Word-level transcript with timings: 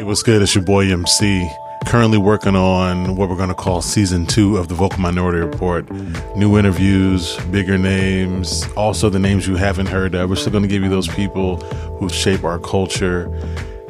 Hey, 0.00 0.04
what's 0.04 0.22
good? 0.22 0.40
It's 0.40 0.54
your 0.54 0.64
boy 0.64 0.90
MC. 0.90 1.46
Currently 1.84 2.16
working 2.16 2.56
on 2.56 3.16
what 3.16 3.28
we're 3.28 3.36
going 3.36 3.50
to 3.50 3.54
call 3.54 3.82
season 3.82 4.24
two 4.24 4.56
of 4.56 4.68
the 4.68 4.74
Vocal 4.74 4.98
Minority 4.98 5.40
Report. 5.40 5.90
New 6.34 6.56
interviews, 6.58 7.36
bigger 7.50 7.76
names, 7.76 8.66
also 8.78 9.10
the 9.10 9.18
names 9.18 9.46
you 9.46 9.56
haven't 9.56 9.88
heard 9.88 10.14
of. 10.14 10.30
We're 10.30 10.36
still 10.36 10.52
going 10.52 10.62
to 10.62 10.68
give 10.68 10.82
you 10.82 10.88
those 10.88 11.06
people 11.06 11.56
who 11.98 12.08
shape 12.08 12.44
our 12.44 12.58
culture 12.58 13.26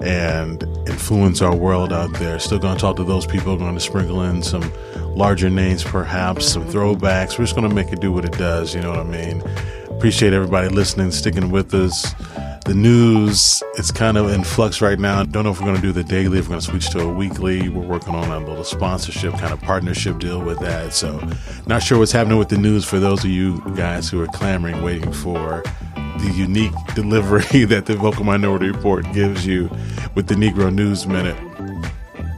and 0.03 0.65
influence 0.89 1.43
our 1.43 1.55
world 1.55 1.93
out 1.93 2.13
there. 2.15 2.41
Still 2.41 2.59
going 2.59 2.75
to 2.75 2.81
talk 2.81 2.97
to 2.97 3.05
those 3.05 3.25
people, 3.25 3.57
going 3.57 3.75
to 3.75 3.81
sprinkle 3.81 4.25
in 4.25 4.43
some 4.43 4.69
larger 5.15 5.49
names, 5.49 5.85
perhaps 5.85 6.45
some 6.45 6.65
throwbacks. 6.65 7.39
We're 7.39 7.45
just 7.45 7.55
going 7.55 7.69
to 7.69 7.75
make 7.75 7.93
it 7.93 8.01
do 8.01 8.11
what 8.11 8.25
it 8.25 8.33
does, 8.33 8.75
you 8.75 8.81
know 8.81 8.91
what 8.91 8.99
I 8.99 9.05
mean? 9.05 9.45
Appreciate 9.91 10.33
everybody 10.33 10.71
listening, 10.71 11.13
sticking 11.13 11.53
with 11.53 11.73
us. 11.73 12.13
The 12.65 12.75
news, 12.75 13.63
it's 13.75 13.91
kind 13.91 14.17
of 14.17 14.31
in 14.31 14.45
flux 14.45 14.81
right 14.81 14.99
now. 14.99 15.25
Don't 15.25 15.45
know 15.45 15.51
if 15.51 15.61
we're 15.61 15.67
going 15.67 15.81
to 15.81 15.83
do 15.83 15.93
the 15.93 16.05
daily, 16.05 16.39
if 16.39 16.45
we're 16.45 16.51
going 16.51 16.61
to 16.61 16.67
switch 16.67 16.91
to 16.91 17.01
a 17.01 17.09
weekly. 17.09 17.69
We're 17.69 17.87
working 17.87 18.15
on 18.15 18.31
a 18.31 18.47
little 18.47 18.65
sponsorship 18.65 19.33
kind 19.35 19.53
of 19.53 19.61
partnership 19.61 20.19
deal 20.19 20.41
with 20.41 20.61
that. 20.61 20.93
So, 20.93 21.21
not 21.67 21.83
sure 21.83 21.99
what's 21.99 22.13
happening 22.13 22.39
with 22.39 22.49
the 22.49 22.59
news 22.59 22.85
for 22.85 23.01
those 23.01 23.25
of 23.25 23.31
you 23.31 23.61
guys 23.75 24.09
who 24.09 24.21
are 24.23 24.27
clamoring, 24.29 24.83
waiting 24.83 25.13
for 25.13 25.63
the 26.19 26.33
unique 26.37 26.73
delivery 26.95 27.65
that 27.65 27.87
the 27.87 27.97
Vocal 27.97 28.25
Minority 28.25 28.71
Report 28.71 29.11
gives 29.13 29.47
you 29.47 29.71
with 30.15 30.29
the 30.29 30.35
Negro 30.35 30.73
News 30.73 31.07
Minute. 31.07 31.37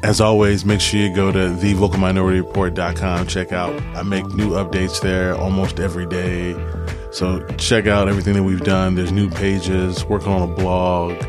As 0.02 0.20
always, 0.20 0.64
make 0.64 0.80
sure 0.80 0.98
you 0.98 1.14
go 1.14 1.30
to 1.30 1.38
thevocalminorityReport.com. 1.38 3.26
Check 3.26 3.52
out, 3.52 3.80
I 3.96 4.02
make 4.02 4.26
new 4.34 4.50
updates 4.50 5.00
there 5.00 5.36
almost 5.36 5.78
every 5.78 6.06
day. 6.06 6.54
So 7.12 7.46
check 7.58 7.86
out 7.86 8.08
everything 8.08 8.32
that 8.34 8.42
we've 8.42 8.62
done. 8.62 8.94
There's 8.94 9.12
new 9.12 9.28
pages, 9.28 10.02
working 10.06 10.32
on 10.32 10.48
a 10.48 10.54
blog. 10.54 11.22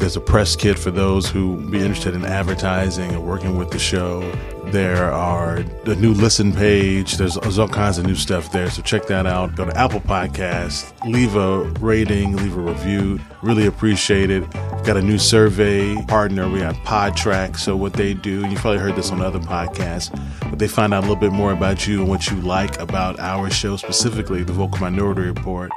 There's 0.00 0.16
a 0.16 0.20
press 0.20 0.56
kit 0.56 0.78
for 0.78 0.90
those 0.90 1.28
who 1.28 1.58
be 1.70 1.78
interested 1.78 2.14
in 2.14 2.24
advertising 2.24 3.12
and 3.12 3.22
working 3.22 3.58
with 3.58 3.70
the 3.70 3.78
show. 3.78 4.22
There 4.68 5.12
are 5.12 5.62
the 5.84 5.94
new 5.94 6.14
listen 6.14 6.52
page. 6.54 7.18
There's, 7.18 7.34
there's 7.34 7.58
all 7.58 7.68
kinds 7.68 7.98
of 7.98 8.06
new 8.06 8.14
stuff 8.14 8.50
there. 8.50 8.70
So 8.70 8.80
check 8.80 9.06
that 9.08 9.26
out. 9.26 9.56
Go 9.56 9.66
to 9.66 9.76
Apple 9.76 10.00
Podcasts, 10.00 10.90
leave 11.04 11.36
a 11.36 11.64
rating, 11.80 12.34
leave 12.34 12.56
a 12.56 12.60
review. 12.60 13.20
Really 13.42 13.66
appreciate 13.66 14.30
it. 14.30 14.40
We've 14.40 14.86
got 14.86 14.96
a 14.96 15.02
new 15.02 15.18
survey 15.18 15.94
partner. 16.06 16.48
We 16.48 16.60
have 16.60 16.76
Podtrac. 16.76 17.58
So 17.58 17.76
what 17.76 17.92
they 17.92 18.14
do, 18.14 18.48
you've 18.48 18.60
probably 18.60 18.78
heard 18.78 18.96
this 18.96 19.10
on 19.12 19.20
other 19.20 19.38
podcasts, 19.38 20.10
but 20.48 20.58
they 20.58 20.68
find 20.68 20.94
out 20.94 21.00
a 21.00 21.06
little 21.06 21.14
bit 21.14 21.32
more 21.32 21.52
about 21.52 21.86
you 21.86 22.00
and 22.00 22.08
what 22.08 22.30
you 22.30 22.40
like 22.40 22.80
about 22.80 23.20
our 23.20 23.50
show, 23.50 23.76
specifically 23.76 24.44
the 24.44 24.54
Vocal 24.54 24.78
Minority 24.80 25.20
Report. 25.20 25.70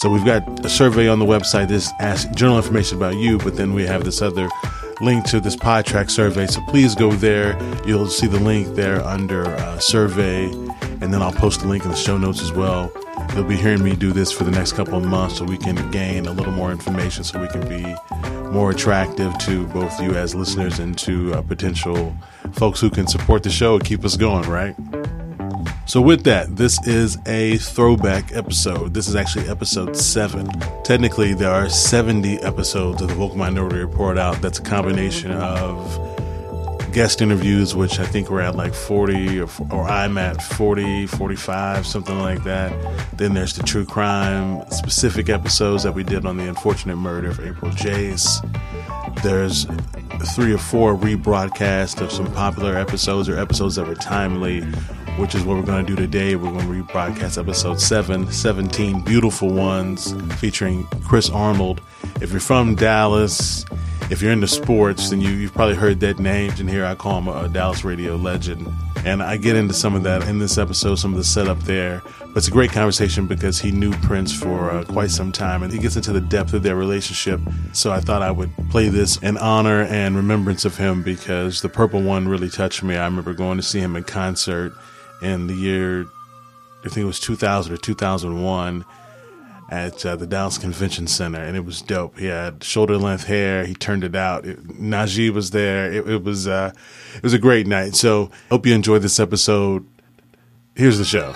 So 0.00 0.08
we've 0.08 0.24
got 0.24 0.64
a 0.64 0.68
survey 0.70 1.08
on 1.08 1.18
the 1.18 1.26
website. 1.26 1.68
This 1.68 1.92
asks 2.00 2.34
general 2.34 2.56
information 2.56 2.96
about 2.96 3.16
you, 3.16 3.36
but 3.36 3.56
then 3.56 3.74
we 3.74 3.84
have 3.84 4.02
this 4.02 4.22
other 4.22 4.48
link 5.02 5.26
to 5.26 5.40
this 5.40 5.56
Podtrac 5.56 6.10
survey. 6.10 6.46
So 6.46 6.62
please 6.68 6.94
go 6.94 7.12
there. 7.12 7.58
You'll 7.86 8.06
see 8.06 8.26
the 8.26 8.40
link 8.40 8.74
there 8.74 9.04
under 9.04 9.44
uh, 9.44 9.78
survey, 9.78 10.46
and 11.02 11.12
then 11.12 11.20
I'll 11.20 11.34
post 11.34 11.60
the 11.60 11.66
link 11.66 11.84
in 11.84 11.90
the 11.90 11.98
show 11.98 12.16
notes 12.16 12.40
as 12.40 12.50
well. 12.50 12.90
You'll 13.34 13.44
be 13.44 13.56
hearing 13.56 13.84
me 13.84 13.94
do 13.94 14.10
this 14.10 14.32
for 14.32 14.44
the 14.44 14.50
next 14.50 14.72
couple 14.72 14.94
of 14.94 15.04
months 15.04 15.36
so 15.36 15.44
we 15.44 15.58
can 15.58 15.90
gain 15.90 16.24
a 16.24 16.32
little 16.32 16.54
more 16.54 16.72
information 16.72 17.22
so 17.22 17.38
we 17.38 17.48
can 17.48 17.68
be 17.68 17.94
more 18.52 18.70
attractive 18.70 19.36
to 19.40 19.66
both 19.66 20.00
you 20.00 20.12
as 20.12 20.34
listeners 20.34 20.78
and 20.78 20.96
to 21.00 21.34
uh, 21.34 21.42
potential 21.42 22.16
folks 22.52 22.80
who 22.80 22.88
can 22.88 23.06
support 23.06 23.42
the 23.42 23.50
show 23.50 23.74
and 23.74 23.84
keep 23.84 24.02
us 24.02 24.16
going, 24.16 24.48
right? 24.48 24.74
So, 25.90 26.00
with 26.00 26.22
that, 26.22 26.54
this 26.54 26.78
is 26.86 27.18
a 27.26 27.56
throwback 27.56 28.30
episode. 28.32 28.94
This 28.94 29.08
is 29.08 29.16
actually 29.16 29.48
episode 29.48 29.96
seven. 29.96 30.48
Technically, 30.84 31.34
there 31.34 31.50
are 31.50 31.68
70 31.68 32.38
episodes 32.42 33.02
of 33.02 33.08
the 33.08 33.14
Vocal 33.14 33.36
Minority 33.36 33.78
Report 33.78 34.16
out. 34.16 34.40
That's 34.40 34.60
a 34.60 34.62
combination 34.62 35.32
of 35.32 35.82
guest 36.92 37.20
interviews, 37.20 37.74
which 37.74 37.98
I 37.98 38.06
think 38.06 38.30
we're 38.30 38.40
at 38.40 38.54
like 38.54 38.72
40, 38.72 39.40
or, 39.40 39.48
or 39.72 39.88
I'm 39.88 40.16
at 40.16 40.40
40, 40.40 41.08
45, 41.08 41.84
something 41.84 42.20
like 42.20 42.44
that. 42.44 42.72
Then 43.18 43.34
there's 43.34 43.54
the 43.54 43.64
true 43.64 43.84
crime 43.84 44.62
specific 44.70 45.28
episodes 45.28 45.82
that 45.82 45.92
we 45.92 46.04
did 46.04 46.24
on 46.24 46.36
the 46.36 46.48
unfortunate 46.48 46.98
murder 46.98 47.30
of 47.30 47.40
April 47.40 47.72
Jace. 47.72 48.28
There's 49.24 49.66
three 50.36 50.52
or 50.52 50.58
four 50.58 50.94
rebroadcasts 50.94 52.00
of 52.00 52.12
some 52.12 52.32
popular 52.32 52.76
episodes 52.76 53.28
or 53.28 53.36
episodes 53.36 53.74
that 53.74 53.88
were 53.88 53.96
timely 53.96 54.62
which 55.20 55.34
is 55.34 55.44
what 55.44 55.58
we're 55.58 55.62
going 55.62 55.84
to 55.84 55.94
do 55.94 56.00
today. 56.00 56.34
We're 56.34 56.50
going 56.50 56.66
to 56.66 56.82
rebroadcast 56.82 57.36
episode 57.38 57.78
7, 57.78 58.32
17 58.32 59.02
beautiful 59.02 59.52
ones 59.52 60.14
featuring 60.40 60.84
Chris 61.06 61.28
Arnold. 61.28 61.82
If 62.22 62.30
you're 62.30 62.40
from 62.40 62.74
Dallas, 62.74 63.66
if 64.10 64.22
you're 64.22 64.32
into 64.32 64.48
sports, 64.48 65.10
then 65.10 65.20
you, 65.20 65.28
you've 65.30 65.52
probably 65.52 65.74
heard 65.74 66.00
that 66.00 66.18
name. 66.18 66.52
And 66.58 66.70
here 66.70 66.86
I 66.86 66.94
call 66.94 67.18
him 67.18 67.28
a, 67.28 67.44
a 67.44 67.48
Dallas 67.50 67.84
radio 67.84 68.16
legend. 68.16 68.66
And 69.04 69.22
I 69.22 69.36
get 69.36 69.56
into 69.56 69.74
some 69.74 69.94
of 69.94 70.04
that 70.04 70.26
in 70.26 70.38
this 70.38 70.56
episode, 70.56 70.94
some 70.94 71.12
of 71.12 71.18
the 71.18 71.24
setup 71.24 71.60
there. 71.60 72.02
But 72.20 72.38
it's 72.38 72.48
a 72.48 72.52
great 72.52 72.72
conversation 72.72 73.26
because 73.26 73.58
he 73.58 73.72
knew 73.72 73.92
Prince 73.98 74.32
for 74.32 74.70
uh, 74.70 74.84
quite 74.84 75.10
some 75.10 75.32
time 75.32 75.62
and 75.62 75.70
he 75.70 75.78
gets 75.78 75.96
into 75.96 76.12
the 76.12 76.20
depth 76.22 76.54
of 76.54 76.62
their 76.62 76.76
relationship. 76.76 77.40
So 77.74 77.92
I 77.92 78.00
thought 78.00 78.22
I 78.22 78.30
would 78.30 78.50
play 78.70 78.88
this 78.88 79.18
in 79.18 79.36
honor 79.36 79.82
and 79.82 80.16
remembrance 80.16 80.64
of 80.64 80.78
him 80.78 81.02
because 81.02 81.60
the 81.60 81.68
Purple 81.68 82.02
One 82.02 82.26
really 82.26 82.48
touched 82.48 82.82
me. 82.82 82.96
I 82.96 83.04
remember 83.04 83.34
going 83.34 83.58
to 83.58 83.62
see 83.62 83.80
him 83.80 83.96
in 83.96 84.04
concert 84.04 84.72
in 85.22 85.46
the 85.46 85.54
year, 85.54 86.06
I 86.84 86.88
think 86.88 86.98
it 86.98 87.04
was 87.04 87.20
2000 87.20 87.72
or 87.72 87.76
2001 87.76 88.84
at 89.70 90.04
uh, 90.04 90.16
the 90.16 90.26
Dallas 90.26 90.58
Convention 90.58 91.06
Center, 91.06 91.40
and 91.40 91.56
it 91.56 91.64
was 91.64 91.80
dope. 91.80 92.18
He 92.18 92.26
had 92.26 92.64
shoulder 92.64 92.98
length 92.98 93.24
hair. 93.24 93.64
He 93.64 93.74
turned 93.74 94.02
it 94.02 94.16
out. 94.16 94.44
It, 94.44 94.66
Najee 94.66 95.30
was 95.30 95.52
there. 95.52 95.92
It, 95.92 96.08
it 96.08 96.24
was 96.24 96.48
uh, 96.48 96.72
it 97.16 97.22
was 97.22 97.34
a 97.34 97.38
great 97.38 97.66
night. 97.66 97.94
So 97.94 98.30
hope 98.50 98.66
you 98.66 98.74
enjoyed 98.74 99.02
this 99.02 99.20
episode. 99.20 99.86
Here's 100.74 100.98
the 100.98 101.04
show. 101.04 101.34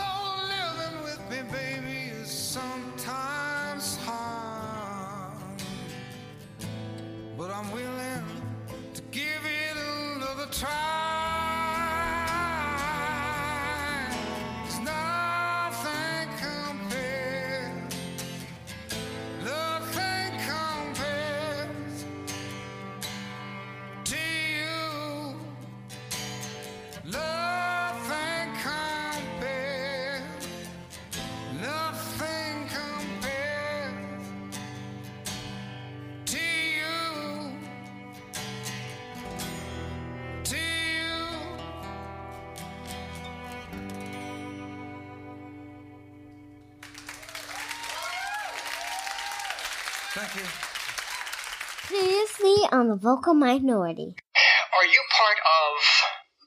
Vocal 53.04 53.36
Minority. 53.36 54.16
Are 54.16 54.88
you 54.88 55.00
part 55.12 55.36
of 55.36 55.72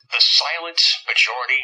the 0.10 0.18
silent 0.18 0.82
majority? 1.06 1.62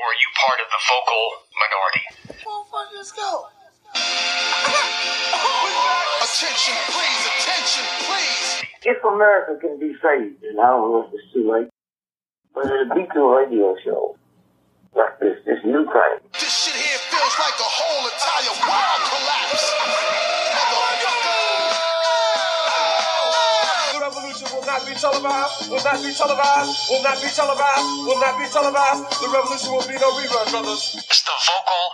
Or 0.00 0.08
are 0.08 0.16
you 0.16 0.32
part 0.32 0.64
of 0.64 0.72
the 0.72 0.80
vocal 0.80 1.44
minority? 1.60 2.08
Motherfuckers, 2.40 3.12
go. 3.12 3.52
Attention, 6.24 6.72
please, 6.88 7.20
attention, 7.36 7.84
please. 8.08 8.64
If 8.80 8.96
America 9.04 9.60
can 9.60 9.76
be 9.78 9.92
saved, 10.00 10.40
and 10.40 10.56
I 10.56 10.72
don't 10.72 10.96
know 10.96 11.04
if 11.08 11.12
it's 11.12 11.28
too 11.36 11.44
late, 11.44 11.68
but 12.54 12.64
it'll 12.64 12.94
be 12.96 13.04
through 13.12 13.28
a 13.28 13.36
radio 13.44 13.76
show 13.84 14.16
like 14.96 15.20
this, 15.20 15.36
this 15.44 15.60
new 15.68 15.84
kind. 15.84 16.24
This 16.32 16.64
shit 16.64 16.80
here 16.80 16.96
feels 17.12 17.36
like 17.36 17.60
the 17.60 17.68
whole 17.68 18.08
entire 18.08 18.56
world 18.56 19.15
not 24.86 24.94
be 24.94 25.00
televised, 25.00 25.70
will 25.70 25.82
not 25.82 26.02
be 26.02 26.12
televised, 26.12 26.90
will 26.90 27.02
not 27.02 27.20
be 27.20 27.28
televised, 27.28 27.82
will 28.06 28.20
not 28.20 28.38
be 28.38 28.46
televised. 28.46 29.02
The 29.20 29.28
revolution 29.34 29.72
will 29.72 29.86
be 29.88 29.94
no 29.94 30.12
rerun, 30.12 30.50
brothers. 30.50 30.94
It's 30.96 31.22
the 31.22 31.32
vocal 31.42 31.90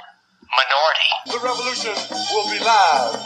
minority. 0.53 1.11
The 1.27 1.39
revolution 1.43 1.95
will 2.33 2.51
be 2.51 2.59
live. 2.61 3.17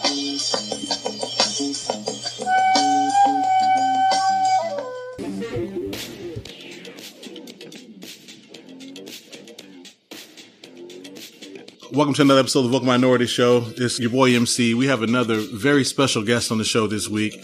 Welcome 11.93 12.15
to 12.15 12.23
another 12.23 12.41
episode 12.41 12.61
of 12.61 12.65
the 12.67 12.71
Vocal 12.73 12.87
Minority 12.87 13.27
Show. 13.27 13.61
This 13.61 13.95
is 13.95 14.01
your 14.01 14.11
boy 14.11 14.37
MC. 14.37 14.75
We 14.75 14.87
have 14.87 15.03
another 15.03 15.37
very 15.41 15.83
special 15.83 16.23
guest 16.23 16.53
on 16.53 16.59
the 16.59 16.65
show 16.65 16.87
this 16.87 17.09
week. 17.09 17.35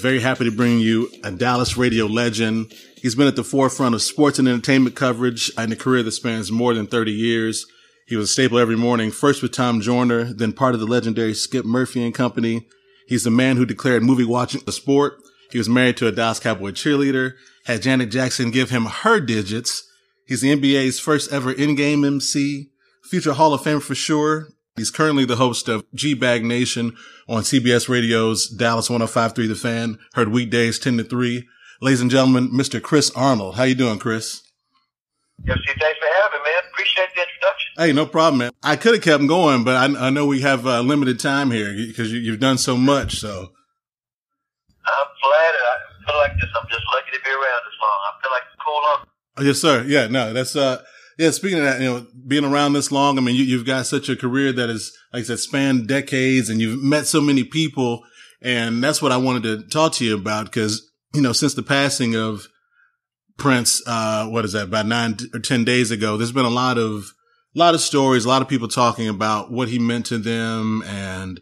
Very 0.00 0.20
happy 0.20 0.44
to 0.44 0.50
bring 0.50 0.80
you 0.80 1.10
a 1.22 1.30
Dallas 1.30 1.76
radio 1.76 2.06
legend. 2.06 2.72
He's 3.02 3.14
been 3.14 3.26
at 3.26 3.36
the 3.36 3.44
forefront 3.44 3.94
of 3.94 4.00
sports 4.00 4.38
and 4.38 4.48
entertainment 4.48 4.96
coverage 4.96 5.50
in 5.58 5.72
a 5.72 5.76
career 5.76 6.02
that 6.02 6.12
spans 6.12 6.50
more 6.50 6.72
than 6.72 6.86
30 6.86 7.12
years. 7.12 7.66
He 8.06 8.16
was 8.16 8.30
a 8.30 8.32
staple 8.32 8.58
every 8.58 8.76
morning, 8.76 9.10
first 9.10 9.42
with 9.42 9.52
Tom 9.52 9.82
Joyner, 9.82 10.32
then 10.32 10.54
part 10.54 10.72
of 10.72 10.80
the 10.80 10.86
legendary 10.86 11.34
Skip 11.34 11.66
Murphy 11.66 12.02
and 12.02 12.14
Company. 12.14 12.66
He's 13.08 13.24
the 13.24 13.30
man 13.30 13.58
who 13.58 13.66
declared 13.66 14.02
movie 14.02 14.24
watching 14.24 14.62
a 14.66 14.72
sport. 14.72 15.18
He 15.50 15.58
was 15.58 15.68
married 15.68 15.98
to 15.98 16.06
a 16.06 16.12
Dallas 16.12 16.40
Cowboy 16.40 16.70
cheerleader, 16.70 17.34
had 17.66 17.82
Janet 17.82 18.10
Jackson 18.10 18.50
give 18.50 18.70
him 18.70 18.86
her 18.86 19.20
digits. 19.20 19.86
He's 20.26 20.40
the 20.40 20.56
NBA's 20.56 20.98
first 20.98 21.30
ever 21.30 21.52
in-game 21.52 22.06
MC, 22.06 22.70
future 23.02 23.34
Hall 23.34 23.52
of 23.52 23.62
Fame 23.62 23.80
for 23.80 23.94
sure. 23.94 24.48
He's 24.80 24.90
currently 24.90 25.26
the 25.26 25.36
host 25.36 25.68
of 25.68 25.84
G-Bag 25.94 26.42
Nation 26.42 26.96
on 27.28 27.42
CBS 27.42 27.86
Radio's 27.86 28.48
Dallas 28.48 28.88
105.3 28.88 29.46
The 29.46 29.54
Fan, 29.54 29.98
heard 30.14 30.30
weekdays 30.30 30.78
10 30.78 30.96
to 30.96 31.04
3. 31.04 31.46
Ladies 31.82 32.00
and 32.00 32.10
gentlemen, 32.10 32.48
Mr. 32.48 32.80
Chris 32.80 33.10
Arnold. 33.10 33.56
How 33.56 33.64
you 33.64 33.74
doing, 33.74 33.98
Chris? 33.98 34.40
Yes, 35.44 35.58
thanks 35.66 35.98
for 35.98 36.08
having 36.22 36.40
me, 36.40 36.44
man. 36.46 36.62
Appreciate 36.72 37.08
the 37.14 37.20
introduction. 37.20 37.72
Hey, 37.76 37.92
no 37.92 38.06
problem, 38.06 38.38
man. 38.38 38.52
I 38.62 38.76
could 38.76 38.94
have 38.94 39.02
kept 39.02 39.26
going, 39.26 39.64
but 39.64 39.76
I, 39.76 40.06
I 40.06 40.08
know 40.08 40.24
we 40.24 40.40
have 40.40 40.66
uh, 40.66 40.80
limited 40.80 41.20
time 41.20 41.50
here 41.50 41.74
because 41.74 42.10
you, 42.10 42.30
have 42.30 42.40
done 42.40 42.56
so 42.56 42.74
much. 42.78 43.18
So 43.18 43.28
I'm 43.28 45.08
flattered. 45.20 45.60
I 45.60 46.10
feel 46.10 46.16
like 46.16 46.32
this. 46.40 46.48
I'm 46.58 46.66
just 46.70 46.84
lucky 46.94 47.18
to 47.18 47.22
be 47.22 47.28
around 47.28 47.60
this 47.66 47.76
long. 47.82 47.98
I 48.00 48.22
feel 48.22 48.30
like 48.30 48.42
cool 48.64 48.82
on. 48.92 49.06
Oh, 49.36 49.42
yes, 49.42 49.60
sir. 49.60 49.84
Yeah, 49.86 50.06
no, 50.06 50.32
that's 50.32 50.56
uh, 50.56 50.82
yeah. 51.20 51.30
Speaking 51.30 51.58
of 51.58 51.64
that, 51.64 51.80
you 51.80 51.86
know, 51.86 52.06
being 52.26 52.44
around 52.44 52.72
this 52.72 52.90
long, 52.90 53.18
I 53.18 53.20
mean, 53.20 53.36
you, 53.36 53.44
you've 53.44 53.66
got 53.66 53.86
such 53.86 54.08
a 54.08 54.16
career 54.16 54.52
that 54.52 54.70
is, 54.70 54.96
like 55.12 55.20
I 55.20 55.24
said, 55.24 55.38
spanned 55.38 55.88
decades, 55.88 56.48
and 56.48 56.60
you've 56.60 56.82
met 56.82 57.06
so 57.06 57.20
many 57.20 57.44
people, 57.44 58.02
and 58.42 58.82
that's 58.82 59.00
what 59.00 59.12
I 59.12 59.16
wanted 59.16 59.42
to 59.44 59.68
talk 59.68 59.92
to 59.94 60.04
you 60.04 60.14
about 60.14 60.46
because 60.46 60.90
you 61.14 61.22
know, 61.22 61.32
since 61.32 61.54
the 61.54 61.62
passing 61.62 62.14
of 62.14 62.48
Prince, 63.36 63.82
uh, 63.86 64.26
what 64.26 64.44
is 64.44 64.52
that, 64.52 64.64
about 64.64 64.86
nine 64.86 65.16
or 65.34 65.40
10 65.40 65.64
days 65.64 65.90
ago, 65.90 66.16
there's 66.16 66.32
been 66.32 66.44
a 66.44 66.50
lot 66.50 66.78
of, 66.78 67.12
a 67.54 67.58
lot 67.58 67.74
of 67.74 67.80
stories, 67.80 68.24
a 68.24 68.28
lot 68.28 68.42
of 68.42 68.48
people 68.48 68.68
talking 68.68 69.08
about 69.08 69.50
what 69.50 69.68
he 69.68 69.78
meant 69.78 70.06
to 70.06 70.18
them. 70.18 70.82
And 70.86 71.40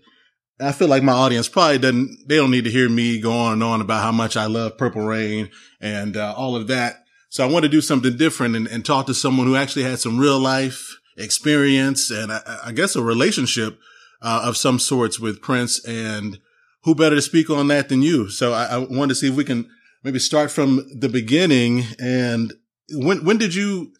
I 0.60 0.72
feel 0.72 0.88
like 0.88 1.02
my 1.02 1.12
audience 1.12 1.48
probably 1.48 1.78
doesn't, 1.78 2.28
they 2.28 2.36
don't 2.36 2.50
need 2.50 2.64
to 2.64 2.70
hear 2.70 2.88
me 2.88 3.20
go 3.20 3.32
on 3.32 3.54
and 3.54 3.62
on 3.62 3.80
about 3.80 4.02
how 4.02 4.12
much 4.12 4.36
I 4.36 4.46
love 4.46 4.78
Purple 4.78 5.02
Rain 5.02 5.50
and 5.80 6.16
uh, 6.16 6.34
all 6.36 6.56
of 6.56 6.68
that. 6.68 7.04
So 7.28 7.44
I 7.44 7.50
want 7.50 7.64
to 7.64 7.68
do 7.68 7.80
something 7.80 8.16
different 8.16 8.56
and, 8.56 8.66
and, 8.66 8.84
talk 8.84 9.06
to 9.06 9.14
someone 9.14 9.46
who 9.46 9.56
actually 9.56 9.82
had 9.82 9.98
some 9.98 10.18
real 10.18 10.38
life 10.38 10.98
experience 11.16 12.10
and 12.10 12.32
I, 12.32 12.58
I 12.66 12.72
guess 12.72 12.96
a 12.96 13.02
relationship 13.02 13.78
uh, 14.22 14.42
of 14.44 14.56
some 14.56 14.78
sorts 14.78 15.20
with 15.20 15.42
Prince 15.42 15.84
and 15.84 16.38
who 16.84 16.94
better 16.94 17.16
to 17.16 17.22
speak 17.22 17.50
on 17.50 17.68
that 17.68 17.88
than 17.88 18.02
you? 18.02 18.30
So 18.30 18.52
I, 18.52 18.64
I 18.64 18.78
wanted 18.78 19.10
to 19.10 19.14
see 19.16 19.28
if 19.28 19.34
we 19.34 19.44
can 19.44 19.68
maybe 20.02 20.18
start 20.18 20.50
from 20.50 20.88
the 20.98 21.08
beginning. 21.08 21.84
And 21.98 22.54
when 22.92 23.24
when 23.24 23.38
did 23.38 23.54
you 23.54 23.92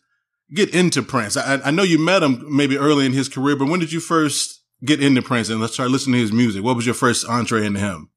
get 0.55 0.75
into 0.75 1.03
Prince? 1.03 1.37
I, 1.37 1.61
I 1.65 1.71
know 1.71 1.83
you 1.83 1.99
met 1.99 2.23
him 2.23 2.45
maybe 2.49 2.79
early 2.79 3.05
in 3.05 3.13
his 3.13 3.29
career, 3.29 3.57
but 3.57 3.69
when 3.69 3.81
did 3.81 3.93
you 3.93 4.01
first 4.01 4.63
get 4.85 5.03
into 5.03 5.23
Prince 5.23 5.51
and 5.51 5.61
let's 5.61 5.75
start 5.75 5.91
listening 5.91 6.15
to 6.15 6.23
his 6.23 6.33
music? 6.33 6.63
What 6.63 6.77
was 6.77 6.87
your 6.87 6.95
first 6.95 7.27
entree 7.27 7.67
into 7.67 7.81
him? 7.81 8.11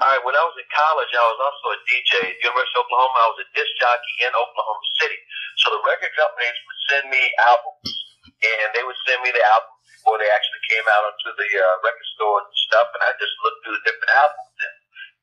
All 0.00 0.08
right, 0.08 0.24
when 0.24 0.32
I 0.32 0.44
was 0.48 0.56
in 0.56 0.64
college, 0.72 1.12
I 1.12 1.20
was 1.20 1.40
also 1.52 1.66
a 1.76 1.78
DJ 1.84 2.24
at 2.24 2.40
University 2.40 2.80
of 2.80 2.88
Oklahoma. 2.88 3.12
I 3.12 3.28
was 3.36 3.44
a 3.44 3.48
disc 3.52 3.72
jockey 3.76 4.14
in 4.24 4.32
Oklahoma 4.32 4.86
City. 4.96 5.20
So 5.60 5.68
the 5.68 5.84
record 5.84 6.08
companies 6.16 6.56
would 6.64 6.80
send 6.88 7.04
me 7.12 7.20
albums, 7.44 7.92
and 8.24 8.72
they 8.72 8.88
would 8.88 8.96
send 9.04 9.20
me 9.20 9.36
the 9.36 9.44
album 9.44 9.68
before 9.92 10.16
they 10.16 10.32
actually 10.32 10.64
came 10.72 10.86
out 10.88 11.12
onto 11.12 11.36
the 11.36 11.44
uh, 11.44 11.76
record 11.84 12.08
store 12.16 12.40
and 12.40 12.56
stuff, 12.72 12.88
and 12.96 13.04
I 13.04 13.12
just 13.20 13.36
looked 13.44 13.60
through 13.68 13.76
the 13.76 13.84
different 13.84 14.12
albums 14.16 14.56
and 14.64 14.74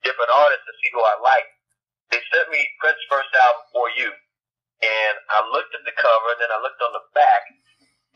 different 0.06 0.32
artists 0.38 0.66
to 0.70 0.74
see 0.78 0.90
who 0.94 1.02
I 1.02 1.18
liked. 1.18 1.54
They 2.14 2.22
sent 2.30 2.54
me 2.54 2.62
Prince's 2.78 3.10
first 3.10 3.34
album, 3.42 3.66
For 3.74 3.90
You, 3.98 4.14
and 4.86 5.16
I 5.34 5.50
looked 5.50 5.74
at 5.74 5.82
the 5.82 5.98
cover, 5.98 6.30
and 6.38 6.46
then 6.46 6.54
I 6.54 6.62
looked 6.62 6.80
on 6.86 6.94
the 6.94 7.06
back, 7.18 7.42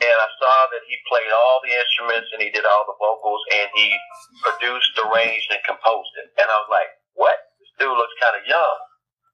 and 0.03 0.19
I 0.19 0.29
saw 0.35 0.57
that 0.75 0.83
he 0.85 0.99
played 1.07 1.31
all 1.31 1.63
the 1.63 1.71
instruments 1.71 2.27
and 2.35 2.43
he 2.43 2.51
did 2.51 2.67
all 2.67 2.83
the 2.83 2.99
vocals, 2.99 3.39
and 3.55 3.71
he 3.71 3.95
produced, 4.43 4.91
arranged, 4.99 5.47
and 5.55 5.63
composed 5.63 6.13
it. 6.19 6.27
And 6.35 6.47
I 6.51 6.57
was 6.59 6.71
like, 6.71 6.91
what? 7.15 7.39
This 7.59 7.71
dude 7.79 7.95
looks 7.95 8.13
kind 8.19 8.35
of 8.35 8.43
young. 8.43 8.77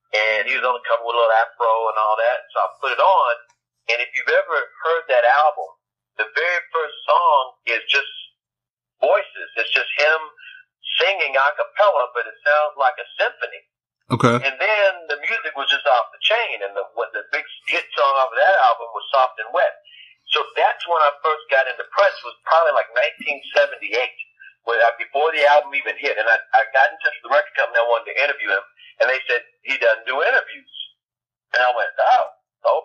And 0.10 0.50
he 0.50 0.58
was 0.58 0.66
on 0.66 0.74
the 0.74 0.86
cover 0.86 1.06
with 1.06 1.14
a 1.14 1.20
little 1.22 1.38
afro 1.42 1.74
and 1.94 1.98
all 2.02 2.18
that, 2.18 2.40
so 2.50 2.56
I 2.62 2.68
put 2.82 2.94
it 2.98 3.02
on. 3.02 3.34
And 3.94 3.98
if 4.02 4.10
you've 4.14 4.30
ever 4.30 4.58
heard 4.86 5.06
that 5.10 5.26
album, 5.46 5.70
the 6.18 6.26
very 6.34 6.62
first 6.74 6.98
song 7.06 7.42
is 7.70 7.82
just 7.90 8.14
voices. 9.02 9.50
It's 9.58 9.74
just 9.74 9.90
him 10.02 10.20
singing 10.98 11.34
a 11.38 11.46
cappella, 11.54 12.10
but 12.14 12.26
it 12.26 12.38
sounds 12.42 12.76
like 12.78 12.98
a 12.98 13.08
symphony. 13.22 13.62
Okay. 14.10 14.36
And 14.42 14.58
then 14.58 14.90
the 15.14 15.22
music 15.22 15.54
was 15.54 15.70
just 15.70 15.86
off 15.86 16.10
the 16.10 16.22
chain, 16.26 16.66
and 16.66 16.74
the 16.74 16.82
what 16.98 17.14
the 17.14 17.30
big 17.30 17.46
hit 17.70 17.86
song 17.94 18.14
off 18.18 18.34
of 18.34 18.42
that 18.42 18.58
album 18.66 18.90
was 18.90 19.06
"Soft 19.14 19.38
and 19.38 19.54
Wet." 19.54 19.78
So 20.30 20.46
that's 20.54 20.86
when 20.86 21.02
I 21.02 21.12
first 21.26 21.44
got 21.50 21.66
into 21.66 21.86
Prince. 21.90 22.18
Was 22.22 22.38
probably 22.46 22.78
like 22.78 22.90
1978, 23.20 23.90
where 24.70 24.78
uh, 24.86 24.94
before 25.02 25.34
the 25.34 25.42
album 25.50 25.74
even 25.74 25.98
hit. 25.98 26.18
And 26.18 26.30
I, 26.30 26.38
I 26.54 26.62
got 26.70 26.94
in 26.94 26.98
touch 27.02 27.18
with 27.22 27.26
the 27.30 27.34
record 27.34 27.56
company. 27.58 27.82
I 27.82 27.90
wanted 27.90 28.14
to 28.14 28.18
interview 28.22 28.50
him, 28.54 28.66
and 29.02 29.06
they 29.10 29.22
said 29.26 29.42
he 29.66 29.76
doesn't 29.82 30.06
do 30.06 30.22
interviews. 30.22 30.74
And 31.58 31.66
I 31.66 31.74
went, 31.74 31.90
oh, 31.98 32.26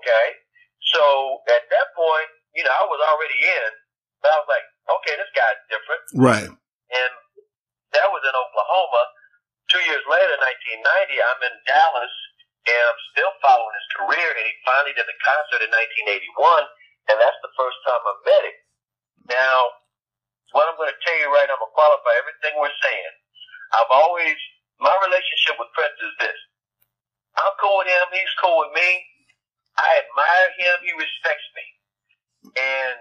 okay. 0.00 0.26
So 0.96 1.02
at 1.52 1.68
that 1.68 1.88
point, 1.92 2.30
you 2.56 2.64
know, 2.64 2.72
I 2.72 2.84
was 2.88 3.00
already 3.12 3.40
in, 3.44 3.70
but 4.24 4.32
I 4.32 4.36
was 4.40 4.48
like, 4.48 4.66
okay, 4.88 5.14
this 5.20 5.32
guy's 5.36 5.60
different. 5.68 6.02
Right. 6.16 6.48
And 6.48 7.12
that 7.92 8.08
was 8.08 8.22
in 8.24 8.34
Oklahoma. 8.34 9.02
Two 9.68 9.84
years 9.84 10.04
later, 10.08 10.34
1990, 10.80 10.80
I'm 11.20 11.40
in 11.44 11.56
Dallas, 11.68 12.14
and 12.68 12.84
I'm 12.84 13.02
still 13.12 13.32
following 13.44 13.74
his 13.76 13.88
career. 13.96 14.28
And 14.36 14.44
he 14.44 14.54
finally 14.64 14.92
did 14.96 15.08
the 15.08 15.18
concert 15.24 15.60
in 15.64 15.72
1981, 15.72 16.68
and 17.10 17.16
that's 17.20 17.40
the 17.44 17.52
first 17.58 17.78
time 17.84 18.02
I 18.02 18.14
met 18.24 18.42
him. 18.48 18.58
Now, 19.34 19.56
what 20.52 20.70
I'm 20.70 20.76
going 20.78 20.92
to 20.92 21.00
tell 21.02 21.18
you 21.18 21.28
right, 21.32 21.48
now, 21.48 21.56
I'm 21.56 21.62
going 21.62 21.72
to 21.72 21.76
qualify 21.76 22.14
everything 22.20 22.52
we're 22.60 22.78
saying. 22.84 23.14
I've 23.74 23.90
always, 23.90 24.36
my 24.78 24.94
relationship 25.04 25.58
with 25.58 25.72
Prince 25.74 25.98
is 25.98 26.14
this. 26.22 26.38
I'm 27.34 27.54
cool 27.58 27.82
with 27.82 27.90
him. 27.90 28.06
He's 28.14 28.34
cool 28.38 28.62
with 28.62 28.72
me. 28.78 28.88
I 29.74 29.90
admire 30.06 30.48
him. 30.62 30.74
He 30.86 30.92
respects 30.94 31.48
me. 31.58 31.66
And 32.54 32.96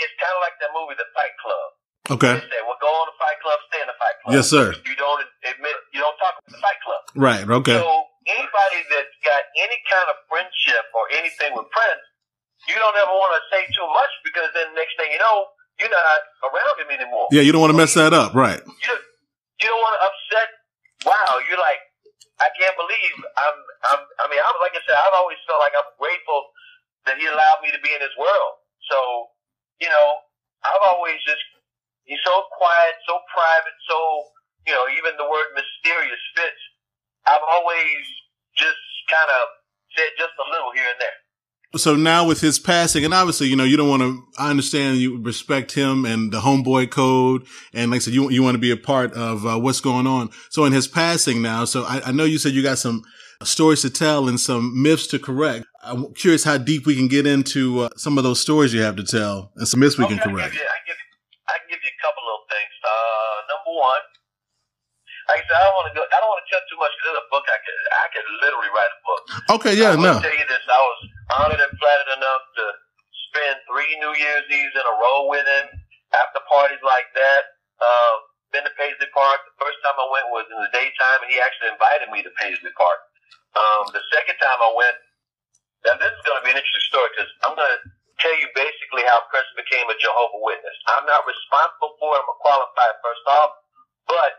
it's 0.00 0.16
kind 0.16 0.32
of 0.32 0.40
like 0.40 0.56
that 0.64 0.72
movie, 0.72 0.96
The 0.96 1.04
Fight 1.12 1.36
Club. 1.44 1.68
Okay. 2.16 2.32
They 2.40 2.48
say, 2.48 2.60
well, 2.64 2.80
go 2.80 2.88
on 2.88 3.06
the 3.12 3.18
Fight 3.20 3.38
Club, 3.44 3.58
stay 3.68 3.80
in 3.84 3.88
the 3.92 3.98
Fight 4.00 4.16
Club. 4.24 4.32
Yes, 4.32 4.48
sir. 4.48 4.72
You 4.88 4.96
don't 4.96 5.20
admit, 5.44 5.76
you 5.92 6.00
don't 6.00 6.16
talk 6.16 6.40
about 6.40 6.48
the 6.48 6.62
Fight 6.64 6.80
Club. 6.80 7.02
Right. 7.12 7.44
Okay. 7.44 7.76
So 7.76 7.86
anybody 8.24 8.80
that's 8.88 9.16
got 9.20 9.44
any 9.60 9.78
kind 9.84 10.08
of 10.08 10.16
friendship 10.26 10.88
or 10.96 11.04
anything 11.12 11.52
with 11.52 11.68
Prince, 11.68 12.04
you 12.68 12.76
don't 12.76 12.98
ever 13.00 13.14
want 13.14 13.32
to 13.38 13.42
say 13.48 13.62
too 13.72 13.88
much 13.88 14.12
because 14.24 14.50
then 14.52 14.74
next 14.76 14.96
thing 15.00 15.08
you 15.12 15.20
know, 15.20 15.48
you're 15.80 15.92
not 15.92 16.20
around 16.44 16.76
him 16.80 16.90
anymore. 16.92 17.28
Yeah, 17.32 17.40
you 17.40 17.52
don't 17.52 17.64
want 17.64 17.72
to 17.72 17.80
mess 17.80 17.96
that 17.96 18.12
up, 18.12 18.36
right? 18.36 18.60
You, 18.60 18.92
you 19.64 19.68
don't 19.68 19.80
want 19.80 19.94
to 19.96 20.02
upset. 20.04 20.48
Wow, 21.08 21.40
you're 21.48 21.60
like, 21.60 21.80
I 22.40 22.48
can't 22.56 22.76
believe 22.76 23.14
I'm. 23.16 23.56
I'm. 23.92 24.00
I 24.20 24.24
mean, 24.28 24.40
I'm 24.40 24.56
like 24.60 24.76
I 24.76 24.80
said, 24.84 24.96
I've 24.96 25.16
always 25.16 25.40
felt 25.48 25.60
like 25.64 25.72
I'm 25.72 25.88
grateful 25.96 26.52
that 27.08 27.16
he 27.16 27.24
allowed 27.28 27.60
me 27.64 27.72
to 27.72 27.80
be 27.80 27.92
in 27.92 28.00
his 28.00 28.12
world. 28.20 28.60
So, 28.88 28.98
you 29.80 29.88
know, 29.88 30.06
I've 30.64 30.84
always 30.92 31.16
just, 31.24 31.40
he's 32.04 32.20
so 32.24 32.34
quiet, 32.56 32.94
so 33.08 33.16
private, 33.32 33.76
so, 33.88 33.96
you 34.68 34.74
know, 34.76 34.84
even 34.92 35.16
the 35.16 35.28
word 35.28 35.48
mysterious 35.56 36.20
fits. 36.36 36.62
I've 37.24 37.44
always 37.44 38.04
just 38.56 38.80
kind 39.08 39.30
of 39.40 39.42
said 39.96 40.12
just 40.20 40.36
a 40.36 40.46
little 40.52 40.72
here 40.76 40.88
and 40.88 41.00
there. 41.00 41.18
So 41.76 41.94
now 41.94 42.26
with 42.26 42.40
his 42.40 42.58
passing, 42.58 43.04
and 43.04 43.14
obviously, 43.14 43.46
you 43.46 43.54
know, 43.54 43.62
you 43.62 43.76
don't 43.76 43.88
want 43.88 44.02
to, 44.02 44.24
I 44.36 44.50
understand 44.50 44.98
you 44.98 45.22
respect 45.22 45.72
him 45.72 46.04
and 46.04 46.32
the 46.32 46.40
homeboy 46.40 46.90
code. 46.90 47.46
And 47.72 47.92
like 47.92 47.98
I 47.98 48.00
said, 48.00 48.14
you, 48.14 48.28
you 48.30 48.42
want 48.42 48.56
to 48.56 48.60
be 48.60 48.72
a 48.72 48.76
part 48.76 49.12
of 49.14 49.46
uh, 49.46 49.56
what's 49.56 49.80
going 49.80 50.08
on. 50.08 50.30
So 50.50 50.64
in 50.64 50.72
his 50.72 50.88
passing 50.88 51.42
now, 51.42 51.64
so 51.64 51.84
I, 51.84 52.02
I 52.06 52.12
know 52.12 52.24
you 52.24 52.38
said 52.38 52.54
you 52.54 52.62
got 52.62 52.78
some 52.78 53.04
stories 53.44 53.82
to 53.82 53.90
tell 53.90 54.28
and 54.28 54.40
some 54.40 54.82
myths 54.82 55.06
to 55.08 55.18
correct. 55.20 55.64
I'm 55.82 56.12
curious 56.14 56.42
how 56.42 56.58
deep 56.58 56.86
we 56.86 56.96
can 56.96 57.06
get 57.06 57.24
into 57.24 57.80
uh, 57.82 57.88
some 57.96 58.18
of 58.18 58.24
those 58.24 58.40
stories 58.40 58.74
you 58.74 58.82
have 58.82 58.96
to 58.96 59.04
tell 59.04 59.52
and 59.56 59.68
some 59.68 59.78
myths 59.78 59.96
we 59.96 60.04
okay, 60.06 60.18
can 60.18 60.22
correct. 60.28 60.54
I 60.54 60.56
can, 60.56 60.58
give 60.58 60.60
you, 60.60 60.66
I, 60.66 60.76
can 60.76 60.86
give 60.86 60.96
you, 60.98 61.08
I 61.46 61.54
can 61.58 61.68
give 61.70 61.80
you 61.84 61.90
a 61.94 62.00
couple 62.02 62.22
little 62.26 62.46
things. 62.50 62.74
Uh, 62.82 63.36
number 63.46 63.78
one, 63.78 64.02
like 65.30 65.42
I 65.42 65.46
said, 65.46 65.58
I 65.62 65.64
don't 65.70 65.76
want 65.78 65.88
to 65.90 65.94
go. 65.94 66.02
I 66.02 66.16
don't 66.18 66.30
want 66.34 66.42
to 66.42 66.48
tell 66.50 66.62
too 66.66 66.78
much 66.82 66.90
because 66.98 67.14
it's 67.14 67.22
a 67.22 67.28
book. 67.30 67.46
I 67.46 67.58
could, 67.62 67.78
I 67.94 68.06
could 68.10 68.26
literally 68.42 68.70
write 68.74 68.90
a 68.90 69.00
book. 69.06 69.22
Okay, 69.62 69.74
yeah, 69.78 69.94
no. 69.94 70.18
I 70.18 70.18
no. 70.18 70.24
tell 70.26 70.34
you 70.34 70.46
this: 70.50 70.64
I 70.66 70.80
was 70.82 71.00
honored 71.38 71.62
and 71.62 71.72
flattered 71.78 72.10
enough 72.18 72.44
to 72.58 72.64
spend 73.30 73.54
three 73.70 73.90
New 74.02 74.14
Year's 74.18 74.46
Eves 74.50 74.74
in 74.74 74.82
a 74.82 74.94
row 74.98 75.30
with 75.30 75.46
him. 75.46 75.66
After 76.10 76.42
parties 76.50 76.82
like 76.82 77.06
that, 77.14 77.42
uh, 77.78 78.14
been 78.50 78.66
to 78.66 78.74
Paisley 78.74 79.06
Park. 79.14 79.38
The 79.46 79.56
first 79.62 79.78
time 79.86 79.94
I 79.94 80.06
went 80.10 80.26
was 80.34 80.50
in 80.50 80.58
the 80.58 80.70
daytime, 80.74 81.22
and 81.22 81.30
he 81.30 81.38
actually 81.38 81.70
invited 81.70 82.10
me 82.10 82.26
to 82.26 82.32
Paisley 82.34 82.74
Park. 82.74 82.98
Um, 83.54 83.94
the 83.94 84.02
second 84.10 84.34
time 84.42 84.58
I 84.58 84.70
went, 84.74 84.98
now 85.86 85.94
this 86.02 86.10
is 86.10 86.22
going 86.26 86.38
to 86.42 86.44
be 86.46 86.50
an 86.50 86.58
interesting 86.58 86.86
story 86.90 87.08
because 87.14 87.30
I'm 87.46 87.54
going 87.54 87.70
to 87.70 87.78
tell 88.18 88.34
you 88.34 88.50
basically 88.58 89.06
how 89.06 89.22
Prince 89.30 89.50
became 89.54 89.86
a 89.86 89.96
Jehovah 90.02 90.42
Witness. 90.42 90.76
I'm 90.90 91.06
not 91.06 91.22
responsible 91.22 91.94
for 92.02 92.18
it. 92.18 92.26
I'm 92.26 92.30
a 92.30 92.38
qualified 92.42 92.94
first 93.06 93.24
off, 93.30 93.50
but 94.10 94.30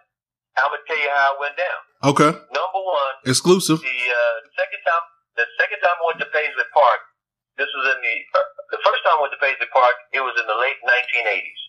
I'm 0.59 0.71
to 0.71 0.79
tell 0.83 0.99
you 0.99 1.11
how 1.11 1.35
it 1.35 1.39
went 1.39 1.55
down. 1.55 1.79
Okay. 2.11 2.31
Number 2.51 2.81
one, 2.83 3.15
Exclusive. 3.23 3.79
the 3.79 3.99
uh, 4.11 4.35
second 4.57 4.81
time, 4.83 5.05
the 5.39 5.47
second 5.55 5.79
time 5.79 5.95
I 5.95 6.03
went 6.11 6.19
to 6.19 6.29
Paisley 6.29 6.67
Park, 6.75 7.01
this 7.55 7.71
was 7.71 7.85
in 7.95 7.99
the 8.03 8.15
uh, 8.35 8.47
the 8.75 8.81
first 8.83 9.01
time 9.07 9.19
I 9.19 9.21
went 9.23 9.33
to 9.35 9.41
Paisley 9.41 9.69
Park. 9.71 9.95
It 10.11 10.19
was 10.23 10.35
in 10.35 10.45
the 10.47 10.57
late 10.59 10.79
1980s. 10.83 11.61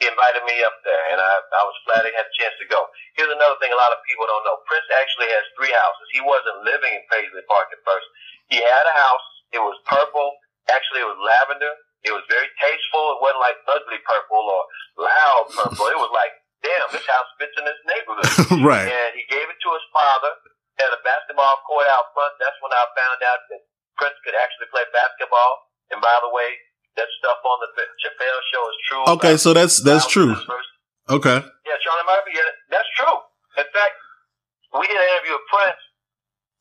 He 0.00 0.08
invited 0.08 0.40
me 0.48 0.56
up 0.64 0.72
there, 0.80 1.04
and 1.12 1.20
I, 1.20 1.28
I 1.28 1.62
was 1.68 1.76
glad 1.84 2.08
I 2.08 2.12
had 2.16 2.24
a 2.24 2.34
chance 2.40 2.56
to 2.56 2.66
go. 2.72 2.80
Here's 3.20 3.28
another 3.28 3.60
thing 3.60 3.68
a 3.68 3.76
lot 3.76 3.92
of 3.92 4.00
people 4.08 4.24
don't 4.24 4.44
know: 4.48 4.56
Prince 4.64 4.88
actually 4.96 5.28
has 5.28 5.44
three 5.60 5.72
houses. 5.76 6.06
He 6.16 6.24
wasn't 6.24 6.64
living 6.64 6.96
in 6.96 7.04
Paisley 7.12 7.44
Park 7.44 7.68
at 7.68 7.80
first. 7.84 8.08
He 8.48 8.56
had 8.64 8.84
a 8.88 8.96
house. 8.96 9.26
It 9.52 9.60
was 9.60 9.76
purple. 9.84 10.32
Actually, 10.72 11.04
it 11.04 11.10
was 11.12 11.20
lavender. 11.20 11.72
It 12.00 12.16
was 12.16 12.24
very 12.32 12.48
tasteful. 12.56 13.18
It 13.18 13.20
wasn't 13.20 13.44
like 13.44 13.60
ugly 13.68 14.00
purple 14.00 14.40
or 14.40 14.62
loud 15.04 15.44
purple. 15.52 15.92
it 15.92 16.00
was 16.00 16.08
like, 16.16 16.32
damn, 16.62 16.88
this 16.92 17.04
house 17.04 17.30
fits 17.40 17.56
in 17.56 17.64
this 17.64 17.80
neighborhood. 17.84 18.28
right. 18.68 18.88
And 18.88 19.10
he 19.16 19.24
gave 19.28 19.46
it 19.46 19.58
to 19.60 19.68
his 19.72 19.86
father 19.92 20.32
at 20.80 20.90
a 20.92 21.00
basketball 21.04 21.60
court 21.68 21.88
out 21.92 22.12
front. 22.16 22.32
That's 22.40 22.56
when 22.64 22.72
I 22.72 22.82
found 22.96 23.20
out 23.24 23.40
that 23.52 23.62
Prince 24.00 24.16
could 24.24 24.36
actually 24.36 24.68
play 24.72 24.84
basketball. 24.92 25.52
And 25.92 25.98
by 26.00 26.16
the 26.24 26.30
way, 26.32 26.48
that 26.96 27.08
stuff 27.20 27.40
on 27.44 27.56
the 27.64 27.70
Chappelle 28.00 28.42
show 28.50 28.62
is 28.68 28.78
true. 28.88 29.04
Okay, 29.18 29.34
so 29.36 29.54
that's 29.54 29.78
that's 29.82 30.06
true. 30.06 30.34
Okay. 31.10 31.38
yeah, 31.42 31.76
Charlie 31.82 32.06
Murphy. 32.06 32.38
Yeah, 32.38 32.50
that's 32.70 32.86
true. 32.94 33.18
In 33.58 33.66
fact, 33.74 33.94
we 34.78 34.86
did 34.86 34.94
an 34.94 35.08
interview 35.18 35.34
with 35.34 35.48
Prince 35.50 35.82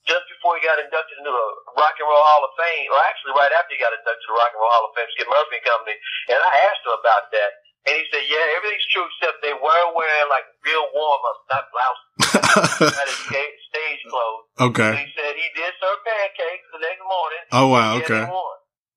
just 0.10 0.25
before 0.25 0.58
he 0.58 0.65
got 0.65 0.82
inducted 0.82 1.22
into 1.22 1.29
the 1.29 1.48
Rock 1.77 1.94
and 2.01 2.10
Roll 2.10 2.25
Hall 2.25 2.41
of 2.41 2.53
Fame, 2.58 2.89
or 2.89 2.98
actually 3.06 3.38
right 3.38 3.53
after 3.53 3.77
he 3.77 3.79
got 3.79 3.94
inducted 3.94 4.25
to 4.25 4.29
the 4.34 4.38
Rock 4.41 4.51
and 4.58 4.62
Roll 4.62 4.74
Hall 4.74 4.89
of 4.89 4.94
Fame, 4.98 5.10
Skip 5.13 5.29
Murphy 5.29 5.62
and 5.62 5.65
Company. 5.70 5.96
And 6.34 6.39
I 6.41 6.53
asked 6.65 6.82
him 6.82 6.98
about 6.98 7.29
that, 7.29 7.51
and 7.89 7.93
he 7.98 8.03
said, 8.13 8.24
"Yeah, 8.29 8.46
everything's 8.55 8.86
true 8.93 9.05
except 9.10 9.41
they 9.41 9.58
were 9.58 9.86
wearing 9.98 10.29
like 10.29 10.46
real 10.62 10.86
warm 10.93 11.22
ups, 11.25 11.43
not 11.50 11.63
blouses, 11.74 12.93
not 12.93 13.08
his 13.10 13.17
stage 13.25 14.01
clothes." 14.05 14.46
okay. 14.69 14.93
He 15.01 15.10
said 15.17 15.34
he 15.34 15.50
did 15.58 15.74
serve 15.81 16.00
pancakes 16.05 16.65
the 16.69 16.81
next 16.86 17.01
morning. 17.01 17.43
Oh 17.50 17.67
wow. 17.74 17.98
Okay. 17.98 18.24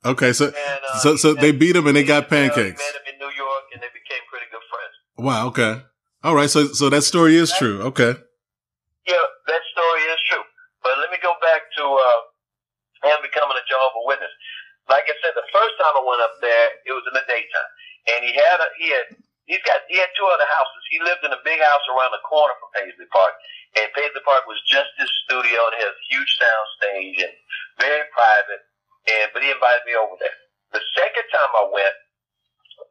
Okay. 0.05 0.33
So 0.37 0.53
And, 0.53 0.83
uh, 0.85 0.99
so 1.01 1.17
so 1.17 1.33
they 1.33 1.53
beat 1.57 1.77
him 1.77 1.89
and 1.89 1.97
they 1.97 2.05
got 2.05 2.29
uh, 2.29 2.29
pancakes. 2.29 2.77
Met 2.77 3.01
him 3.01 3.07
in 3.09 3.17
New 3.17 3.33
York, 3.33 3.65
and 3.73 3.81
they 3.81 3.93
became 3.97 4.21
pretty 4.29 4.47
good 4.53 4.65
friends. 4.69 4.95
Wow. 5.17 5.49
Okay. 5.49 5.81
All 6.23 6.37
right. 6.37 6.51
So 6.51 6.69
so 6.77 6.93
that 6.93 7.03
story 7.03 7.37
is 7.37 7.51
true. 7.57 7.81
Okay. 7.95 8.13
Yeah, 9.09 9.27
that 9.49 9.63
story 9.73 10.03
is 10.07 10.21
true. 10.31 10.45
But 10.83 10.99
let 10.99 11.11
me 11.11 11.19
go 11.23 11.35
back 11.43 11.63
to 11.79 11.85
uh, 11.87 12.21
him 13.07 13.19
becoming 13.23 13.55
a 13.59 13.65
Jehovah 13.67 14.03
Witness. 14.07 14.35
Like 14.91 15.07
I 15.07 15.15
said, 15.23 15.35
the 15.39 15.47
first 15.55 15.75
time 15.79 15.95
I 15.95 16.03
went 16.03 16.23
up 16.23 16.35
there, 16.43 16.67
it 16.87 16.93
was 16.93 17.07
in 17.07 17.15
the 17.15 17.23
daytime, 17.31 17.71
and 18.11 18.21
he 18.27 18.33
had 18.35 18.59
a 18.59 18.69
he 18.79 18.89
had 18.91 19.07
he's 19.47 19.63
got 19.63 19.85
he 19.87 19.99
had 19.99 20.11
two 20.19 20.27
other 20.27 20.49
houses. 20.49 20.83
He 20.91 20.99
lived 21.03 21.23
in 21.23 21.33
a 21.35 21.43
big 21.47 21.61
house 21.61 21.85
around 21.91 22.13
the 22.15 22.25
corner 22.27 22.55
from 22.59 22.71
Paisley 22.75 23.09
Park, 23.11 23.35
and 23.79 23.87
Paisley 23.95 24.23
Park 24.27 24.47
was 24.47 24.59
just 24.67 24.91
his 24.99 25.11
studio 25.27 25.59
it 25.71 25.79
has 25.83 25.95
huge 26.11 26.31
sound 26.39 26.67
stage 26.79 27.19
and 27.23 27.35
very 27.79 28.07
private. 28.11 28.63
And 29.11 29.31
but 29.35 29.43
he 29.43 29.51
invited 29.51 29.87
me 29.87 29.95
over 29.99 30.15
there. 30.19 30.39
The 30.75 30.83
second 30.97 31.27
time 31.29 31.53
I 31.59 31.65
went, 31.69 31.97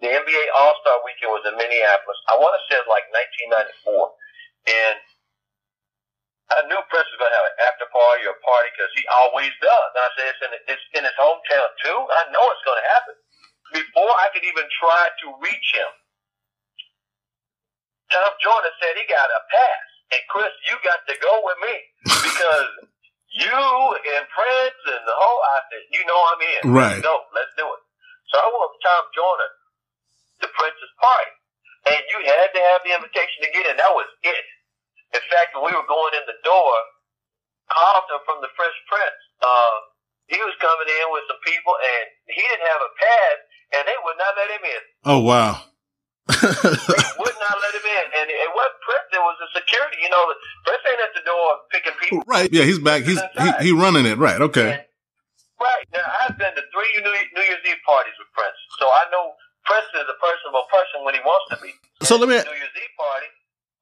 the 0.04 0.10
NBA 0.12 0.46
All 0.56 0.76
Star 0.84 1.00
Weekend 1.04 1.32
was 1.34 1.44
in 1.48 1.56
Minneapolis. 1.56 2.20
I 2.30 2.38
want 2.38 2.56
to 2.56 2.62
say 2.68 2.78
it 2.78 2.86
was 2.86 2.94
like 2.94 3.08
1994, 3.88 4.12
and 4.70 4.98
I 6.52 6.68
knew 6.68 6.80
Prince 6.92 7.08
was 7.08 7.20
going 7.20 7.32
to 7.32 7.40
have 7.40 7.48
an 7.48 7.58
after 7.64 7.88
party 7.96 8.28
or 8.28 8.36
a 8.36 8.44
party 8.44 8.68
because 8.76 8.92
he 8.92 9.08
always 9.08 9.56
does. 9.64 9.90
And 9.96 10.04
I 10.04 10.10
said, 10.20 10.26
it's 10.28 10.44
in, 10.44 10.52
it's 10.68 10.88
in 11.00 11.04
his 11.08 11.16
hometown 11.16 11.68
too. 11.80 11.96
I 11.96 12.28
know 12.36 12.44
it's 12.52 12.66
going 12.68 12.76
to 12.76 12.90
happen. 12.92 13.16
Before 13.72 14.14
I 14.20 14.28
could 14.36 14.44
even 14.44 14.68
try 14.80 15.04
to 15.24 15.28
reach 15.40 15.70
him, 15.76 15.92
Tom 18.12 18.32
Joyner 18.44 18.74
said 18.84 19.00
he 19.00 19.08
got 19.08 19.28
a 19.32 19.42
pass. 19.48 19.88
And 20.12 20.24
Chris, 20.28 20.52
you 20.68 20.76
got 20.84 21.00
to 21.08 21.16
go 21.24 21.34
with 21.48 21.60
me 21.64 21.76
because 22.28 22.70
you 23.32 23.48
and 23.48 24.24
Prince 24.28 24.82
and 24.92 25.04
the 25.08 25.16
whole, 25.16 25.42
I 25.42 25.60
said, 25.72 25.84
you 25.96 26.04
know 26.04 26.20
I'm 26.20 26.42
in. 26.44 26.62
Right. 26.76 27.00
No, 27.00 27.16
let's 27.32 27.56
do 27.56 27.64
it. 27.64 27.82
So 28.28 28.36
I 28.44 28.46
went 28.52 28.68
with 28.76 28.84
Tom 28.84 29.04
Joyner 29.16 29.52
to 30.44 30.48
Prince's 30.52 30.94
party. 31.00 31.32
And 31.88 32.02
you 32.12 32.20
had 32.28 32.50
to 32.54 32.62
have 32.76 32.82
the 32.86 32.94
invitation 32.94 33.40
to 33.48 33.50
get 33.56 33.66
in. 33.72 33.80
That 33.80 33.96
was 33.96 34.06
it. 34.22 34.46
In 35.16 35.24
fact, 35.32 35.56
when 35.56 35.72
we 35.72 35.74
were 35.74 35.88
going 35.88 36.14
in 36.20 36.28
the 36.28 36.38
door, 36.44 36.76
Carlton 37.72 38.22
from 38.28 38.40
the 38.44 38.52
Fresh 38.54 38.76
Prince, 38.88 39.20
uh, 39.42 39.78
he 40.28 40.40
was 40.44 40.56
coming 40.64 40.88
in 40.88 41.06
with 41.12 41.26
some 41.28 41.42
people, 41.44 41.76
and 41.76 42.06
he 42.32 42.40
didn't 42.40 42.68
have 42.68 42.84
a 42.84 42.92
pass, 42.96 43.38
and 43.82 43.90
they 43.90 43.98
would 44.06 44.18
not 44.22 44.32
let 44.38 44.50
him 44.54 44.64
in. 44.64 44.82
Oh 45.10 45.20
wow. 45.26 45.58
would 46.32 47.38
not 47.42 47.56
let 47.58 47.74
him 47.74 47.88
in, 47.90 48.06
and 48.22 48.28
it 48.30 48.52
wasn't 48.54 48.80
Prince. 48.86 49.10
It 49.12 49.20
was 49.26 49.38
the 49.42 49.50
security. 49.60 49.98
You 50.06 50.10
know, 50.14 50.24
Prince 50.66 50.84
ain't 50.86 51.02
at 51.02 51.14
the 51.18 51.24
door 51.26 51.46
picking 51.74 51.98
people. 52.00 52.24
right. 52.28 52.50
Yeah. 52.54 52.64
He's 52.64 52.80
back. 52.80 53.04
He's 53.04 53.20
he, 53.20 53.50
he 53.66 53.72
running 53.74 54.06
it. 54.06 54.18
Right. 54.18 54.40
Okay. 54.42 54.78
And- 54.78 54.86
right 55.60 55.86
now, 55.94 56.06
I've 56.26 56.38
been 56.38 56.54
to 56.56 56.62
three 56.74 56.92
New, 57.04 57.12
New 57.12 57.46
Year's 57.46 57.62
Eve 57.70 57.82
parties 57.86 58.14
with 58.18 58.30
Prince, 58.34 58.58
so 58.80 58.86
I 58.88 59.04
know 59.12 59.34
Prince 59.66 59.86
is 59.94 60.08
a 60.10 60.18
personable 60.18 60.66
person 60.70 61.06
when 61.06 61.14
he 61.14 61.22
wants 61.22 61.46
to 61.54 61.58
be. 61.62 61.74
So 62.06 62.18
let 62.18 62.30
me- 62.30 62.36
New 62.36 62.58
Year's 62.58 62.76
Eve 62.78 62.96
party. 62.98 63.28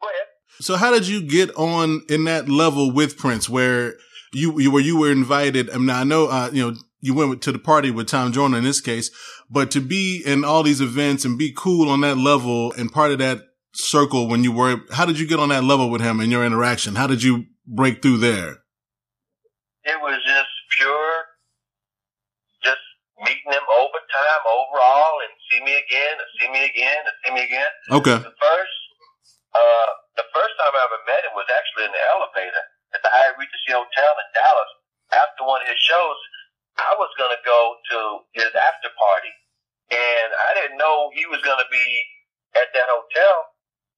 Go 0.02 0.08
ahead. 0.10 0.28
So 0.62 0.76
how 0.76 0.92
did 0.92 1.08
you 1.08 1.22
get 1.22 1.56
on 1.56 2.02
in 2.10 2.26
that 2.26 2.50
level 2.50 2.92
with 2.92 3.18
Prince 3.18 3.48
where 3.48 3.96
you, 4.34 4.60
you 4.60 4.72
where 4.72 4.82
you 4.82 4.98
were 5.00 5.12
invited? 5.12 5.70
I 5.70 5.78
mean, 5.78 5.90
I 5.90 6.04
know, 6.04 6.28
uh, 6.28 6.50
you 6.52 6.70
know, 6.72 6.76
you 7.02 7.14
went 7.14 7.42
to 7.44 7.52
the 7.54 7.60
party 7.60 7.92
with 7.92 8.08
Tom 8.08 8.34
Joyner 8.34 8.58
in 8.58 8.66
this 8.66 8.82
case, 8.82 9.10
but 9.50 9.72
to 9.72 9.82
be 9.82 10.22
in 10.26 10.46
all 10.46 10.64
these 10.64 10.82
events 10.82 11.26
and 11.26 11.38
be 11.38 11.52
cool 11.56 11.90
on 11.90 12.02
that 12.02 12.18
level 12.18 12.72
and 12.74 12.92
part 12.92 13.12
of 13.12 13.18
that 13.20 13.42
circle 13.74 14.28
when 14.28 14.44
you 14.44 14.52
were, 14.52 14.82
how 14.92 15.06
did 15.06 15.20
you 15.20 15.28
get 15.28 15.40
on 15.40 15.50
that 15.50 15.64
level 15.64 15.90
with 15.90 16.02
him 16.02 16.20
and 16.20 16.32
your 16.32 16.46
interaction? 16.46 16.96
How 16.96 17.08
did 17.08 17.24
you 17.24 17.46
break 17.66 18.02
through 18.02 18.18
there? 18.18 18.62
It 19.86 19.98
was 20.02 20.22
just 20.22 20.54
pure, 20.78 21.14
just 22.62 22.84
meeting 23.26 23.50
him 23.50 23.66
over 23.80 24.00
time, 24.06 24.42
overall, 24.46 25.18
and 25.26 25.34
see 25.50 25.62
me 25.66 25.74
again, 25.74 26.16
and 26.18 26.30
see 26.38 26.50
me 26.54 26.62
again, 26.66 27.02
and 27.02 27.16
see 27.26 27.32
me 27.34 27.42
again. 27.46 27.72
Okay. 27.90 28.18
The 28.22 28.38
first, 28.38 28.78
uh, 29.58 29.90
the 30.18 30.28
first 30.30 30.54
time 30.62 30.74
I 30.78 30.82
ever 30.86 31.02
met 31.10 31.26
him 31.26 31.34
was 31.34 31.50
actually 31.50 31.90
in 31.90 31.94
the 31.94 32.06
elevator 32.14 32.64
at 32.94 33.02
the 33.02 33.10
Hyatt 33.10 33.38
Regency 33.38 33.74
Hotel 33.74 34.14
in 34.14 34.28
Dallas. 34.38 34.72
After 35.10 35.42
one 35.42 35.66
of 35.66 35.68
his 35.70 35.82
shows, 35.82 36.20
I 36.78 36.94
was 37.02 37.10
going 37.18 37.34
to 37.34 37.42
go 37.42 37.76
to 37.92 37.98
his 38.38 38.52
after 38.54 38.94
party, 38.94 39.34
and 39.90 40.30
I 40.34 40.50
didn't 40.58 40.78
know 40.78 41.10
he 41.14 41.26
was 41.26 41.42
going 41.42 41.60
to 41.60 41.70
be 41.70 41.88
at 42.56 42.70
that 42.74 42.90
hotel. 42.90 43.36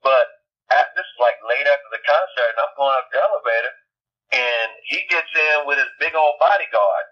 But 0.01 0.25
at, 0.73 0.91
this 0.97 1.05
is 1.05 1.19
like 1.21 1.37
late 1.45 1.67
after 1.67 1.89
the 1.91 2.01
concert, 2.01 2.49
and 2.55 2.59
I'm 2.63 2.73
going 2.75 2.95
up 2.95 3.07
the 3.11 3.19
elevator, 3.21 3.73
and 4.33 4.69
he 4.87 5.03
gets 5.11 5.29
in 5.35 5.67
with 5.67 5.77
his 5.77 5.91
big 6.01 6.15
old 6.15 6.39
bodyguard, 6.41 7.05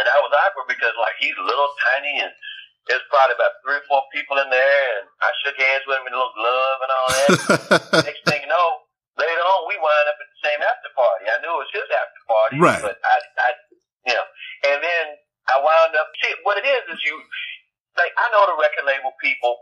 and 0.00 0.08
I 0.08 0.18
was 0.24 0.32
awkward 0.32 0.68
because 0.72 0.96
like 0.98 1.16
he's 1.20 1.36
little 1.38 1.70
tiny 1.92 2.24
and 2.24 2.32
there's 2.88 3.04
probably 3.12 3.36
about 3.36 3.54
three 3.60 3.78
or 3.78 3.86
four 3.86 4.02
people 4.10 4.40
in 4.40 4.48
there, 4.48 4.82
and 4.98 5.06
I 5.20 5.28
shook 5.44 5.54
hands 5.60 5.84
with 5.84 6.00
him 6.00 6.08
and 6.08 6.16
a 6.16 6.18
little 6.18 6.34
glove 6.34 6.78
and 6.80 6.90
all 6.90 7.08
that. 7.12 7.28
Next 8.08 8.22
thing 8.24 8.40
you 8.42 8.50
know, 8.50 8.68
later 9.20 9.44
on 9.44 9.68
we 9.68 9.76
wound 9.76 10.06
up 10.08 10.18
at 10.18 10.26
the 10.26 10.40
same 10.40 10.60
after 10.64 10.90
party. 10.96 11.28
I 11.28 11.36
knew 11.44 11.52
it 11.52 11.62
was 11.68 11.72
his 11.76 11.86
after 11.92 12.22
party, 12.24 12.56
Right. 12.58 12.80
But 12.80 12.96
I, 13.04 13.16
I, 13.20 13.48
you 14.08 14.14
know, 14.16 14.26
and 14.72 14.78
then 14.80 15.04
I 15.52 15.60
wound 15.60 15.92
up. 15.94 16.08
See, 16.18 16.32
what 16.42 16.56
it 16.56 16.66
is 16.66 16.82
is 16.96 17.00
you, 17.04 17.20
like, 17.96 18.12
I 18.14 18.26
know 18.30 18.44
the 18.50 18.58
record 18.58 18.86
label 18.86 19.14
people, 19.18 19.56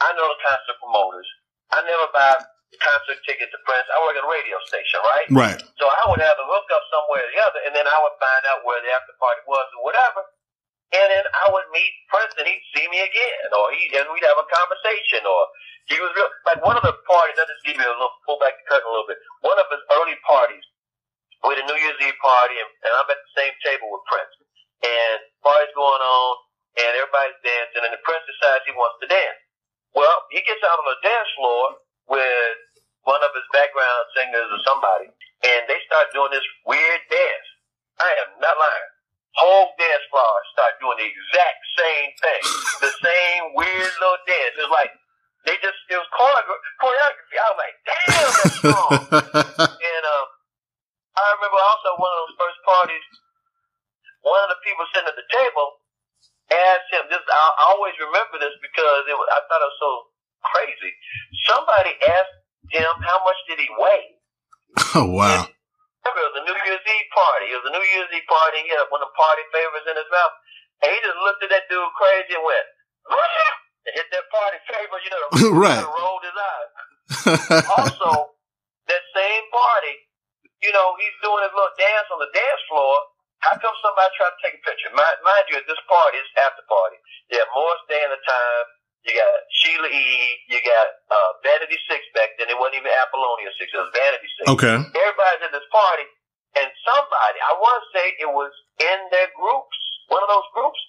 I 0.00 0.10
know 0.16 0.26
the 0.26 0.40
concert 0.42 0.76
promoters. 0.80 1.28
I 1.72 1.82
never 1.84 2.06
buy 2.12 2.38
concert 2.78 3.18
tickets 3.22 3.50
to 3.54 3.60
Prince. 3.62 3.86
I 3.90 3.96
work 4.02 4.18
at 4.18 4.26
a 4.26 4.30
radio 4.30 4.58
station, 4.66 4.98
right? 5.14 5.26
right. 5.30 5.60
So 5.78 5.86
I 5.86 6.02
would 6.10 6.22
have 6.22 6.38
a 6.38 6.46
hookup 6.46 6.84
somewhere 6.90 7.22
or 7.22 7.30
the 7.30 7.40
other, 7.42 7.60
and 7.66 7.72
then 7.74 7.86
I 7.86 7.96
would 8.02 8.16
find 8.18 8.42
out 8.50 8.66
where 8.66 8.82
the 8.82 8.90
after 8.90 9.14
party 9.18 9.42
was 9.46 9.66
or 9.78 9.86
whatever. 9.86 10.22
And 10.94 11.06
then 11.10 11.26
I 11.26 11.50
would 11.50 11.66
meet 11.74 11.90
Prince, 12.06 12.34
and 12.38 12.46
he'd 12.46 12.66
see 12.70 12.86
me 12.86 13.02
again, 13.02 13.48
or 13.50 13.74
he 13.74 13.90
and 13.98 14.06
we'd 14.14 14.26
have 14.26 14.38
a 14.38 14.46
conversation, 14.46 15.26
or 15.26 15.42
he 15.90 15.98
was 15.98 16.14
real. 16.14 16.30
Like 16.46 16.62
one 16.62 16.78
of 16.78 16.86
the 16.86 16.94
parties, 17.02 17.34
I'll 17.34 17.50
just 17.50 17.66
give 17.66 17.74
you 17.74 17.82
a 17.82 17.94
little 17.98 18.14
pull 18.22 18.38
back 18.38 18.54
the 18.54 18.64
curtain 18.70 18.86
a 18.86 18.92
little 18.94 19.08
bit. 19.10 19.18
One 19.42 19.58
of 19.58 19.66
his 19.74 19.82
early 19.90 20.14
parties, 20.22 20.62
with 21.42 21.58
a 21.58 21.64
New 21.66 21.78
Year's 21.78 21.98
Eve 21.98 22.18
party, 22.22 22.56
and, 22.62 22.70
and 22.86 22.92
I'm 22.94 23.10
at 23.10 23.18
the 23.18 23.32
same 23.34 23.54
table 23.66 23.90
with 23.90 24.06
Prince, 24.06 24.34
and 24.86 25.18
party's 25.42 25.74
going 25.74 26.04
on, 26.04 26.30
and 26.74 26.90
everybody's 26.98 27.38
dancing, 27.42 27.82
and 27.86 27.94
the 27.94 28.02
Prince 28.02 28.26
decides 28.26 28.66
he 28.66 28.74
wants 28.74 28.98
to 29.02 29.06
dance. 29.06 29.40
Well, 29.94 30.26
he 30.34 30.42
gets 30.42 30.62
out 30.66 30.78
on 30.82 30.88
the 30.90 31.00
dance 31.06 31.30
floor 31.38 31.62
with 32.10 32.56
one 33.06 33.22
of 33.22 33.30
his 33.36 33.46
background 33.54 34.02
singers 34.16 34.50
or 34.50 34.60
somebody, 34.66 35.08
and 35.46 35.60
they 35.70 35.78
start 35.86 36.10
doing 36.10 36.34
this 36.34 36.44
weird 36.66 37.02
dance. 37.06 37.48
I 38.02 38.10
am 38.26 38.30
not 38.42 38.58
lying. 38.58 38.90
Whole 39.38 39.70
dance 39.78 40.06
floor 40.10 40.34
start 40.54 40.78
doing 40.78 40.98
the 40.98 41.08
exact 41.10 41.58
same 41.78 42.10
thing, 42.22 42.42
the 42.86 42.92
same 43.02 43.42
weird 43.58 43.92
little 43.98 44.22
dance. 44.26 44.54
It's 44.58 44.70
like 44.70 44.94
they 45.46 45.58
just 45.58 45.78
it 45.90 45.98
was 45.98 46.10
choreography. 46.14 47.36
I 47.38 47.46
was 47.50 47.58
like, 47.58 47.76
damn, 47.82 48.30
that's 48.30 48.54
strong. 48.62 48.90
and 49.74 50.04
um, 50.06 50.26
I 51.18 51.22
remember 51.38 51.60
also 51.60 51.88
one 51.98 52.10
of 52.14 52.18
those 52.26 52.36
first 52.38 52.58
parties. 52.62 53.06
One 54.22 54.40
of 54.48 54.50
the 54.56 54.60
people 54.64 54.86
sitting 54.94 55.10
at 55.10 55.18
the 55.18 55.28
table 55.28 55.66
asked 55.66 55.66
him. 55.66 55.74
This 55.74 55.83
I, 57.34 57.46
I 57.58 57.64
always 57.74 57.96
remember 57.98 58.38
this 58.38 58.54
because 58.62 59.02
it 59.10 59.16
was, 59.18 59.26
I 59.30 59.38
thought 59.50 59.62
it 59.62 59.70
was 59.74 59.80
so 59.82 59.92
crazy. 60.46 60.92
Somebody 61.50 61.92
asked 62.06 62.38
him 62.70 62.92
how 63.04 63.18
much 63.26 63.38
did 63.50 63.58
he 63.60 63.68
weigh, 63.76 64.06
Oh 64.98 65.06
wow. 65.10 65.44
Remember, 65.48 66.20
it 66.20 66.28
was 66.36 66.40
a 66.40 66.46
New 66.48 66.58
Year's 66.68 66.84
Eve 66.84 67.10
party. 67.16 67.46
It 67.48 67.58
was 67.64 67.68
a 67.68 67.74
New 67.74 67.86
Year's 67.96 68.12
Eve 68.12 68.28
party. 68.28 68.60
He 68.64 68.70
had 68.76 68.84
one 68.92 69.00
of 69.00 69.08
the 69.08 69.16
party 69.16 69.44
favors 69.56 69.88
in 69.88 69.96
his 69.96 70.10
mouth. 70.12 70.34
And 70.84 70.88
he 70.92 70.98
just 71.00 71.16
looked 71.24 71.40
at 71.40 71.48
that 71.48 71.64
dude 71.72 71.80
crazy 71.96 72.36
and 72.36 72.44
went, 72.44 72.66
and 73.88 73.92
hit 73.96 74.08
that 74.12 74.26
party 74.28 74.58
favor, 74.68 74.98
you 75.00 75.08
know, 75.08 75.24
Right. 75.64 75.80
and 75.80 75.88
rolled 75.88 76.24
his 76.28 76.36
eyes. 76.36 76.72
Also, 77.72 78.36
that 78.92 79.02
same 79.16 79.44
party, 79.48 79.94
you 80.60 80.72
know, 80.76 80.92
he's 81.00 81.16
doing 81.24 81.40
his 81.40 81.52
little 81.56 81.72
dance 81.80 82.08
on 82.12 82.20
the 82.20 82.28
dance 82.36 82.62
floor. 82.68 82.94
How 83.44 83.60
come 83.60 83.76
somebody 83.84 84.08
tried 84.16 84.32
to 84.32 84.40
take 84.40 84.56
a 84.56 84.62
picture? 84.64 84.88
Mind, 84.96 85.18
mind 85.20 85.44
you, 85.52 85.60
at 85.60 85.68
this 85.68 85.80
party, 85.84 86.16
it's 86.16 86.32
after 86.40 86.64
party. 86.64 86.96
You 87.28 87.36
have 87.44 87.50
Morris 87.52 87.84
Day 87.92 88.00
and 88.00 88.12
the 88.16 88.22
Time. 88.24 88.66
You 89.04 89.12
got 89.20 89.32
Sheila 89.60 89.88
E. 89.92 90.08
You 90.48 90.64
got 90.64 90.86
uh, 91.12 91.30
Vanity 91.44 91.76
Six 91.84 92.00
back 92.16 92.32
then. 92.40 92.48
It 92.48 92.56
wasn't 92.56 92.80
even 92.80 92.88
Apollonia 92.88 93.52
Six. 93.60 93.68
It 93.68 93.76
was 93.76 93.92
Vanity 93.92 94.28
Six. 94.40 94.44
okay. 94.48 94.76
Everybody's 94.80 95.44
at 95.44 95.52
this 95.52 95.68
party, 95.68 96.08
and 96.56 96.72
somebody, 96.88 97.38
I 97.44 97.52
want 97.60 97.84
to 97.84 97.86
say 97.92 98.04
it 98.16 98.32
was 98.32 98.48
in 98.80 98.98
their 99.12 99.28
groups, 99.36 99.76
one 100.08 100.24
of 100.24 100.30
those 100.32 100.48
groups, 100.56 100.80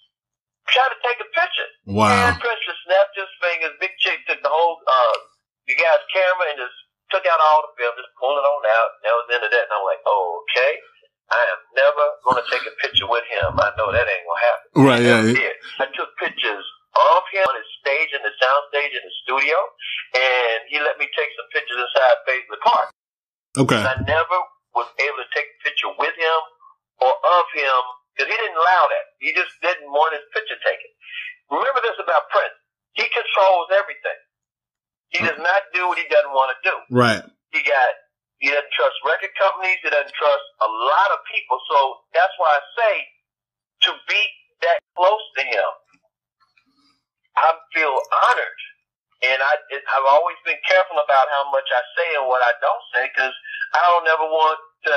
tried 0.71 0.95
to 0.95 0.99
take 1.03 1.19
a 1.19 1.27
picture. 1.35 1.69
Wow. 1.91 2.07
And 2.07 2.39
Prince 2.39 2.63
just 2.63 2.79
snapped 2.87 3.19
his 3.19 3.27
fingers. 3.43 3.75
Big 3.83 3.91
Chick 3.99 4.23
took 4.31 4.39
the 4.39 4.49
whole, 4.49 4.79
uh, 4.87 5.15
the 5.67 5.75
guy's 5.75 6.05
camera 6.15 6.55
and 6.55 6.59
just 6.63 6.77
took 7.11 7.27
out 7.27 7.37
all 7.51 7.67
the 7.67 7.73
film, 7.77 7.93
just 7.99 8.15
pulled 8.17 8.39
it 8.39 8.45
on 8.47 8.63
out. 8.63 8.91
That 9.03 9.13
was 9.13 9.25
the 9.27 9.33
end 9.37 9.45
of 9.45 9.51
that. 9.51 9.65
And 9.69 9.75
I'm 9.75 9.85
like, 9.85 10.01
oh, 10.07 10.41
okay. 10.47 10.71
I 11.31 11.41
am 11.57 11.61
never 11.73 12.05
going 12.21 12.37
to 12.37 12.47
take 12.53 12.65
a 12.69 12.75
picture 12.85 13.09
with 13.09 13.25
him. 13.25 13.57
I 13.57 13.73
know 13.77 13.89
that 13.89 14.05
ain't 14.05 14.25
going 14.25 14.39
to 14.39 14.45
happen. 14.45 14.67
Right. 14.77 15.01
Yeah. 15.01 15.21
Did. 15.25 15.57
I 15.81 15.85
took 15.89 16.13
pictures 16.21 16.65
of 16.95 17.21
him 17.33 17.43
on 17.49 17.55
his 17.57 17.69
stage 17.81 18.11
in 18.13 18.21
the 18.21 18.33
sound 18.37 18.61
stage 18.71 18.93
in 18.93 19.03
the 19.03 19.15
studio, 19.25 19.57
and 20.15 20.63
he 20.69 20.79
let 20.79 20.95
me 21.01 21.09
take 21.11 21.31
some 21.35 21.49
pictures 21.51 21.81
inside 21.81 22.15
Paisley 22.29 22.59
Park. 22.61 22.87
Okay. 23.57 23.81
I 23.81 23.95
never 24.05 24.37
was 24.77 24.87
able 25.01 25.19
to 25.19 25.29
take 25.33 25.47
a 25.49 25.57
picture 25.65 25.91
with 25.97 26.15
him 26.15 26.39
or 27.01 27.11
of 27.11 27.45
him 27.55 27.81
because 28.13 28.31
he 28.31 28.37
didn't 28.37 28.59
allow 28.59 28.83
that. 28.87 29.05
He 29.19 29.35
just 29.35 29.51
didn't 29.59 29.91
want 29.91 30.15
his 30.15 30.23
picture 30.31 30.59
taken. 30.63 30.89
Remember 31.51 31.83
this 31.83 31.99
about 31.99 32.27
Prince. 32.31 32.55
He 32.95 33.03
controls 33.11 33.67
everything. 33.75 34.19
He 35.11 35.19
does 35.19 35.35
uh-huh. 35.35 35.47
not 35.47 35.61
do 35.75 35.87
what 35.87 35.99
he 35.99 36.07
doesn't 36.07 36.31
want 36.31 36.55
to 36.55 36.59
do. 36.63 36.75
Right. 36.91 37.23
He 37.51 37.59
got 37.63 37.91
he 38.45 38.53
doesn't 38.53 38.73
trust 38.77 38.93
record 39.01 39.33
companies. 39.41 39.81
He 39.81 39.89
doesn't 39.89 40.13
trust 40.13 40.45
a 40.61 40.69
lot 40.69 41.09
of 41.09 41.19
people. 41.25 41.57
So 41.65 42.05
that's 42.13 42.29
why 42.37 42.53
I 42.53 42.61
say 42.77 42.93
to 43.89 43.91
be 44.05 44.21
that 44.61 44.77
close 44.93 45.25
to 45.41 45.43
him, 45.49 45.69
I 47.41 47.57
feel 47.73 47.89
honored. 47.89 48.61
And 49.25 49.41
I, 49.41 49.53
it, 49.73 49.81
I've 49.89 50.05
always 50.13 50.37
been 50.45 50.61
careful 50.61 51.01
about 51.01 51.25
how 51.33 51.49
much 51.49 51.65
I 51.73 51.81
say 51.97 52.07
and 52.21 52.29
what 52.29 52.45
I 52.45 52.53
don't 52.61 52.85
say 52.93 53.09
because 53.09 53.33
I 53.73 53.81
don't 53.89 54.05
ever 54.13 54.29
want 54.29 54.61
to 54.85 54.95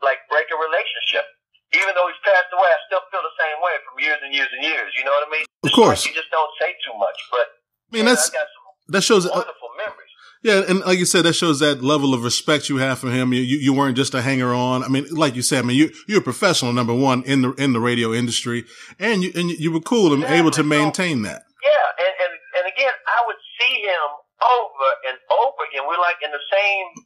like 0.00 0.24
break 0.32 0.48
a 0.48 0.56
relationship. 0.56 1.28
Even 1.76 1.92
though 1.92 2.08
he's 2.08 2.22
passed 2.24 2.48
away, 2.50 2.64
I 2.64 2.80
still 2.88 3.04
feel 3.12 3.20
the 3.20 3.36
same 3.36 3.60
way 3.60 3.76
from 3.84 4.00
years 4.00 4.20
and 4.24 4.32
years 4.32 4.48
and 4.56 4.64
years. 4.64 4.88
You 4.96 5.04
know 5.04 5.12
what 5.12 5.28
I 5.28 5.30
mean? 5.30 5.46
Of 5.68 5.76
course. 5.76 6.08
You 6.08 6.16
just 6.16 6.32
don't 6.32 6.50
say 6.56 6.72
too 6.80 6.96
much, 6.96 7.18
but 7.28 7.46
I 7.46 8.00
mean, 8.00 8.08
that's 8.08 8.32
I 8.32 8.40
got 8.40 8.48
some 8.48 8.64
that 8.96 9.04
shows. 9.04 9.28
Uh, 9.28 9.44
memories. 9.76 10.09
Yeah, 10.42 10.62
and 10.68 10.80
like 10.80 10.98
you 10.98 11.04
said, 11.04 11.24
that 11.24 11.34
shows 11.34 11.60
that 11.60 11.82
level 11.82 12.14
of 12.14 12.24
respect 12.24 12.68
you 12.68 12.78
have 12.78 12.98
for 12.98 13.10
him. 13.10 13.32
You 13.32 13.42
you, 13.42 13.58
you 13.58 13.72
weren't 13.74 13.96
just 13.96 14.14
a 14.14 14.22
hanger 14.22 14.54
on. 14.54 14.82
I 14.82 14.88
mean, 14.88 15.06
like 15.12 15.36
you 15.36 15.42
said, 15.42 15.64
I 15.64 15.66
mean, 15.66 15.76
you 15.76 15.90
you're 16.08 16.20
a 16.20 16.24
professional, 16.24 16.72
number 16.72 16.94
one 16.94 17.22
in 17.24 17.42
the 17.42 17.52
in 17.60 17.72
the 17.72 17.80
radio 17.80 18.12
industry, 18.12 18.64
and 18.98 19.22
you 19.22 19.32
and 19.34 19.50
you 19.50 19.70
were 19.70 19.84
cool 19.84 20.14
and 20.14 20.24
able 20.24 20.50
to 20.52 20.62
maintain 20.62 21.22
that. 21.22 21.44
Yeah, 21.60 21.86
and, 22.00 22.12
and 22.24 22.32
and 22.56 22.64
again, 22.72 22.94
I 23.04 23.20
would 23.28 23.40
see 23.60 23.84
him 23.84 24.08
over 24.40 24.88
and 25.12 25.16
over 25.28 25.60
again. 25.68 25.84
We're 25.84 26.00
like 26.00 26.24
in 26.24 26.32
the 26.32 26.44
same 26.48 27.04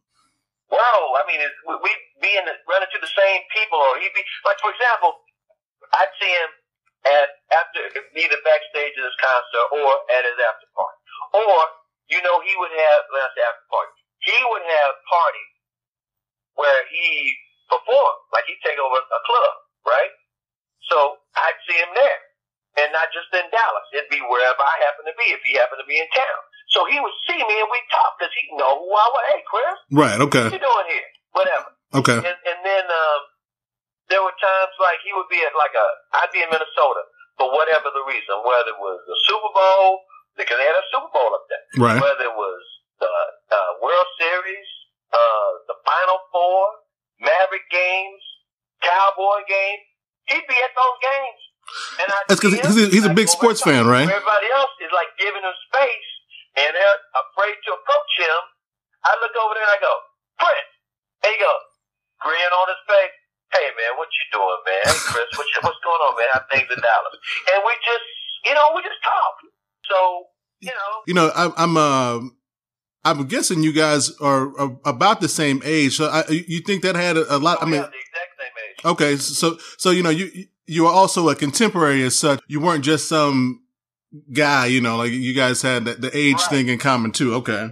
world. 0.70 1.10
I 1.18 1.26
mean, 1.26 1.42
we'd 1.42 2.04
be 2.22 2.38
in 2.38 2.46
the, 2.46 2.54
run 2.70 2.86
into 2.86 3.02
the 3.02 3.10
same 3.10 3.42
people, 3.50 3.82
or 3.82 3.98
he'd 3.98 4.14
be 4.14 4.22
like, 4.46 4.62
for 4.62 4.70
example, 4.70 5.26
I'd 5.90 6.14
see 6.22 6.30
him 6.30 6.50
at 7.04 7.28
after 7.50 7.82
either 7.98 8.38
backstage 8.46 8.94
at 8.94 9.04
his 9.04 9.18
concert 9.18 9.66
or 9.74 9.90
at 10.14 10.22
his 10.22 10.38
after 10.38 10.70
party, 10.72 10.98
or 11.34 11.83
you 12.10 12.20
know, 12.20 12.36
he 12.44 12.52
would 12.60 12.74
have 12.74 13.00
when 13.10 13.20
I 13.22 13.28
say 13.32 13.42
after 13.44 13.64
party, 13.70 13.96
he 14.24 14.36
would 14.52 14.64
have 14.64 14.92
parties 15.08 15.52
where 16.54 16.80
he 16.92 17.34
performed, 17.68 18.20
like 18.30 18.46
he'd 18.46 18.60
take 18.62 18.78
over 18.78 18.98
a 18.98 19.20
club, 19.24 19.54
right? 19.88 20.12
So 20.92 21.18
I'd 21.34 21.58
see 21.66 21.78
him 21.80 21.92
there 21.96 22.20
and 22.78 22.90
not 22.90 23.08
just 23.14 23.30
in 23.32 23.46
Dallas. 23.50 23.86
It'd 23.94 24.10
be 24.10 24.20
wherever 24.26 24.62
I 24.62 24.74
happen 24.84 25.06
to 25.08 25.14
be 25.16 25.26
if 25.32 25.40
he 25.46 25.56
happened 25.56 25.80
to 25.80 25.88
be 25.88 25.98
in 25.98 26.08
town. 26.12 26.40
So 26.74 26.82
he 26.90 26.98
would 26.98 27.16
see 27.30 27.38
me 27.38 27.56
and 27.62 27.70
we'd 27.70 27.88
talk 27.90 28.18
because 28.18 28.34
he'd 28.34 28.54
know 28.58 28.82
who 28.82 28.90
I 28.90 29.06
was. 29.06 29.24
Hey, 29.30 29.42
Chris, 29.46 29.76
Right. 29.94 30.18
Okay. 30.18 30.44
What 30.50 30.56
you 30.58 30.64
doing 30.64 30.88
here? 30.90 31.08
Whatever. 31.32 31.68
Okay. 31.94 32.18
And, 32.18 32.38
and 32.50 32.58
then 32.66 32.84
um, 32.84 33.20
there 34.10 34.22
were 34.22 34.34
times 34.34 34.74
like 34.82 34.98
he 35.06 35.14
would 35.14 35.30
be 35.30 35.38
at 35.46 35.54
like 35.54 35.74
a, 35.74 35.86
I'd 36.18 36.34
be 36.34 36.42
in 36.42 36.50
Minnesota 36.50 37.02
for 37.38 37.50
whatever 37.54 37.90
the 37.94 38.04
reason, 38.06 38.34
whether 38.42 38.74
it 38.74 38.80
was 38.82 38.98
the 39.06 39.18
Super 39.26 39.50
Bowl, 39.54 40.02
because 40.36 40.56
they 40.58 40.66
had 40.66 40.76
a 40.78 40.86
Super 40.92 41.10
Bowl 41.14 41.30
up 41.34 41.44
there, 41.48 41.64
Right. 41.78 42.00
whether 42.02 42.24
it 42.26 42.36
was 42.36 42.60
the 43.00 43.06
uh, 43.08 43.70
World 43.82 44.08
Series, 44.18 44.68
uh, 45.12 45.50
the 45.70 45.76
Final 45.86 46.18
Four, 46.32 46.62
Maverick 47.20 47.66
games, 47.70 48.22
Cowboy 48.82 49.46
games, 49.48 49.84
he'd 50.28 50.46
be 50.46 50.58
at 50.60 50.72
those 50.74 50.98
games. 51.00 51.40
And 52.04 52.06
I 52.12 52.18
That's 52.28 52.40
'cause 52.40 52.52
he- 52.52 52.60
'cause 52.60 52.76
he- 52.76 52.90
he's 52.92 53.06
a 53.08 53.14
big 53.16 53.28
sports 53.28 53.62
fan, 53.64 53.86
right? 53.88 54.04
Everybody 54.04 54.48
else 54.52 54.74
is 54.84 54.92
like 54.92 55.08
giving 55.16 55.40
him 55.42 55.56
space, 55.72 56.10
and 56.60 56.68
they're 56.76 57.00
afraid 57.16 57.56
to 57.56 57.70
approach 57.72 58.12
him. 58.18 58.40
I 59.04 59.16
look 59.20 59.32
over 59.36 59.54
there 59.54 59.64
and 59.64 59.72
I 59.72 59.80
go, 59.80 59.94
Prince. 60.38 60.72
And 61.24 61.32
he 61.32 61.38
goes, 61.40 61.64
grin 62.20 62.52
on 62.52 62.68
his 62.68 62.82
face. 62.88 63.16
Hey 63.52 63.70
man, 63.78 63.96
what 63.96 64.08
you 64.12 64.24
doing, 64.32 64.60
man? 64.66 64.82
Hey 64.92 65.00
Chris, 65.08 65.28
what 65.38 65.46
you, 65.48 65.58
what's 65.62 65.80
going 65.80 66.02
on, 66.04 66.12
man? 66.18 66.28
How 66.32 66.42
things 66.52 66.68
in 66.68 66.80
Dallas? 66.80 67.16
And 67.54 67.64
we 67.64 67.72
just, 67.84 68.06
you 68.44 68.52
know, 68.54 68.72
we 68.76 68.82
just 68.82 69.00
talk. 69.04 69.34
So, 69.90 70.24
you 70.60 70.68
know, 70.70 71.02
You 71.06 71.14
know, 71.14 71.30
I, 71.34 71.50
I'm 71.56 71.76
uh, 71.76 72.20
I'm 73.04 73.26
guessing 73.26 73.62
you 73.62 73.72
guys 73.72 74.10
are, 74.20 74.56
are 74.58 74.78
about 74.84 75.20
the 75.20 75.28
same 75.28 75.60
age. 75.64 75.96
So 75.96 76.06
I, 76.06 76.24
you 76.30 76.60
think 76.60 76.82
that 76.82 76.96
had 76.96 77.16
a, 77.16 77.36
a 77.36 77.38
lot? 77.38 77.62
I 77.62 77.66
mean, 77.66 77.80
have 77.82 77.90
the 77.90 77.98
exact 77.98 78.32
same 78.40 78.54
age. 78.70 78.84
okay. 78.92 79.16
So 79.16 79.58
so 79.78 79.90
you 79.90 80.02
know 80.02 80.10
you 80.10 80.30
you 80.66 80.86
are 80.86 80.92
also 80.92 81.28
a 81.28 81.34
contemporary 81.34 82.02
as 82.02 82.16
such. 82.18 82.40
You 82.48 82.60
weren't 82.60 82.84
just 82.84 83.08
some 83.08 83.60
guy. 84.32 84.66
You 84.66 84.80
know, 84.80 84.96
like 84.96 85.12
you 85.12 85.34
guys 85.34 85.60
had 85.60 85.84
the, 85.84 85.94
the 85.94 86.16
age 86.16 86.36
Right. 86.36 86.50
thing 86.50 86.68
in 86.68 86.78
common 86.78 87.12
too. 87.12 87.34
Okay. 87.34 87.68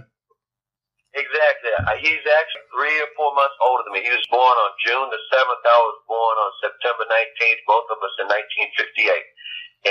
Exactly. 1.13 1.71
Uh, 1.77 1.93
He's 2.01 2.25
actually 2.25 2.65
three 2.73 2.97
or 3.01 3.09
four 3.17 3.33
months 3.37 3.53
older 3.61 3.83
than 3.85 3.93
me. 3.93 4.01
He 4.01 4.09
was 4.09 4.25
born 4.33 4.41
on 4.65 4.71
June 4.81 5.07
the 5.13 5.21
7th. 5.29 5.61
I 5.61 5.77
was 5.85 5.99
born 6.09 6.35
on 6.41 6.49
September 6.57 7.05
19th, 7.05 7.61
both 7.69 7.85
of 7.93 8.01
us 8.01 8.13
in 8.17 8.25
1958. 8.33 9.13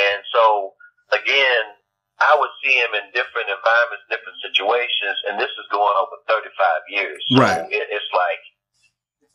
And 0.02 0.18
so, 0.34 0.74
again, 1.14 1.64
I 2.22 2.38
would 2.38 2.54
see 2.62 2.78
him 2.78 2.92
in 2.94 3.10
different 3.10 3.50
environments, 3.50 4.06
different 4.06 4.38
situations, 4.46 5.16
and 5.26 5.34
this 5.42 5.50
is 5.50 5.66
going 5.74 5.90
on 5.98 6.06
for 6.06 6.20
35 6.30 6.46
years. 6.94 7.18
So 7.34 7.42
Right. 7.42 7.66
It, 7.66 7.84
it's 7.90 8.10
like, 8.14 8.42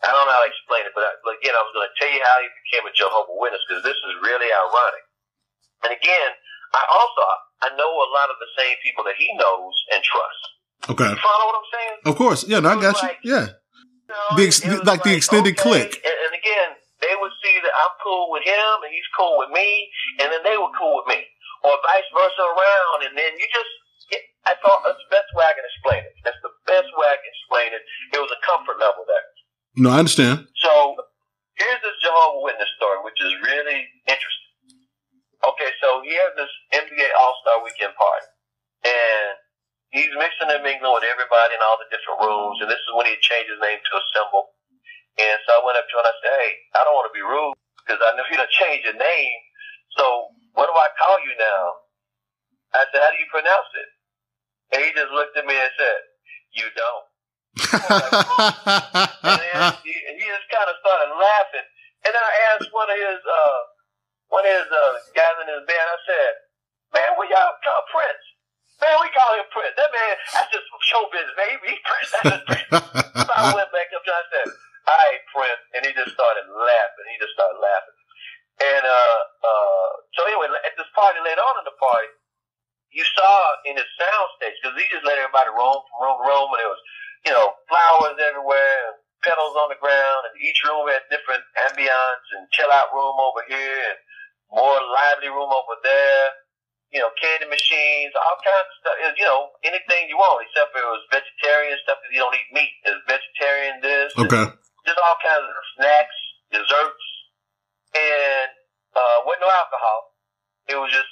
I 0.06 0.14
don't 0.14 0.24
know 0.30 0.36
how 0.36 0.46
to 0.46 0.52
explain 0.52 0.86
it, 0.88 0.94
but, 0.96 1.04
I, 1.04 1.12
but 1.26 1.36
again, 1.42 1.52
I 1.58 1.62
was 1.66 1.74
going 1.76 1.88
to 1.90 1.96
tell 2.00 2.12
you 2.14 2.22
how 2.22 2.36
he 2.40 2.48
became 2.70 2.84
a 2.88 2.94
Jehovah 2.94 3.36
Witness 3.38 3.62
because 3.68 3.84
this 3.84 3.98
is 3.98 4.14
really 4.24 4.48
ironic. 4.48 5.04
And 5.84 5.92
again, 5.94 6.32
I 6.74 6.82
also, 6.94 7.22
I 7.66 7.70
know 7.76 7.92
a 7.92 8.10
lot 8.14 8.30
of 8.30 8.38
the 8.40 8.50
same 8.56 8.78
people 8.86 9.04
that 9.10 9.18
he 9.18 9.28
knows 9.36 9.74
and 9.94 10.00
trusts. 10.06 10.46
Okay. 10.94 11.10
You 11.12 11.20
follow 11.20 11.46
what 11.50 11.58
I'm 11.58 11.70
saying? 11.74 11.98
Of 12.08 12.14
course. 12.16 12.42
Yeah. 12.46 12.62
No, 12.62 12.78
I 12.78 12.82
got 12.82 12.96
you. 13.02 13.10
Yeah. 13.26 13.58
You 14.08 14.14
know, 14.14 14.38
The 14.38 14.44
ex- 14.48 14.64
was 14.64 14.86
like 14.86 15.02
the 15.04 15.18
extended 15.18 15.58
clique. 15.58 15.98
And, 16.06 16.18
and 16.30 16.34
again, 16.38 16.70
they 17.02 17.14
would 17.18 17.34
see 17.44 17.56
that 17.62 17.74
I'm 17.74 17.94
cool 18.06 18.30
with 18.32 18.46
him 18.46 18.74
and 18.86 18.92
he's 18.94 19.06
cool 19.18 19.38
with 19.42 19.50
me, 19.54 19.90
and 20.22 20.32
then 20.32 20.42
they 20.46 20.58
were 20.58 20.72
cool 20.78 21.02
with 21.02 21.08
me, 21.14 21.26
or 21.68 21.76
vice 21.84 22.10
versa 22.16 22.44
around. 22.44 23.00
And 23.12 23.14
then 23.20 23.32
you 23.36 23.48
just, 23.52 23.74
it, 24.16 24.24
I 24.48 24.56
thought 24.64 24.88
that's 24.88 25.00
the 25.04 25.12
best 25.12 25.28
way 25.36 25.44
I 25.44 25.54
can 25.54 25.68
explain 25.68 26.02
it. 26.08 26.16
That's 26.24 26.40
the 26.40 26.56
best 26.64 26.88
way 26.96 27.08
I 27.12 27.20
can 27.20 27.28
explain 27.28 27.70
it. 27.76 27.84
It 28.16 28.20
was 28.24 28.32
a 28.32 28.40
comfort 28.48 28.80
level 28.80 29.04
there. 29.04 29.28
No, 29.76 29.92
I 29.92 30.00
understand. 30.00 30.48
So 30.64 30.72
here's 31.60 31.84
this 31.84 31.98
Jehovah 32.00 32.42
Witness 32.48 32.72
story, 32.80 33.04
which 33.04 33.20
is 33.20 33.36
really 33.44 33.86
interesting. 34.08 34.48
Okay, 35.46 35.72
so 35.84 36.02
he 36.02 36.18
has 36.18 36.34
this 36.34 36.50
NBA 36.74 37.14
All 37.14 37.38
Star 37.46 37.62
Weekend 37.62 37.94
party, 37.94 38.26
and 38.90 39.38
he's 39.94 40.10
mixing 40.18 40.50
and 40.50 40.66
mingling 40.66 40.98
with 40.98 41.06
everybody 41.06 41.54
in 41.54 41.62
all 41.62 41.78
the 41.78 41.86
different 41.94 42.26
rooms. 42.26 42.58
And 42.58 42.68
this 42.68 42.82
is 42.82 42.92
when 42.98 43.06
he 43.06 43.14
changed 43.22 43.54
his 43.54 43.62
name 43.62 43.78
to 43.78 43.94
a 44.02 44.04
symbol. 44.18 44.58
And 45.22 45.38
so 45.46 45.62
I 45.62 45.62
went 45.62 45.78
up 45.78 45.86
to 45.86 45.94
him 45.94 46.02
and 46.02 46.10
I 46.10 46.16
said, 46.26 46.34
"Hey, 46.42 46.52
I 46.74 46.82
don't 46.82 46.98
want 46.98 47.10
to 47.10 47.16
be 47.16 47.22
rude 47.22 47.54
because 47.88 48.04
I 48.04 48.12
know 48.20 48.28
you 48.28 48.36
done 48.36 48.52
changed 48.52 48.84
your 48.84 49.00
name. 49.00 49.40
So 49.96 50.36
what 50.54 50.68
do 50.68 50.76
I 50.76 50.90
call 51.00 51.18
you 51.24 51.34
now?" 51.36 51.64
I 52.76 52.86
said, 52.92 53.02
"How 53.02 53.12
do 53.12 53.20
you 53.20 53.30
pronounce 53.32 53.72
it?" 53.76 53.90
And 54.76 54.80
he 54.84 54.90
just 54.94 55.12
looked 55.12 55.36
at 55.38 55.46
me 55.48 55.56
and 55.56 55.72
said, 55.76 56.00
"You 56.56 56.68
don't." 56.76 57.06
And 59.28 59.40
then 59.42 59.74
he, 59.84 59.92
he 59.92 60.24
just 60.24 60.48
kind 60.54 60.70
of 60.70 60.78
started 60.80 61.12
laughing. 61.16 61.68
And 62.06 62.12
then 62.14 62.24
I 62.24 62.34
asked 62.56 62.72
one 62.72 62.88
of 62.88 62.96
his 62.96 63.20
uh, 63.20 63.60
one 64.30 64.46
of 64.46 64.54
his 64.54 64.70
uh, 64.70 64.94
guys 65.18 65.38
in 65.44 65.48
his 65.52 65.64
band. 65.68 65.88
I 65.88 66.00
said, 66.08 66.32
"Man, 66.94 67.10
where 67.20 67.28
y'all 67.28 67.58
call 67.64 67.84
Prince? 67.92 68.24
Man, 68.78 68.94
we 69.02 69.10
call 69.10 69.34
him 69.34 69.50
Prince. 69.50 69.74
That 69.74 69.90
man, 69.90 70.14
that's 70.38 70.54
just 70.54 70.70
show 70.86 71.02
business, 71.10 71.34
man. 71.34 71.50
He, 71.50 71.58
he's 71.74 71.82
Prince. 71.82 72.10
That's 72.14 72.30
just 72.30 72.46
Prince. 72.46 72.70
so 73.26 73.32
I 73.34 73.50
went 73.50 73.74
back 73.74 73.90
up 73.90 74.06
to 74.06 74.12
him 74.14 74.22
and 74.22 74.30
said, 74.30 74.48
all 74.86 74.94
right, 75.02 75.22
Prince. 75.34 75.64
And 75.74 75.82
he 75.82 75.92
just 75.98 76.14
started 76.14 76.46
laughing. 76.46 77.06
He 77.10 77.18
just 77.18 77.34
started 77.34 77.58
laughing. 77.58 77.97
And 78.58 78.84
uh, 78.86 79.20
uh, 79.46 79.90
so 80.18 80.26
anyway, 80.26 80.50
at 80.66 80.74
this 80.78 80.90
party 80.98 81.22
later 81.22 81.46
on 81.46 81.62
in 81.62 81.66
the 81.70 81.78
party, 81.78 82.10
you 82.90 83.06
saw 83.06 83.34
in 83.70 83.78
his 83.78 83.90
sound 84.00 84.28
stage 84.40 84.58
because 84.58 84.76
he 84.80 84.86
just 84.90 85.06
let 85.06 85.22
everybody 85.22 85.54
roam 85.54 85.84
from 85.86 85.98
room 86.02 86.18
to 86.18 86.26
room, 86.26 86.50
and 86.56 86.60
there 86.62 86.72
was 86.74 86.84
you 87.30 87.34
know 87.38 87.54
flowers 87.70 88.18
everywhere, 88.18 88.80
and 88.90 88.98
petals 89.22 89.54
on 89.62 89.70
the 89.70 89.78
ground, 89.78 90.22
and 90.32 90.34
each 90.42 90.58
room 90.66 90.90
had 90.90 91.06
different 91.14 91.46
ambiance 91.70 92.26
and 92.34 92.50
chill 92.56 92.72
out 92.74 92.90
room 92.96 93.18
over 93.22 93.46
here, 93.46 93.94
and 93.94 94.00
more 94.50 94.80
lively 94.80 95.30
room 95.30 95.54
over 95.54 95.78
there. 95.86 96.26
You 96.90 97.04
know, 97.04 97.12
candy 97.20 97.52
machines, 97.52 98.16
all 98.16 98.40
kinds 98.42 98.64
of 98.64 98.76
stuff. 98.80 98.96
Was, 99.04 99.16
you 99.20 99.28
know, 99.28 99.52
anything 99.68 100.08
you 100.08 100.16
want, 100.16 100.42
except 100.48 100.72
for 100.72 100.80
it 100.80 100.88
was 100.88 101.04
vegetarian 101.12 101.76
stuff 101.84 102.00
because 102.00 102.16
you 102.16 102.24
don't 102.24 102.34
eat 102.34 102.50
meat. 102.56 102.74
There's 102.88 103.04
vegetarian 103.06 103.76
this. 103.84 104.16
Okay. 104.16 104.48
Just 104.88 104.96
all 105.04 105.20
kinds 105.20 105.46
of 105.52 105.66
snacks, 105.76 106.18
desserts, 106.50 107.08
and 107.98 108.50
uh, 108.96 109.18
with 109.26 109.40
no 109.42 109.48
alcohol. 109.48 110.00
It 110.70 110.76
was 110.76 110.92
just, 110.92 111.08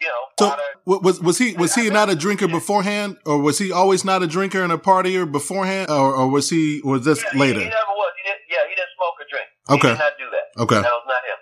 you 0.00 0.08
know, 0.08 0.22
So 0.38 0.48
water. 0.48 1.02
was 1.04 1.20
was 1.20 1.38
he 1.38 1.54
was 1.54 1.74
he 1.74 1.88
not 1.90 2.10
a 2.10 2.16
drinker 2.16 2.48
beforehand, 2.48 3.16
or 3.24 3.38
was 3.40 3.58
he 3.58 3.72
always 3.72 4.04
not 4.04 4.22
a 4.22 4.26
drinker 4.26 4.62
and 4.62 4.72
a 4.72 4.76
partier 4.78 5.24
beforehand, 5.30 5.90
or, 5.90 6.14
or 6.14 6.28
was 6.28 6.50
he 6.50 6.80
was 6.84 7.04
this 7.04 7.24
Yeah, 7.24 7.38
later? 7.40 7.60
He, 7.60 7.64
he 7.64 7.70
never 7.70 7.94
was. 7.96 8.12
He 8.20 8.22
didn't, 8.28 8.44
yeah, 8.52 8.64
he 8.68 8.74
didn't 8.76 8.92
smoke 8.96 9.16
or 9.20 9.26
drink. 9.32 9.48
Okay. 9.70 9.88
He 9.88 9.94
did 9.96 10.04
not 10.04 10.14
do 10.20 10.28
that. 10.36 10.46
Okay. 10.64 10.80
That 10.84 10.94
was 11.00 11.08
not 11.08 11.22
him. 11.24 11.40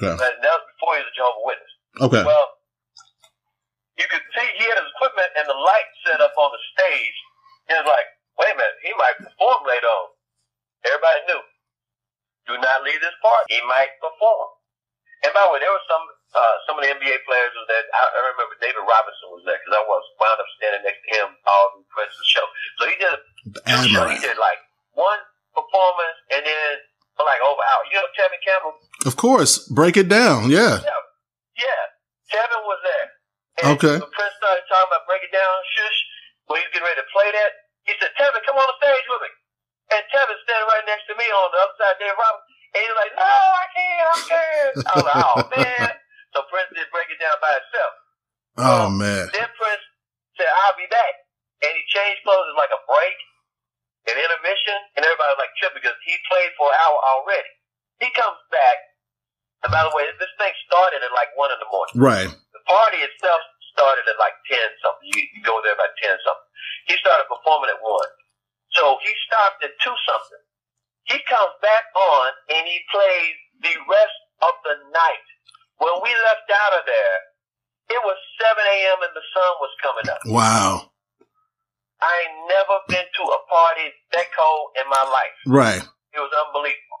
Okay. 0.00 0.14
That, 0.16 0.32
that 0.40 0.52
was 0.56 0.64
before 0.74 0.92
he 0.96 1.00
was 1.04 1.10
a 1.12 1.16
Jehovah's 1.16 1.44
Witness. 1.44 1.72
Okay. 2.08 2.22
Well, 2.24 2.46
you 4.00 4.06
could 4.10 4.24
see 4.32 4.46
he 4.58 4.64
had 4.64 4.78
his 4.80 4.88
equipment 4.96 5.30
and 5.38 5.46
the 5.46 5.54
light 5.60 5.88
set 6.08 6.18
up 6.24 6.32
on 6.40 6.50
the 6.56 6.62
stage. 6.74 7.16
He 7.68 7.72
was 7.76 7.84
like, 7.86 8.08
wait 8.40 8.52
a 8.52 8.56
minute, 8.58 8.78
he 8.82 8.90
might 8.96 9.16
perform 9.20 9.60
later 9.68 9.86
on. 9.86 10.06
Everybody 10.88 11.20
knew. 11.30 11.42
Do 12.46 12.54
not 12.60 12.84
leave 12.84 13.00
this 13.00 13.16
party. 13.24 13.56
He 13.56 13.60
might 13.64 13.92
perform. 14.02 14.48
And 15.24 15.32
by 15.32 15.40
the 15.48 15.50
way, 15.56 15.60
there 15.64 15.72
were 15.72 15.86
some 15.88 16.04
uh, 16.36 16.54
some 16.68 16.74
of 16.76 16.82
the 16.84 16.90
NBA 16.92 17.16
players 17.24 17.52
was 17.56 17.66
that 17.70 17.84
I, 17.94 18.02
I 18.04 18.20
remember 18.34 18.58
David 18.60 18.84
Robinson 18.84 19.28
was 19.32 19.40
there 19.48 19.56
because 19.56 19.72
I 19.78 19.84
was 19.88 20.02
wound 20.20 20.36
up 20.42 20.48
standing 20.60 20.82
next 20.84 21.00
to 21.00 21.10
him 21.16 21.28
all 21.48 21.78
the 21.78 21.86
rest 21.96 22.12
of 22.12 22.20
the 22.20 22.28
show. 22.28 22.46
So 22.76 22.82
he 22.90 22.94
did 23.00 23.12
a 23.14 23.20
show. 23.88 24.04
He 24.12 24.20
did 24.20 24.36
like 24.36 24.60
one 24.92 25.22
performance 25.56 26.18
and 26.34 26.42
then 26.44 26.70
for 27.16 27.24
like 27.24 27.40
over 27.40 27.62
hour. 27.62 27.82
You 27.88 27.96
know 28.02 28.08
Tevin 28.18 28.42
Campbell? 28.44 28.74
Of 29.08 29.14
course. 29.16 29.62
Break 29.72 29.96
it 29.96 30.10
down. 30.10 30.50
Yeah. 30.52 30.82
Yeah, 31.54 31.82
Tevin 32.34 32.62
was 32.66 32.80
there. 32.82 33.06
And 33.62 33.66
Okay. 33.78 33.94
when 34.02 34.10
Prince 34.10 34.34
started 34.42 34.66
talking 34.66 34.90
about 34.90 35.06
break 35.06 35.22
it 35.22 35.30
down, 35.30 35.54
shush, 35.78 35.98
when 36.50 36.58
he 36.58 36.66
was 36.66 36.72
getting 36.74 36.88
ready 36.90 36.98
to 36.98 37.08
play 37.14 37.30
that, 37.30 37.50
he 37.86 37.94
said, 38.02 38.10
Tevin, 38.18 38.42
come 38.42 38.58
on 38.58 38.66
the 38.66 38.76
stage 38.82 39.06
with 39.06 39.22
me. 39.22 39.30
And 39.94 40.02
Tevin 40.10 40.38
standing 40.42 40.66
right 40.66 40.86
next 40.90 41.06
to 41.06 41.14
me 41.14 41.22
on 41.22 41.48
the 41.54 41.60
other 41.62 41.76
side 41.78 41.94
of 41.94 42.00
Dave 42.02 42.18
Robinson. 42.18 42.54
And 42.74 42.80
he 42.82 42.88
was 42.90 42.98
like, 42.98 43.14
no, 43.14 43.34
I 43.54 43.66
can't, 43.70 44.06
I'm 44.10 44.20
scared. 44.26 44.74
I 44.82 44.92
was 44.98 45.06
like, 45.06 45.22
oh, 45.22 45.38
man. 45.54 45.90
So 46.34 46.42
Prince 46.50 46.74
did 46.74 46.90
break 46.90 47.06
it 47.14 47.22
down 47.22 47.38
by 47.38 47.52
himself. 47.54 47.92
Oh 48.58 48.82
uh, 48.86 48.90
man. 48.90 49.30
Then 49.30 49.46
Prince 49.54 49.84
said, 50.34 50.50
I'll 50.66 50.74
be 50.74 50.90
back. 50.90 51.14
And 51.62 51.70
he 51.70 51.82
changed 51.86 52.26
clothes 52.26 52.50
as 52.50 52.58
like 52.58 52.74
a 52.74 52.82
break, 52.90 53.18
an 54.10 54.18
intermission, 54.18 54.78
and 54.98 55.06
everybody 55.06 55.30
was 55.30 55.40
like 55.46 55.54
tripping 55.62 55.78
because 55.78 55.96
he 56.02 56.18
played 56.26 56.50
for 56.58 56.66
an 56.66 56.76
hour 56.82 56.98
already. 57.14 57.54
He 58.02 58.10
comes 58.10 58.36
back, 58.50 58.78
and 59.62 59.70
by 59.70 59.80
the 59.86 59.94
way, 59.94 60.04
this 60.18 60.34
thing 60.36 60.52
started 60.68 61.00
at 61.00 61.14
like 61.14 61.32
1 61.38 61.54
in 61.54 61.58
the 61.62 61.70
morning. 61.70 61.94
Right. 61.96 62.28
The 62.28 62.62
party 62.66 63.00
itself 63.00 63.40
started 63.72 64.04
at 64.04 64.20
like 64.20 64.36
10 64.50 64.60
something. 64.84 65.08
You, 65.08 65.24
you 65.34 65.40
go 65.40 65.58
there 65.64 65.72
about 65.72 65.94
10 66.04 66.12
something. 66.20 66.50
He 66.90 66.94
started 67.00 67.24
performing 67.32 67.72
at 67.72 67.80
1. 67.80 67.88
So 68.76 69.00
he 69.00 69.10
stopped 69.24 69.64
at 69.64 69.72
2 69.80 69.88
something. 69.88 70.42
He 71.08 71.18
comes 71.24 71.54
back 71.64 71.88
on 71.96 72.28
and 72.52 72.64
he 72.68 72.78
plays 72.92 73.36
the 73.64 73.76
rest 73.88 74.20
of 74.44 74.54
the 74.68 74.76
night. 74.92 75.26
When 75.80 75.96
we 76.04 76.12
left 76.12 76.48
out 76.52 76.74
of 76.80 76.84
there, 76.84 77.18
it 77.88 78.00
was 78.04 78.16
7 78.40 78.56
a.m. 78.56 79.00
and 79.04 79.14
the 79.16 79.26
sun 79.32 79.52
was 79.60 79.72
coming 79.80 80.08
up. 80.12 80.13
Wow. 80.26 80.90
I 82.00 82.12
ain't 82.24 82.36
never 82.48 82.76
been 82.88 83.08
to 83.08 83.22
a 83.24 83.40
party 83.48 83.86
that 84.12 84.28
cold 84.36 84.76
in 84.76 84.86
my 84.92 85.04
life. 85.08 85.36
Right. 85.48 85.82
It 86.12 86.20
was 86.20 86.32
unbelievable. 86.46 87.00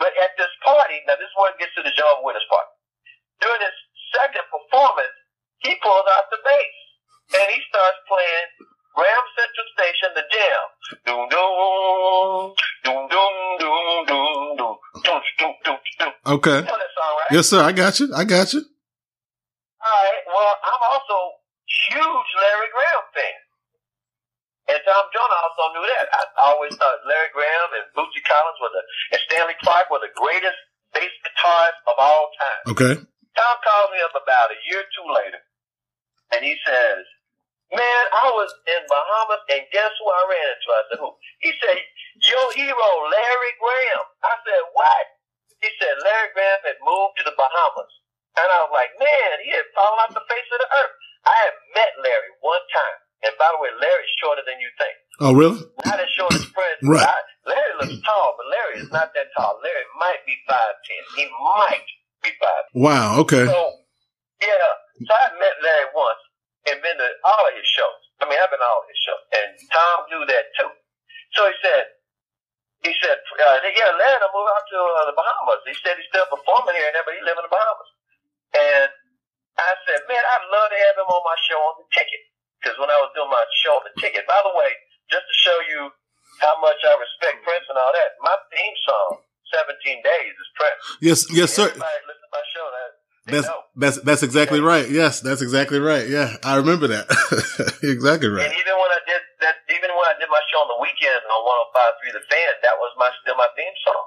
But 0.00 0.16
at 0.16 0.32
this 0.40 0.48
party, 0.64 1.04
now 1.04 1.20
this 1.20 1.28
is 1.28 1.36
where 1.36 1.52
it 1.52 1.60
gets 1.60 1.76
to 1.76 1.84
the 1.84 1.92
Jehovah's 1.92 2.24
Witness 2.24 2.48
part. 2.48 2.68
During 3.44 3.60
his 3.60 3.76
second 4.16 4.48
performance, 4.48 5.16
he 5.60 5.76
pulls 5.84 6.08
out 6.08 6.32
the 6.32 6.40
bass 6.40 6.76
and 7.36 7.46
he 7.52 7.60
starts 7.68 8.00
playing 8.08 8.48
Graham 8.96 9.26
Central 9.36 9.68
Station, 9.76 10.08
the 10.16 10.24
jam. 10.32 10.62
Doom 11.04 11.24
doom, 11.28 12.56
doom 12.82 13.02
doom 13.12 13.34
doom 13.60 13.98
doom 14.08 14.40
doom 14.48 14.76
doom 15.04 15.20
doom 15.36 15.54
doom 15.62 15.78
doom. 16.00 16.12
Okay. 16.26 16.58
You 16.64 16.68
know 16.68 16.80
that 16.80 16.92
song, 16.96 17.12
right? 17.20 17.30
Yes, 17.30 17.46
sir. 17.52 17.60
I 17.60 17.72
got 17.76 18.00
you. 18.00 18.08
I 18.16 18.24
got 18.24 18.48
you. 18.56 18.64
All 18.64 20.00
right. 20.00 20.24
Well, 20.26 20.54
I'm 20.64 20.82
also 20.96 21.16
huge 21.92 22.30
Larry 22.40 22.68
Graham 22.72 23.04
fan. 23.14 23.38
And 24.70 24.80
Tom 24.86 25.06
Jones 25.10 25.34
also 25.34 25.64
knew 25.74 25.86
that. 25.86 26.06
I 26.14 26.22
always 26.46 26.74
thought 26.78 27.02
Larry 27.02 27.30
Graham 27.34 27.68
and 27.74 27.86
Bootsy 27.90 28.22
Collins 28.22 28.58
were 28.62 28.70
the, 28.70 28.82
and 29.16 29.20
Stanley 29.26 29.58
Clarke 29.66 29.90
were 29.90 30.02
the 30.02 30.14
greatest 30.14 30.58
bass 30.94 31.10
guitarists 31.26 31.82
of 31.90 31.96
all 31.98 32.30
time. 32.38 32.62
Okay. 32.74 32.94
Tom 33.34 33.56
calls 33.66 33.90
me 33.90 33.98
up 34.02 34.14
about 34.14 34.54
a 34.54 34.58
year 34.70 34.82
or 34.82 34.90
two 34.94 35.06
later, 35.10 35.42
and 36.34 36.42
he 36.42 36.54
says, 36.66 37.02
Man, 37.70 38.02
I 38.10 38.26
was 38.34 38.50
in 38.66 38.82
And 39.48 39.62
guess 39.72 39.92
who 39.96 40.06
I 40.10 40.22
ran 40.28 40.46
into? 40.52 40.68
I 40.68 40.82
said, 40.90 40.98
Who? 41.00 41.10
He 41.40 41.50
said, 41.56 41.78
Your 42.26 42.46
hero, 42.52 42.88
Larry 43.08 43.52
Graham. 43.56 44.04
I 44.26 44.34
said, 44.44 44.62
What? 44.76 45.04
He 45.64 45.70
said, 45.80 45.94
Larry 46.04 46.30
Graham 46.36 46.60
had 46.64 46.78
moved 46.84 47.20
to 47.20 47.24
the 47.24 47.36
Bahamas. 47.36 47.92
And 48.36 48.46
I 48.46 48.58
was 48.66 48.72
like, 48.74 48.92
Man, 49.00 49.32
he 49.46 49.50
had 49.54 49.66
fallen 49.72 49.98
off 50.04 50.12
the 50.12 50.26
face 50.28 50.48
of 50.52 50.58
the 50.60 50.68
earth. 50.68 50.94
I 51.24 51.34
had 51.48 51.54
met 51.76 51.92
Larry 52.04 52.32
one 52.40 52.64
time. 52.72 52.98
And 53.20 53.36
by 53.36 53.48
the 53.52 53.60
way, 53.60 53.68
Larry's 53.76 54.12
shorter 54.16 54.40
than 54.48 54.56
you 54.56 54.70
think. 54.80 54.96
Oh, 55.20 55.36
really? 55.36 55.60
Not 55.84 56.00
as 56.00 56.08
short 56.16 56.32
as 56.32 56.48
Prince. 56.48 56.80
Right. 56.80 57.04
I, 57.04 57.20
Larry 57.44 57.74
looks 57.76 58.00
tall, 58.00 58.32
but 58.40 58.48
Larry 58.48 58.80
is 58.80 58.88
not 58.88 59.12
that 59.12 59.28
tall. 59.36 59.60
Larry 59.60 59.84
might 60.00 60.24
be 60.24 60.32
5'10. 60.48 61.20
He 61.20 61.28
might 61.28 61.84
be 62.24 62.32
5'10. 62.32 62.80
Wow. 62.80 63.20
Okay. 63.20 63.44
So, 63.44 63.60
yeah, 64.40 64.72
so 65.04 65.12
I 65.12 65.36
met 65.36 65.56
Larry 65.60 65.92
once 65.92 66.22
and 66.72 66.80
been 66.80 66.96
to 66.96 67.08
all 67.28 67.44
of 67.44 67.52
his 67.52 67.68
shows. 67.68 68.00
I 68.20 68.28
mean, 68.28 68.36
I've 68.36 68.52
been 68.52 68.60
all 68.60 68.84
of 68.84 68.88
his 68.88 69.00
shows. 69.00 69.24
And 69.32 69.48
Tom 69.72 69.98
knew 70.12 70.24
that 70.28 70.44
too. 70.60 70.70
So 71.36 71.48
he 71.48 71.56
said, 71.64 71.84
he 72.84 72.92
said, 72.96 73.16
uh, 73.16 73.56
yeah, 73.60 73.92
will 73.92 74.40
move 74.40 74.48
out 74.48 74.64
to 74.64 74.78
uh, 74.80 75.04
the 75.08 75.16
Bahamas. 75.16 75.60
He 75.68 75.76
said 75.84 76.00
he's 76.00 76.08
still 76.08 76.28
performing 76.32 76.76
here 76.76 76.88
and 76.88 76.96
there, 76.96 77.04
but 77.04 77.16
he 77.16 77.20
live 77.20 77.36
in 77.36 77.44
the 77.44 77.52
Bahamas. 77.52 77.90
And 78.56 78.88
I 79.60 79.72
said, 79.84 80.00
man, 80.08 80.20
I'd 80.20 80.46
love 80.48 80.68
to 80.72 80.78
have 80.88 80.96
him 80.96 81.08
on 81.12 81.22
my 81.24 81.38
show 81.44 81.60
on 81.60 81.76
the 81.84 81.88
ticket. 81.92 82.22
Because 82.60 82.76
when 82.80 82.92
I 82.92 82.98
was 83.00 83.12
doing 83.16 83.28
my 83.32 83.44
show 83.64 83.76
on 83.80 83.84
the 83.88 83.94
ticket, 84.00 84.24
by 84.28 84.40
the 84.44 84.52
way, 84.52 84.72
just 85.08 85.24
to 85.24 85.34
show 85.36 85.58
you 85.68 85.92
how 86.44 86.56
much 86.60 86.80
I 86.84 86.92
respect 86.96 87.44
Prince 87.44 87.68
and 87.68 87.76
all 87.76 87.92
that, 87.92 88.16
my 88.20 88.36
theme 88.52 88.76
song, 88.84 89.24
17 89.52 90.00
Days, 90.00 90.32
is 90.32 90.50
Prince. 90.56 90.80
Yes. 91.00 91.18
Yes, 91.32 91.52
sir. 91.52 91.68
Everybody 91.72 92.00
listen 92.08 92.24
to 92.24 92.32
my 92.32 92.44
show, 92.52 92.64
that, 92.68 92.99
they 93.28 93.36
That's 93.36 93.48
know. 93.48 93.60
that's 93.76 93.98
that's 94.00 94.22
exactly 94.24 94.60
right. 94.64 94.88
Yes, 94.88 95.20
that's 95.20 95.42
exactly 95.44 95.78
right. 95.78 96.08
Yeah, 96.08 96.36
I 96.44 96.56
remember 96.56 96.88
that. 96.88 97.04
exactly 97.84 98.28
right. 98.32 98.48
And 98.48 98.54
even 98.56 98.74
when 98.80 98.90
I 98.96 99.00
did 99.04 99.22
that, 99.44 99.56
even 99.68 99.92
when 99.92 100.06
I 100.08 100.16
did 100.16 100.28
my 100.32 100.40
show 100.48 100.60
on 100.64 100.68
the 100.72 100.80
weekend 100.80 101.20
on 101.28 101.40
105.3 102.08 102.16
The 102.16 102.24
Fan, 102.32 102.52
that 102.64 102.76
was 102.80 102.90
my 102.96 103.10
still 103.20 103.36
my 103.36 103.48
theme 103.54 103.76
song. 103.84 104.04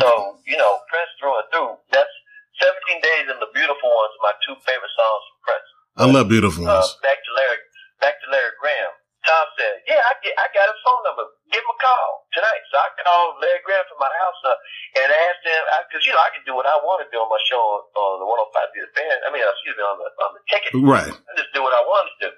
So 0.00 0.08
you 0.48 0.56
know, 0.56 0.80
Prince 0.88 1.12
through 1.20 1.36
and 1.36 1.48
through. 1.52 1.72
That's 1.92 2.12
17 2.60 3.00
Days 3.04 3.26
and 3.30 3.38
The 3.40 3.52
Beautiful 3.54 3.88
Ones 3.92 4.12
are 4.18 4.24
my 4.32 4.34
two 4.42 4.56
favorite 4.66 4.94
songs 4.96 5.22
from 5.28 5.38
Prince. 5.46 5.68
I 5.98 6.04
love 6.10 6.26
beautiful 6.32 6.64
Uh, 6.66 6.82
ones. 6.82 6.96
back 7.04 7.20
to 7.22 7.30
Larry, 7.36 7.60
back 8.02 8.16
to 8.24 8.26
Larry 8.32 8.52
Graham. 8.58 8.92
Tom 9.28 9.46
said, 9.60 9.84
"Yeah, 9.84 10.00
I 10.00 10.12
get, 10.24 10.32
I 10.40 10.48
got 10.56 10.72
his 10.72 10.80
phone 10.80 11.04
number. 11.04 11.28
Give 11.52 11.60
him 11.60 11.68
a 11.68 11.76
call 11.76 12.24
tonight." 12.32 12.62
So 12.72 12.80
I 12.80 12.88
called 13.04 13.36
Larry 13.44 13.60
Graham 13.68 13.84
from 13.92 14.00
my 14.00 14.08
house 14.08 14.40
uh, 14.48 14.56
and 15.04 15.12
asked 15.12 15.44
him 15.44 15.62
because 15.84 16.08
you 16.08 16.16
know 16.16 16.22
I 16.24 16.32
can 16.32 16.40
do 16.48 16.56
what 16.56 16.64
I 16.64 16.80
want 16.80 17.04
to 17.04 17.08
do 17.12 17.20
on 17.20 17.28
my 17.28 17.40
show 17.44 17.60
on, 17.60 17.80
on 17.92 18.24
the 18.24 18.26
105 18.26 18.72
The 18.72 18.88
Fan. 18.96 19.16
I 19.22 19.28
mean, 19.28 19.44
excuse 19.44 19.76
me, 19.76 19.84
on 19.84 20.00
the 20.00 20.08
on 20.24 20.30
the 20.32 20.42
ticket. 20.48 20.72
Right. 20.80 21.12
I 21.12 21.32
just 21.36 21.52
do 21.52 21.60
what 21.60 21.76
I 21.76 21.84
wanted 21.84 22.08
to 22.08 22.18
do. 22.24 22.30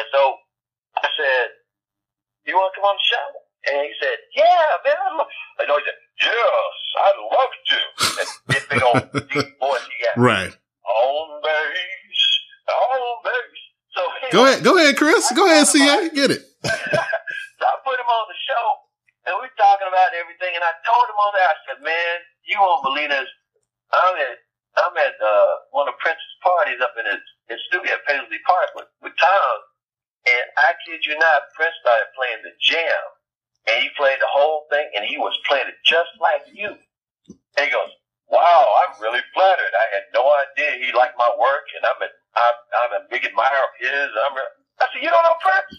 And 0.00 0.06
so 0.14 0.20
I 0.96 1.08
said, 1.12 1.46
You 2.48 2.56
want 2.56 2.72
to 2.72 2.76
come 2.80 2.88
on 2.88 2.96
the 2.96 3.06
show? 3.06 3.28
And 3.68 3.84
he 3.84 3.92
said, 4.00 4.16
Yeah, 4.32 4.80
man. 4.88 4.96
I'd 4.96 5.16
love. 5.18 5.28
I 5.60 5.66
know 5.68 5.76
he 5.76 5.84
said, 5.84 5.98
Yes, 6.24 6.76
I'd 6.96 7.20
love 7.20 7.52
to. 7.52 7.78
And 8.00 8.14
this 8.16 8.32
big 8.48 8.80
old 8.80 9.04
deep 9.28 9.48
voice 9.60 9.84
he 9.92 9.96
got. 10.08 10.16
Right. 10.16 10.52
On 10.88 11.42
base, 11.44 12.24
on 12.64 13.00
base. 13.20 13.67
So 13.98 14.04
Go 14.30 14.40
ahead. 14.46 14.62
Go 14.62 14.78
ahead, 14.78 14.94
Chris. 14.94 15.26
Go 15.34 15.50
ahead, 15.50 15.66
CA. 15.66 16.06
Get 16.14 16.30
it. 16.30 16.42
so 16.62 17.64
I 17.66 17.74
put 17.82 17.98
him 17.98 18.06
on 18.06 18.24
the 18.30 18.38
show, 18.46 18.64
and 19.26 19.32
we 19.42 19.50
were 19.50 19.58
talking 19.58 19.90
about 19.90 20.14
everything. 20.14 20.54
And 20.54 20.62
I 20.62 20.70
told 20.86 21.10
him 21.10 21.18
on 21.18 21.30
there, 21.34 21.48
I 21.50 21.56
said, 21.66 21.78
"Man, 21.82 22.14
you 22.46 22.62
won't 22.62 22.86
believe 22.86 23.10
this. 23.10 23.26
I'm 23.90 24.14
at 24.22 24.38
I'm 24.78 24.94
at 24.94 25.18
uh, 25.18 25.50
one 25.74 25.90
of 25.90 25.98
Prince's 25.98 26.36
parties 26.38 26.78
up 26.78 26.94
in 26.94 27.02
his, 27.10 27.24
his 27.50 27.58
studio 27.66 27.98
at 27.98 28.06
Paisley 28.06 28.38
Park 28.46 28.70
with, 28.78 28.86
with 29.02 29.16
Tom, 29.18 29.56
And 30.30 30.46
I 30.54 30.78
kid 30.86 31.02
you 31.02 31.18
not, 31.18 31.50
Prince 31.58 31.74
started 31.82 32.14
playing 32.14 32.46
the 32.46 32.54
jam. 32.62 33.02
And 33.66 33.82
he 33.82 33.90
played 33.98 34.22
the 34.22 34.30
whole 34.30 34.70
thing, 34.70 34.86
and 34.94 35.02
he 35.02 35.18
was 35.18 35.34
playing 35.50 35.66
it 35.66 35.76
just 35.82 36.14
like 36.22 36.46
you. 36.54 36.78
And 37.58 37.62
he 37.66 37.70
goes, 37.74 37.90
wow, 38.30 38.64
I'm 38.86 38.96
really 39.02 39.24
flattered. 39.34 39.74
I 39.74 39.86
had 39.98 40.06
no 40.14 40.24
idea 40.24 40.78
he 40.78 40.94
liked 40.94 41.18
my 41.18 41.32
work, 41.36 41.66
and 41.74 41.82
I'm 41.84 42.00
a, 42.00 42.08
I'm, 42.38 42.56
I'm 42.84 42.92
a 42.98 43.02
big 43.10 43.26
admirer 43.26 43.64
of 43.66 43.74
his. 43.78 44.08
I'm 44.14 44.36
a, 44.38 44.44
I 44.78 44.84
said, 44.92 45.02
you 45.02 45.10
don't 45.10 45.26
know 45.26 45.38
Prince? 45.42 45.74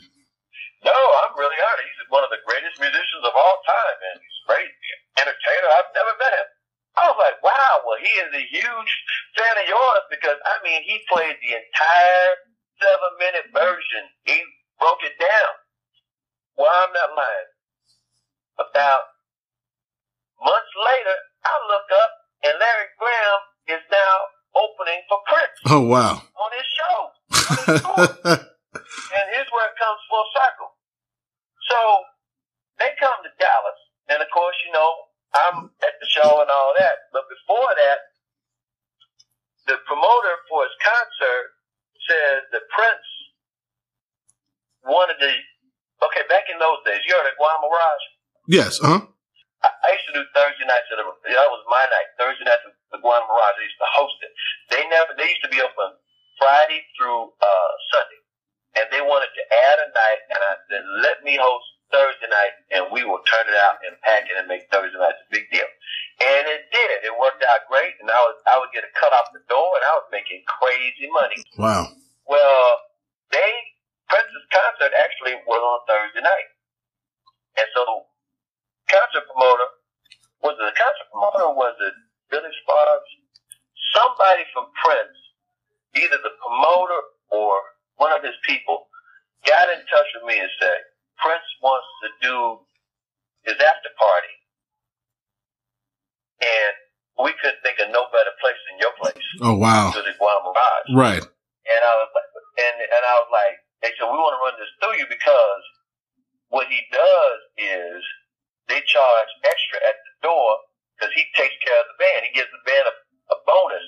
No, 0.84 0.96
I'm 0.96 1.36
really 1.36 1.60
honored. 1.60 1.88
He's 1.88 2.12
one 2.12 2.24
of 2.24 2.32
the 2.32 2.44
greatest 2.48 2.80
musicians 2.80 3.24
of 3.28 3.36
all 3.36 3.58
time, 3.68 3.98
and 4.12 4.16
he's 4.24 4.38
a 4.44 4.46
great 4.48 4.72
entertainer. 5.20 5.68
I've 5.76 5.92
never 5.92 6.14
met 6.20 6.34
him. 6.40 6.50
I 7.00 7.02
was 7.12 7.20
like, 7.20 7.40
wow, 7.44 7.74
well, 7.88 8.00
he 8.00 8.12
is 8.24 8.32
a 8.34 8.44
huge 8.48 8.92
fan 9.36 9.56
of 9.60 9.68
yours 9.68 10.04
because, 10.12 10.40
I 10.44 10.56
mean, 10.64 10.84
he 10.84 11.00
played 11.12 11.36
the 11.40 11.52
entire 11.56 12.32
seven 12.80 13.12
minute 13.20 13.48
version. 13.56 14.04
He 14.28 14.40
broke 14.80 15.04
it 15.04 15.16
down. 15.20 15.54
Well, 16.60 16.72
I'm 16.72 16.92
not 16.92 17.16
lying. 17.16 17.52
About 18.60 19.04
months 20.44 20.74
later, 20.76 21.16
I 21.48 21.54
look 21.72 21.88
up 21.88 22.12
and 22.44 22.56
Larry 22.60 22.90
Graham 23.00 23.40
is 23.80 23.84
now 23.92 24.16
opening 24.60 25.00
for 25.08 25.20
Prince. 25.24 25.58
Oh 25.72 25.84
wow! 25.88 26.20
On 26.20 26.52
his 26.52 26.68
show, 26.68 26.98
and 28.36 29.26
here's 29.32 29.52
where 29.56 29.68
it 29.72 29.78
comes 29.80 30.00
full 30.12 30.28
circle. 30.36 30.70
So 31.72 31.80
they 32.84 32.92
come 33.00 33.16
to 33.24 33.32
Dallas, 33.40 33.80
and 34.12 34.20
of 34.20 34.30
course, 34.36 34.56
you 34.68 34.72
know, 34.76 34.92
I'm 35.34 35.72
at 35.80 35.96
the 36.04 36.10
show 36.12 36.44
and 36.44 36.52
all 36.52 36.74
that. 36.78 37.08
But 37.16 37.26
before 37.32 37.72
that, 37.72 38.00
the 39.72 39.78
promoter 39.88 40.36
for 40.52 40.68
his 40.68 40.76
concert 40.84 41.46
said 42.10 42.38
that 42.52 42.64
Prince 42.76 43.10
wanted 44.84 45.18
to. 45.24 45.30
Okay, 46.00 46.24
back 46.32 46.48
in 46.48 46.56
those 46.60 46.80
days, 46.88 47.04
you 47.04 47.12
heard 47.12 47.28
of 47.28 47.36
Guam 47.36 47.60
Mirage? 47.60 48.06
Yes, 48.48 48.80
uh 48.80 49.04
huh. 49.04 49.20
I 49.60 49.92
used 49.92 50.08
to 50.08 50.16
do 50.16 50.24
Thursday 50.32 50.64
nights 50.64 50.88
at 50.88 50.98
the, 51.04 51.04
that 51.04 51.50
was 51.52 51.64
my 51.68 51.84
night. 51.92 52.10
Thursday 52.16 52.48
nights 52.48 52.64
at 52.64 52.72
the 52.96 53.02
Guam 53.04 53.20
Mirage. 53.28 53.60
I 53.60 53.66
used 53.68 53.82
to 53.84 53.92
host 53.92 54.18
it. 54.24 54.32
They 54.72 54.84
never, 54.88 55.12
they 55.20 55.28
used 55.28 55.44
to 55.44 55.52
be 55.52 55.60
open 55.60 56.00
Friday 56.40 56.80
through, 56.96 57.36
uh, 57.36 57.72
Sunday. 57.92 58.22
And 58.80 58.86
they 58.96 59.04
wanted 59.04 59.28
to 59.36 59.44
add 59.68 59.78
a 59.84 59.90
night 59.92 60.22
and 60.32 60.40
I 60.40 60.54
said, 60.72 60.84
let 61.04 61.18
me 61.28 61.36
host 61.36 61.68
Thursday 61.92 62.30
night 62.30 62.56
and 62.72 62.88
we 62.94 63.04
will 63.04 63.20
turn 63.28 63.50
it 63.50 63.58
out 63.66 63.82
and 63.84 63.98
pack 64.06 64.30
it 64.30 64.38
and 64.38 64.48
make 64.48 64.70
Thursday 64.72 64.96
nights 64.96 65.20
a 65.20 65.28
big 65.34 65.50
deal. 65.52 65.68
And 66.22 66.48
it 66.48 66.70
did. 66.72 67.04
It 67.04 67.14
worked 67.20 67.44
out 67.44 67.68
great 67.68 67.98
and 68.00 68.08
I 68.08 68.22
was, 68.30 68.38
I 68.48 68.56
would 68.62 68.72
get 68.72 68.88
a 68.88 68.92
cut 68.96 69.12
off 69.12 69.36
the 69.36 69.44
door 69.52 69.68
and 69.76 69.84
I 69.84 69.94
was 70.00 70.08
making 70.14 70.46
crazy 70.48 71.10
money. 71.12 71.42
Wow. 71.60 71.92
Well, 72.30 72.68
they, 73.34 73.52
Prince's 74.08 74.48
concert 74.54 74.94
actually 74.96 75.36
was 75.44 75.60
on 75.60 75.80
Thursday 75.90 76.24
night. 76.24 76.48
And 77.58 77.68
so 77.74 77.84
concert 78.90 79.26
promoter, 79.30 79.70
was 80.42 80.58
it 80.58 80.66
a 80.66 80.76
concert 80.76 81.08
promoter 81.14 81.44
or 81.54 81.56
was 81.56 81.78
it 81.78 81.96
Billy 82.34 82.54
Sparks? 82.66 83.12
Somebody 83.94 84.46
from 84.54 84.70
Prince, 84.82 85.18
either 85.96 86.18
the 86.22 86.34
promoter 86.42 87.00
or 87.34 87.54
one 88.02 88.12
of 88.12 88.26
his 88.26 88.36
people, 88.44 88.90
got 89.46 89.70
in 89.72 89.82
touch 89.88 90.10
with 90.18 90.26
me 90.26 90.42
and 90.42 90.52
said, 90.60 90.80
Prince 91.22 91.48
wants 91.62 91.90
to 92.04 92.08
do 92.26 92.36
his 93.46 93.58
after 93.60 93.92
party. 93.96 94.36
And 96.40 96.74
we 97.20 97.36
couldn't 97.40 97.60
think 97.62 97.80
of 97.84 97.92
no 97.92 98.08
better 98.16 98.32
place 98.40 98.60
than 98.72 98.80
your 98.80 98.96
place. 98.96 99.28
Oh 99.44 99.56
wow. 99.60 99.92
To 99.92 100.02
the 100.02 100.16
Guam 100.16 100.40
Mirage. 100.48 100.90
Right. 100.96 101.24
And 101.24 101.82
I 101.84 101.94
was 102.00 102.10
like, 102.16 102.30
and, 102.60 102.76
and 102.80 103.04
I 103.04 103.16
was 103.20 103.30
like, 103.32 103.56
they 103.84 103.92
said, 103.96 104.08
we 104.08 104.16
want 104.16 104.36
to 104.36 104.42
run 104.44 104.56
this 104.60 104.72
through 104.80 104.98
you 105.00 105.08
because 105.12 105.64
what 106.52 106.68
he 106.72 106.80
does 106.92 107.40
is 107.60 108.00
they 108.70 108.80
charge 109.10 109.32
extra 109.50 109.78
at 109.90 109.98
the 110.06 110.14
door 110.30 110.50
because 110.96 111.12
he 111.18 111.26
takes 111.34 111.56
care 111.66 111.80
of 111.82 111.88
the 111.90 111.98
band. 111.98 112.30
He 112.30 112.32
gives 112.38 112.52
the 112.54 112.62
band 112.62 112.86
a, 112.86 112.96
a 113.34 113.38
bonus 113.48 113.88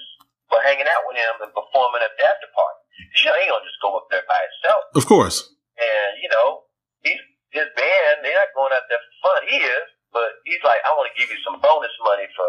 for 0.50 0.58
hanging 0.66 0.90
out 0.90 1.04
with 1.06 1.18
him 1.18 1.46
and 1.46 1.52
performing 1.54 2.02
at 2.02 2.12
the 2.18 2.24
after 2.26 2.50
party. 2.52 2.82
You 3.22 3.30
know, 3.30 3.36
he 3.38 3.46
ain't 3.46 3.54
gonna 3.54 3.68
just 3.68 3.82
go 3.82 3.94
up 3.98 4.08
there 4.10 4.26
by 4.26 4.40
himself. 4.40 4.82
Of 4.98 5.06
course. 5.06 5.38
And 5.78 6.12
you 6.22 6.30
know, 6.32 6.66
he's 7.06 7.22
his 7.54 7.70
band. 7.78 8.26
They're 8.26 8.36
not 8.36 8.52
going 8.58 8.74
out 8.74 8.86
there 8.90 9.00
for 9.00 9.14
fun. 9.22 9.40
He 9.48 9.58
is, 9.62 9.86
but 10.16 10.42
he's 10.48 10.64
like, 10.64 10.80
I 10.84 10.92
want 10.98 11.12
to 11.12 11.16
give 11.20 11.30
you 11.30 11.40
some 11.44 11.60
bonus 11.60 11.92
money 12.04 12.28
for 12.34 12.48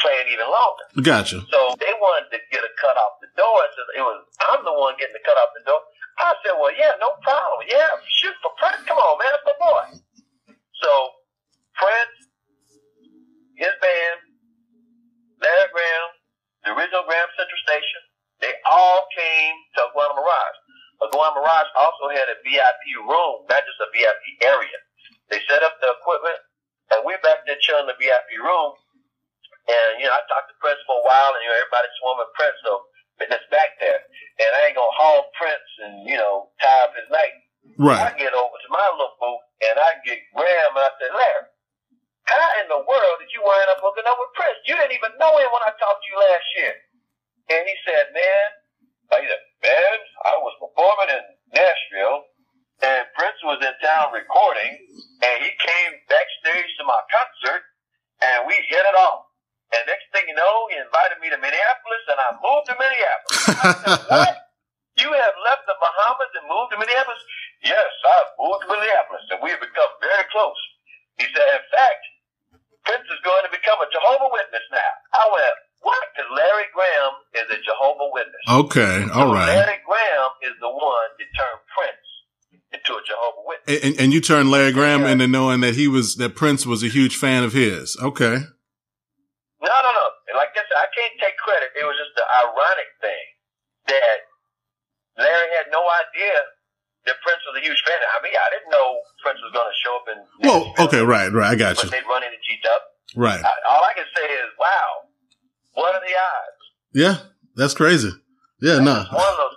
playing 0.00 0.28
even 0.32 0.48
longer. 0.48 0.84
Gotcha. 1.00 1.44
So 1.48 1.76
they 1.78 1.92
wanted 2.00 2.28
to 2.34 2.38
get 2.50 2.64
a 2.64 2.72
cut 2.80 2.96
off 2.98 3.20
the 3.22 3.30
door. 3.36 3.60
So 3.76 3.80
it 3.96 4.04
was 4.04 4.20
I'm 4.48 4.62
the 4.64 4.74
one 4.74 4.96
getting 5.00 5.16
the 5.16 5.24
cut 5.24 5.38
off 5.38 5.52
the 5.56 5.64
door. 5.64 5.80
I 6.20 6.36
said, 6.44 6.60
well, 6.60 6.74
yeah, 6.76 6.92
no 7.00 7.16
problem. 7.24 7.64
Yeah, 7.64 7.88
shoot 8.20 8.36
for 8.44 8.52
Prince. 8.60 8.84
Come 8.84 9.00
on, 9.00 9.16
man, 9.16 9.32
that's 9.32 9.48
my 9.48 9.56
boy. 9.56 9.84
So 10.76 10.90
Prince, 11.76 12.16
his 13.56 13.74
band, 13.80 14.18
Larry 15.42 15.68
Graham, 15.72 16.08
the 16.64 16.70
original 16.78 17.04
Graham 17.06 17.30
Central 17.34 17.62
Station, 17.66 18.02
they 18.42 18.54
all 18.66 19.06
came 19.14 19.54
to 19.78 19.80
Guam 19.94 20.14
Mirage. 20.14 20.58
Guam 21.10 21.34
Mirage 21.34 21.70
also 21.74 22.14
had 22.14 22.30
a 22.30 22.38
VIP 22.46 22.84
room, 23.02 23.42
not 23.50 23.62
just 23.66 23.80
a 23.82 23.88
VIP 23.90 24.22
area. 24.46 24.78
They 25.30 25.42
set 25.50 25.66
up 25.66 25.74
the 25.82 25.90
equipment, 25.98 26.38
and 26.94 27.02
we're 27.02 27.18
back 27.26 27.42
there 27.42 27.58
chilling 27.58 27.90
in 27.90 27.90
the 27.90 27.98
VIP 27.98 28.38
room. 28.38 28.78
And, 29.66 29.98
you 29.98 30.06
know, 30.06 30.14
I 30.14 30.22
talked 30.30 30.50
to 30.50 30.56
Prince 30.62 30.78
for 30.86 30.98
a 30.98 31.04
while, 31.06 31.30
and, 31.34 31.42
you 31.42 31.50
know, 31.50 31.58
everybody 31.58 31.88
swarming 31.98 32.32
Prince, 32.38 32.58
so 32.62 32.72
it's 33.18 33.50
back 33.50 33.78
there. 33.82 34.02
And 34.42 34.50
I 34.58 34.70
ain't 34.70 34.78
gonna 34.78 34.98
haul 34.98 35.30
Prince 35.38 35.68
and, 35.86 35.94
you 36.06 36.18
know, 36.18 36.50
tie 36.62 36.82
up 36.86 36.94
his 36.94 37.06
night. 37.10 37.34
Right. 37.78 38.02
I 38.02 38.18
get 38.18 38.34
over 38.34 38.54
to 38.58 38.68
my 38.70 38.86
little 38.98 39.14
booth, 39.18 39.46
and 39.70 39.78
I 39.78 39.90
get 40.02 40.18
Graham, 40.34 40.74
and 40.74 40.86
I 40.86 40.92
said, 40.98 41.14
Larry, 41.14 41.46
how 42.26 42.46
in 42.62 42.66
the 42.70 42.82
world 42.86 43.16
did 43.18 43.30
you 43.34 43.42
wind 43.42 43.68
up 43.72 43.82
hooking 43.82 44.06
up 44.06 44.18
with 44.18 44.32
Prince? 44.38 44.62
You 44.66 44.78
didn't 44.78 44.94
even 44.94 45.12
know 45.18 45.34
him 45.38 45.50
when 45.50 45.64
I 45.66 45.74
talked 45.76 46.02
to 46.02 46.08
you 46.08 46.18
last 46.18 46.48
year. 46.58 46.74
And 47.50 47.62
he 47.66 47.76
said, 47.82 48.14
man, 48.14 48.46
I 49.10 49.18
said, 49.26 49.42
man, 49.60 49.96
I 50.24 50.34
was 50.40 50.54
performing 50.62 51.10
in 51.18 51.24
Nashville, 51.52 52.30
and 52.80 53.02
Prince 53.18 53.38
was 53.44 53.60
in 53.60 53.74
town 53.82 54.14
recording, 54.14 54.72
and 55.20 55.36
he 55.42 55.50
came 55.58 55.92
backstage 56.08 56.70
to 56.78 56.84
my 56.86 56.98
concert, 57.10 57.62
and 58.22 58.46
we 58.46 58.54
hit 58.70 58.84
it 58.86 58.96
off. 58.96 59.26
And 59.74 59.82
next 59.88 60.06
thing 60.12 60.28
you 60.28 60.36
know, 60.36 60.68
he 60.68 60.76
invited 60.78 61.18
me 61.18 61.32
to 61.32 61.40
Minneapolis, 61.40 62.04
and 62.08 62.18
I 62.20 62.28
moved 62.38 62.66
to 62.70 62.76
Minneapolis. 62.76 63.40
Said, 63.42 64.04
what? 64.08 64.36
You 65.00 65.08
have 65.08 65.36
left 65.40 65.64
the 65.64 65.76
Bahamas 65.80 66.32
and 66.36 66.44
moved 66.46 66.76
to 66.76 66.78
Minneapolis? 66.78 67.22
Yes, 67.64 67.88
I've 67.88 68.36
moved 68.36 68.64
to 68.64 68.68
Minneapolis, 68.68 69.24
and 69.32 69.40
we 69.40 69.48
have 69.50 69.64
become 69.64 69.92
very 70.04 70.28
close. 70.28 70.60
He 71.16 71.24
said, 71.32 71.48
in 71.56 71.64
fact, 71.72 72.02
going 73.24 73.44
to 73.46 73.52
become 73.54 73.78
a 73.80 73.88
Jehovah 73.90 74.28
Witness 74.30 74.66
now. 74.70 74.92
I 75.14 75.24
went, 75.32 75.54
what? 75.82 76.02
Because 76.14 76.30
Larry 76.30 76.68
Graham 76.74 77.12
is 77.42 77.46
a 77.50 77.58
Jehovah 77.62 78.08
Witness. 78.14 78.44
Okay. 78.68 78.96
All 79.14 79.30
So 79.30 79.34
right. 79.34 79.50
Larry 79.56 79.80
Graham 79.82 80.30
is 80.46 80.54
the 80.60 80.70
one 80.70 81.08
that 81.18 81.28
turned 81.34 81.62
Prince 81.74 82.06
into 82.70 82.90
a 82.94 83.02
Jehovah 83.02 83.42
Witness. 83.46 83.70
And, 83.82 83.92
and 83.98 84.08
you 84.12 84.20
turned 84.20 84.50
Larry 84.50 84.72
Graham 84.72 85.02
into 85.06 85.26
knowing 85.26 85.60
that 85.66 85.74
he 85.74 85.88
was 85.88 86.16
that 86.16 86.34
Prince 86.36 86.66
was 86.66 86.82
a 86.82 86.88
huge 86.90 87.16
fan 87.16 87.42
of 87.42 87.52
his. 87.52 87.96
Okay. 88.00 88.46
No, 89.62 89.70
no, 89.70 89.90
no. 89.94 90.06
Like 90.34 90.54
I 90.56 90.62
said, 90.66 90.78
I 90.78 90.88
can't 90.90 91.14
take 91.20 91.36
credit. 91.38 91.70
It 91.78 91.84
was 91.84 91.94
just 91.98 92.14
the 92.16 92.24
ironic 92.26 92.90
thing 93.02 93.24
that 93.92 94.18
Larry 95.18 95.50
had 95.58 95.68
no 95.70 95.82
idea 96.08 96.34
that 97.04 97.18
Prince 97.20 97.42
was 97.50 97.58
a 97.60 97.62
huge 97.66 97.82
fan. 97.82 97.98
I 97.98 98.22
mean, 98.22 98.32
I 98.32 98.48
didn't 98.54 98.70
know 98.70 98.88
Prince 99.22 99.38
was 99.42 99.52
going 99.52 99.66
to 99.68 99.78
show 99.82 99.94
up 99.98 100.06
in. 100.08 100.18
Well, 100.46 100.62
okay, 100.88 101.02
right, 101.02 101.30
right. 101.30 101.50
I 101.52 101.56
got 101.58 101.76
you. 101.82 101.90
But 101.90 101.92
they'd 101.92 102.06
run 102.08 102.22
into 102.22 102.38
G 102.46 102.56
Dub. 102.62 102.80
Right. 103.16 103.42
All 103.42 103.82
I 103.84 103.92
can 103.94 104.04
say 104.16 104.24
is, 104.24 104.50
wow, 104.58 105.08
what 105.74 105.94
are 105.94 106.00
the 106.00 106.14
odds? 106.14 106.62
Yeah, 106.94 107.16
that's 107.56 107.74
crazy. 107.74 108.10
Yeah, 108.60 108.78
no. 108.78 108.94
One 108.94 109.32
of 109.32 109.36
those. 109.36 109.56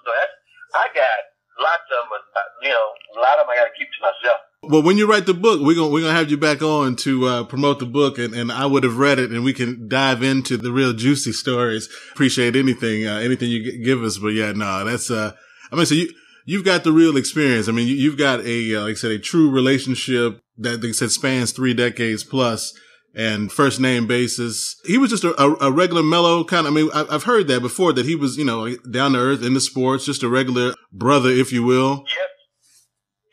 I 0.75 0.87
got 0.93 1.61
lots 1.61 1.83
of 1.87 2.09
them. 2.09 2.19
You 2.63 2.69
know, 2.69 2.87
a 3.17 3.19
lot 3.21 3.39
of 3.39 3.45
them 3.47 3.51
I 3.51 3.55
got 3.55 3.65
to 3.65 3.77
keep 3.77 3.87
to 3.87 4.01
myself. 4.01 4.39
Well, 4.63 4.81
when 4.81 4.97
you 4.97 5.09
write 5.09 5.25
the 5.25 5.33
book, 5.33 5.61
we're 5.61 5.75
gonna 5.75 5.89
we're 5.89 6.01
gonna 6.01 6.13
have 6.13 6.31
you 6.31 6.37
back 6.37 6.61
on 6.61 6.95
to 6.97 7.25
uh, 7.27 7.43
promote 7.43 7.79
the 7.79 7.85
book, 7.85 8.17
and, 8.17 8.33
and 8.33 8.51
I 8.51 8.65
would 8.65 8.83
have 8.83 8.97
read 8.97 9.19
it, 9.19 9.31
and 9.31 9.43
we 9.43 9.53
can 9.53 9.87
dive 9.87 10.23
into 10.23 10.57
the 10.57 10.71
real 10.71 10.91
juicy 10.91 11.31
stories. 11.31 11.87
Appreciate 12.11 12.55
anything, 12.55 13.05
uh, 13.05 13.17
anything 13.17 13.49
you 13.51 13.63
g- 13.63 13.83
give 13.83 14.03
us. 14.03 14.17
But 14.17 14.29
yeah, 14.29 14.51
no, 14.53 14.83
that's 14.83 15.11
uh, 15.11 15.33
I 15.71 15.75
mean, 15.75 15.85
so 15.85 15.93
you 15.95 16.11
you've 16.45 16.65
got 16.65 16.83
the 16.83 16.91
real 16.91 17.15
experience. 17.15 17.69
I 17.69 17.73
mean, 17.73 17.87
you, 17.87 17.95
you've 17.95 18.17
got 18.17 18.41
a 18.41 18.75
uh, 18.75 18.81
like 18.81 18.91
I 18.91 18.95
said, 18.95 19.11
a 19.11 19.19
true 19.19 19.51
relationship 19.51 20.41
that 20.57 20.81
they 20.81 20.93
said 20.93 21.11
spans 21.11 21.51
three 21.51 21.75
decades 21.75 22.23
plus, 22.23 22.73
and 23.15 23.51
first 23.51 23.79
name 23.79 24.05
basis. 24.05 24.75
He 24.83 24.99
was 24.99 25.09
just 25.09 25.23
a, 25.23 25.33
a, 25.39 25.71
regular 25.71 26.03
mellow 26.03 26.43
kind 26.43 26.67
of. 26.67 26.73
I 26.73 26.75
mean, 26.75 26.91
I, 26.93 27.07
I've 27.09 27.23
heard 27.23 27.47
that 27.47 27.61
before 27.63 27.93
that 27.93 28.05
he 28.05 28.15
was 28.15 28.37
you 28.37 28.43
know 28.43 28.75
down 28.91 29.13
to 29.13 29.19
earth 29.19 29.43
in 29.43 29.55
the 29.55 29.63
sports, 29.63 30.05
just 30.05 30.21
a 30.21 30.29
regular 30.29 30.75
brother, 30.91 31.31
if 31.31 31.51
you 31.51 31.63
will. 31.63 32.03
Yes. 32.07 32.27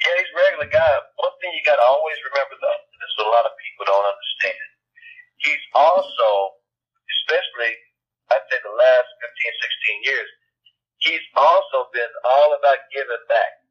Yeah, 0.02 0.14
he's 0.18 0.30
a 0.30 0.38
regular 0.38 0.70
guy. 0.70 0.92
One 1.18 1.34
thing 1.42 1.50
you 1.54 1.62
got 1.66 1.78
to 1.78 1.86
always 1.86 2.18
remember, 2.30 2.54
though, 2.62 2.80
this 2.98 3.14
a 3.18 3.26
lot 3.26 3.46
of 3.46 3.54
people 3.58 3.86
don't 3.86 4.06
understand. 4.06 4.66
He's 5.42 5.64
also, 5.74 6.28
especially, 7.22 7.74
I'd 8.30 8.46
say 8.50 8.58
the 8.62 8.74
last 8.74 9.10
15, 9.22 10.02
16 10.02 10.10
years, 10.10 10.30
he's 11.06 11.26
also 11.38 11.90
been 11.94 12.10
all 12.26 12.54
about 12.54 12.82
giving 12.94 13.22
back. 13.30 13.61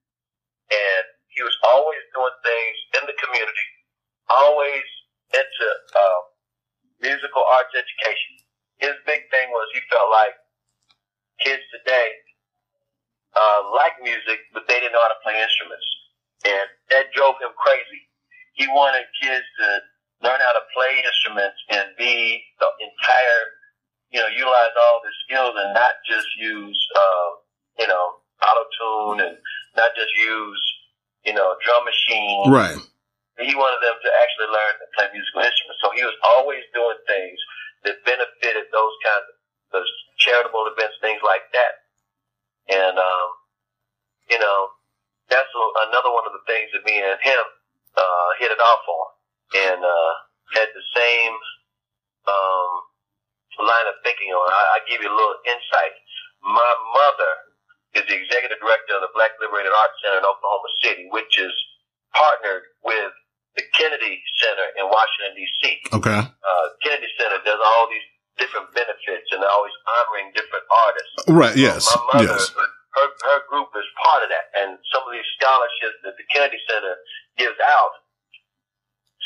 Always 69.51 69.75
honoring 69.99 70.31
different 70.33 70.65
artists. 70.87 71.15
Right. 71.27 71.55
Yes. 71.55 71.83
My 71.91 72.23
mother, 72.23 72.31
Yes. 72.33 72.49
her, 72.55 73.07
her 73.27 73.39
group 73.51 73.69
is 73.75 73.87
part 74.01 74.23
of 74.23 74.29
that. 74.31 74.47
And 74.57 74.79
some 74.91 75.03
of 75.05 75.11
these 75.11 75.27
scholarships 75.39 75.99
that 76.07 76.15
the 76.15 76.25
Kennedy 76.31 76.59
Center 76.71 76.95
gives 77.37 77.59
out, 77.59 77.93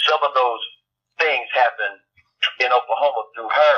some 0.09 0.21
of 0.25 0.33
those 0.33 0.61
things 1.21 1.47
happen 1.53 2.01
in 2.61 2.69
Oklahoma 2.73 3.21
through 3.33 3.49
her, 3.49 3.75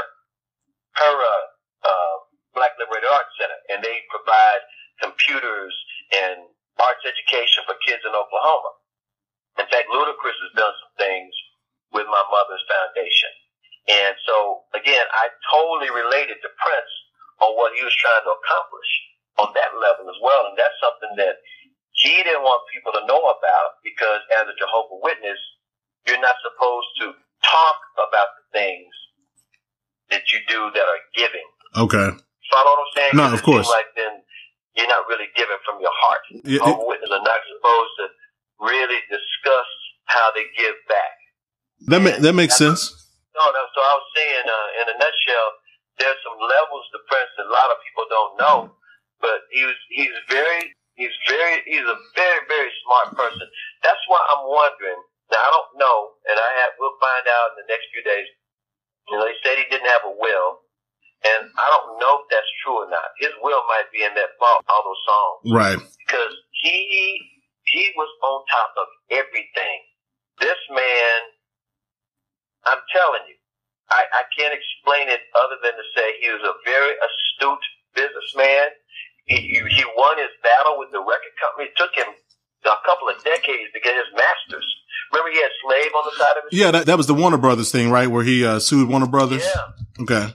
her, 1.03 1.15
uh, 1.21 1.43
uh, 1.87 2.15
Black 2.55 2.73
Liberated 2.79 3.09
Arts 3.11 3.31
Center. 3.37 3.59
And 3.69 3.83
they 3.83 4.01
provide 4.09 4.61
computers 5.03 5.75
and 6.23 6.49
arts 6.81 7.03
education 7.05 7.63
for 7.69 7.75
kids 7.85 8.01
in 8.05 8.13
Oklahoma. 8.13 8.71
In 9.61 9.65
fact, 9.69 9.89
Ludacris 9.89 10.37
has 10.37 10.53
done 10.57 10.73
some 10.73 10.93
things 10.97 11.33
with 11.93 12.05
my 12.09 12.23
mother's 12.29 12.63
foundation. 12.69 13.33
And 13.87 14.13
so, 14.27 14.67
again, 14.75 15.05
I 15.15 15.31
totally 15.51 15.87
related 15.91 16.37
to 16.43 16.49
Prince 16.59 16.93
on 17.39 17.55
what 17.55 17.71
he 17.71 17.81
was 17.83 17.95
trying 17.95 18.23
to 18.27 18.33
accomplish 18.35 18.91
on 19.39 19.49
that 19.55 19.71
level 19.79 20.11
as 20.11 20.19
well. 20.19 20.51
And 20.51 20.55
that's 20.59 20.75
something 20.83 21.15
that 21.23 21.39
he 21.95 22.11
didn't 22.23 22.43
want 22.43 22.61
people 22.73 22.91
to 22.99 23.03
know 23.07 23.21
about 23.31 23.69
because 23.83 24.19
as 24.37 24.45
a 24.51 24.55
Jehovah 24.59 24.99
Witness, 25.01 25.39
you're 26.05 26.19
not 26.19 26.35
supposed 26.43 26.91
to 27.03 27.05
talk 27.47 27.77
about 27.95 28.29
the 28.37 28.45
things 28.59 28.91
that 30.11 30.23
you 30.35 30.39
do 30.47 30.67
that 30.73 30.85
are 30.85 31.03
giving. 31.15 31.47
Okay. 31.75 32.09
Follow 32.51 32.71
what 32.75 32.79
I'm 32.79 32.93
saying? 32.95 33.11
No, 33.15 33.31
of 33.33 33.43
course. 33.43 33.67
Like 33.67 33.91
then 33.95 34.23
you're 34.75 34.87
not 34.87 35.07
really 35.07 35.27
giving 35.35 35.57
from 35.63 35.79
your 35.79 35.91
heart. 35.95 36.21
Yeah, 36.43 36.59
Jehovah 36.59 36.81
it- 36.81 36.87
Witnesses 36.87 37.15
are 37.15 37.23
not 37.27 37.39
supposed 37.47 37.93
to 38.03 38.05
really 38.67 38.99
discuss 39.07 39.69
how 40.05 40.27
they 40.35 40.43
give 40.57 40.75
back. 40.87 41.15
That 41.87 41.99
ma- 42.01 42.19
that 42.19 42.33
makes 42.33 42.57
sense. 42.57 43.06
No, 43.37 43.45
no. 43.53 43.63
So 43.73 43.79
I 43.81 43.93
was 44.01 44.07
saying, 44.17 44.45
uh, 44.49 44.69
in 44.81 44.85
a 44.91 44.97
nutshell, 44.99 45.49
there's 46.01 46.19
some 46.25 46.37
levels 46.41 46.85
to 46.93 46.99
Prince 47.07 47.31
that 47.37 47.47
a 47.49 47.53
lot 47.53 47.69
of 47.71 47.77
people 47.85 48.05
don't 48.09 48.35
know, 48.41 48.57
but 49.21 49.45
he 49.53 49.65
was 49.65 49.77
he's 49.93 50.13
very 50.29 50.73
he's 50.97 51.13
very 51.29 51.61
he's 51.69 51.85
a 51.85 51.99
very 52.17 52.41
very 52.49 52.71
smart 52.85 53.13
person. 53.17 53.45
That's 53.85 54.01
why 54.09 54.21
I'm 54.35 54.45
wondering. 54.49 54.99
Now 55.31 55.41
I 55.41 55.51
don't 55.53 55.73
know, 55.79 55.97
and 56.29 56.37
I 56.37 56.49
have 56.65 56.73
we'll 56.81 56.97
find 57.01 57.25
out 57.29 57.55
in 57.55 57.65
the 57.65 57.69
next 57.69 57.87
few 57.93 58.03
days. 58.05 58.27
You 59.09 59.17
know, 59.19 59.25
they 59.25 59.37
said 59.45 59.57
he 59.59 59.67
didn't 59.69 59.89
have 59.89 60.05
a 60.07 60.15
will, 60.17 60.49
and 61.25 61.49
I 61.57 61.67
don't 61.73 61.99
know 61.99 62.23
if 62.23 62.25
that's 62.31 62.51
true 62.63 62.85
or 62.85 62.89
not. 62.89 63.09
His 63.19 63.33
will 63.43 63.63
might 63.69 63.89
be 63.93 64.03
in 64.03 64.13
that 64.15 64.35
vault, 64.39 64.63
all 64.69 64.83
those 64.85 65.03
songs 65.07 65.37
Right. 65.53 65.79
because 66.07 66.33
he 66.63 67.19
he 67.65 67.91
was 67.97 68.09
on 68.25 68.37
top 68.49 68.71
of 68.79 68.87
everything. 69.11 69.79
This 70.39 70.59
man, 70.71 71.16
telling 72.97 73.29
you, 73.29 73.37
I, 73.93 74.01
I 74.09 74.23
can't 74.33 74.51
explain 74.51 75.07
it 75.07 75.21
other 75.37 75.61
than 75.61 75.77
to 75.77 75.85
say 75.93 76.17
he 76.19 76.33
was 76.33 76.41
a 76.41 76.55
very 76.65 76.97
astute 76.97 77.65
businessman. 77.93 78.73
He, 79.29 79.61
he 79.61 79.83
won 79.95 80.17
his 80.17 80.33
battle 80.41 80.81
with 80.81 80.89
the 80.89 80.99
record 80.99 81.35
company. 81.37 81.69
It 81.69 81.77
took 81.77 81.93
him 81.93 82.09
a 82.65 82.79
couple 82.83 83.07
of 83.07 83.21
decades 83.23 83.69
to 83.71 83.79
get 83.79 83.95
his 83.95 84.09
masters. 84.15 84.67
Remember, 85.11 85.31
he 85.31 85.39
had 85.39 85.53
Slave 85.63 85.91
on 85.95 86.03
the 86.03 86.15
side 86.19 86.35
of 86.35 86.41
his 86.49 86.59
Yeah, 86.59 86.71
that, 86.71 86.83
that 86.87 86.97
was 86.97 87.07
the 87.07 87.15
Warner 87.15 87.39
Brothers 87.39 87.71
thing, 87.71 87.91
right? 87.91 88.07
Where 88.07 88.23
he 88.23 88.43
uh, 88.43 88.59
sued 88.59 88.89
Warner 88.89 89.07
Brothers. 89.07 89.43
Yeah. 89.43 90.03
Okay. 90.03 90.25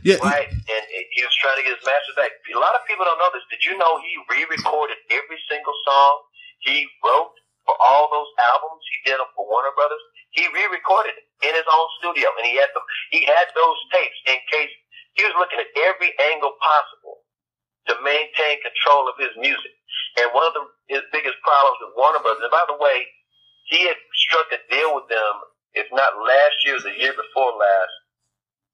Yeah. 0.00 0.16
Right, 0.24 0.48
and 0.48 0.84
he 1.12 1.20
was 1.20 1.36
trying 1.44 1.60
to 1.60 1.64
get 1.64 1.76
his 1.76 1.84
masters 1.84 2.16
back. 2.16 2.32
A 2.32 2.56
lot 2.56 2.72
of 2.72 2.80
people 2.88 3.04
don't 3.04 3.20
know 3.20 3.28
this. 3.36 3.44
Did 3.52 3.60
you 3.68 3.76
know 3.76 4.00
he 4.00 4.16
re-recorded 4.32 4.96
every 5.12 5.40
single 5.44 5.76
song 5.84 6.24
he 6.64 6.88
wrote 7.04 7.36
for 7.68 7.76
all 7.76 8.08
those 8.08 8.28
albums 8.40 8.80
he 8.88 9.12
did 9.12 9.20
them 9.20 9.28
for 9.36 9.44
Warner 9.44 9.76
Brothers? 9.76 10.00
He 10.30 10.46
re-recorded 10.46 11.14
it 11.18 11.26
in 11.42 11.52
his 11.54 11.66
own 11.66 11.88
studio, 11.98 12.30
and 12.38 12.46
he 12.46 12.54
had 12.54 12.70
them. 12.70 12.86
He 13.10 13.26
had 13.26 13.50
those 13.54 13.78
tapes 13.90 14.20
in 14.30 14.38
case 14.50 14.72
he 15.18 15.26
was 15.26 15.34
looking 15.38 15.58
at 15.58 15.70
every 15.90 16.14
angle 16.30 16.54
possible 16.62 17.26
to 17.90 17.98
maintain 18.06 18.62
control 18.62 19.10
of 19.10 19.18
his 19.18 19.34
music. 19.34 19.74
And 20.22 20.30
one 20.30 20.46
of 20.46 20.54
the, 20.54 20.64
his 20.86 21.04
biggest 21.10 21.38
problems 21.42 21.78
with 21.82 21.98
Warner 21.98 22.22
Brothers, 22.22 22.46
and 22.46 22.54
by 22.54 22.62
the 22.70 22.78
way, 22.78 23.10
he 23.66 23.86
had 23.86 23.98
struck 24.14 24.50
a 24.54 24.60
deal 24.70 24.94
with 24.94 25.10
them, 25.10 25.34
if 25.74 25.86
not 25.90 26.18
last 26.18 26.56
year, 26.66 26.78
the 26.78 26.94
year 26.94 27.14
before 27.14 27.54
last, 27.54 27.94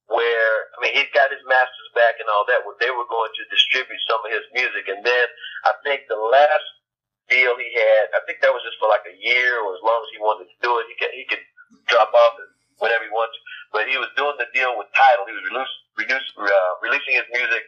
where 0.09 0.55
I 0.77 0.81
mean 0.81 0.95
he'd 0.97 1.13
got 1.13 1.35
his 1.35 1.43
masters 1.45 1.91
back 1.97 2.17
and 2.21 2.29
all 2.31 2.45
that. 2.49 2.65
Where 2.65 2.79
they 2.81 2.93
were 2.93 3.09
going 3.09 3.33
to 3.33 3.53
distribute 3.53 4.01
some 4.09 4.23
of 4.25 4.33
his 4.33 4.47
music, 4.53 4.89
and 4.89 5.05
then 5.05 5.27
I 5.65 5.73
think 5.85 6.09
the 6.09 6.21
last 6.21 6.69
deal 7.29 7.55
he 7.59 7.71
had, 7.75 8.05
I 8.15 8.21
think 8.27 8.41
that 8.43 8.51
was 8.55 8.63
just 8.67 8.79
for 8.79 8.89
like 8.91 9.05
a 9.07 9.17
year 9.19 9.61
or 9.63 9.75
as 9.75 9.83
long 9.83 9.99
as 10.03 10.11
he 10.15 10.19
wanted 10.23 10.47
to 10.51 10.59
do 10.63 10.71
it. 10.81 10.85
He 10.91 10.95
could 10.99 11.13
he 11.15 11.25
could 11.27 11.45
drop 11.91 12.11
off 12.15 12.35
whenever 12.79 13.05
he 13.07 13.13
wants. 13.13 13.35
But 13.75 13.91
he 13.91 13.99
was 13.99 14.09
doing 14.17 14.39
the 14.39 14.47
deal 14.55 14.73
with 14.79 14.87
Tidal. 14.95 15.27
He 15.27 15.35
was 15.37 15.45
reduce, 15.47 15.73
reduce, 15.99 16.27
uh, 16.39 16.73
releasing 16.81 17.19
his 17.19 17.29
music 17.35 17.63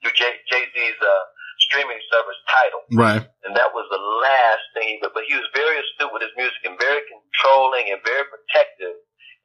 through 0.00 0.16
Jay 0.16 0.40
Z's 0.48 0.98
uh, 1.04 1.24
streaming 1.68 2.00
service 2.08 2.40
Tidal 2.48 2.82
Right. 2.96 3.22
and 3.44 3.52
that 3.52 3.70
was 3.76 3.84
the 3.92 4.00
last 4.00 4.64
thing. 4.72 4.96
He 4.96 4.98
but, 4.98 5.12
but 5.12 5.28
he 5.28 5.36
was 5.36 5.44
very 5.52 5.76
astute 5.76 6.08
with 6.10 6.24
his 6.24 6.32
music 6.40 6.60
and 6.64 6.74
very 6.80 7.04
controlling 7.06 7.92
and 7.92 8.00
very 8.00 8.24
protective 8.32 8.96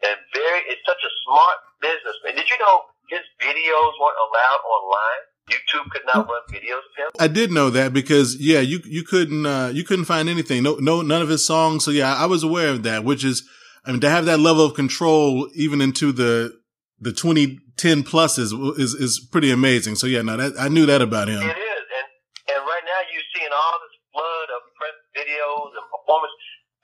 and 0.07 0.15
very. 0.31 0.63
It's 0.71 0.83
such 0.87 1.03
a 1.03 1.11
smart 1.27 1.57
businessman. 1.83 2.39
Did 2.39 2.47
you 2.47 2.57
know 2.63 2.87
his 3.11 3.23
videos 3.43 3.93
weren't 3.99 4.17
allowed 4.17 4.63
online? 4.63 5.23
YouTube 5.49 5.89
could 5.91 6.01
not 6.07 6.27
run 6.27 6.41
videos 6.49 6.79
of 6.79 6.95
him. 6.97 7.11
I 7.19 7.27
did 7.27 7.51
know 7.51 7.69
that 7.69 7.93
because 7.93 8.35
yeah, 8.39 8.61
you 8.61 8.81
you 8.85 9.03
couldn't 9.03 9.45
uh, 9.45 9.71
you 9.73 9.83
couldn't 9.83 10.05
find 10.05 10.27
anything. 10.27 10.63
No, 10.63 10.75
no, 10.75 11.01
none 11.01 11.21
of 11.21 11.29
his 11.29 11.45
songs. 11.45 11.85
So 11.85 11.91
yeah, 11.91 12.15
I 12.15 12.25
was 12.25 12.43
aware 12.43 12.69
of 12.69 12.83
that. 12.83 13.03
Which 13.03 13.23
is, 13.23 13.47
I 13.85 13.91
mean, 13.91 14.01
to 14.01 14.09
have 14.09 14.25
that 14.25 14.39
level 14.39 14.65
of 14.65 14.73
control 14.73 15.49
even 15.53 15.81
into 15.81 16.11
the 16.11 16.57
the 16.99 17.11
2010 17.11 18.03
pluses 18.03 18.49
is 18.79 18.93
is 18.93 18.93
is 18.93 19.19
pretty 19.19 19.51
amazing. 19.51 19.95
So 19.95 20.07
yeah, 20.07 20.23
no, 20.23 20.37
that 20.37 20.53
I 20.59 20.67
knew 20.67 20.85
that 20.87 21.01
about 21.01 21.27
him. 21.27 21.43
It 21.43 21.57
is, 21.57 21.85
and 21.93 22.09
and 22.55 22.61
right 22.65 22.85
now 22.85 22.99
you're 23.13 23.29
seeing 23.35 23.51
all 23.53 23.77
this 23.85 23.95
flood 24.11 24.49
of 24.49 24.61
press 24.73 24.97
videos 25.13 25.77
and 25.77 25.85
performance. 25.93 26.33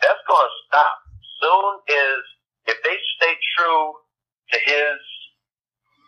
That's 0.02 0.22
going 0.28 0.46
to 0.46 0.54
stop 0.70 0.96
soon. 1.42 1.72
Is 1.90 2.24
if 2.68 2.78
they 2.84 2.98
stay 3.18 3.34
true 3.58 3.94
to 4.54 4.58
his 4.70 5.00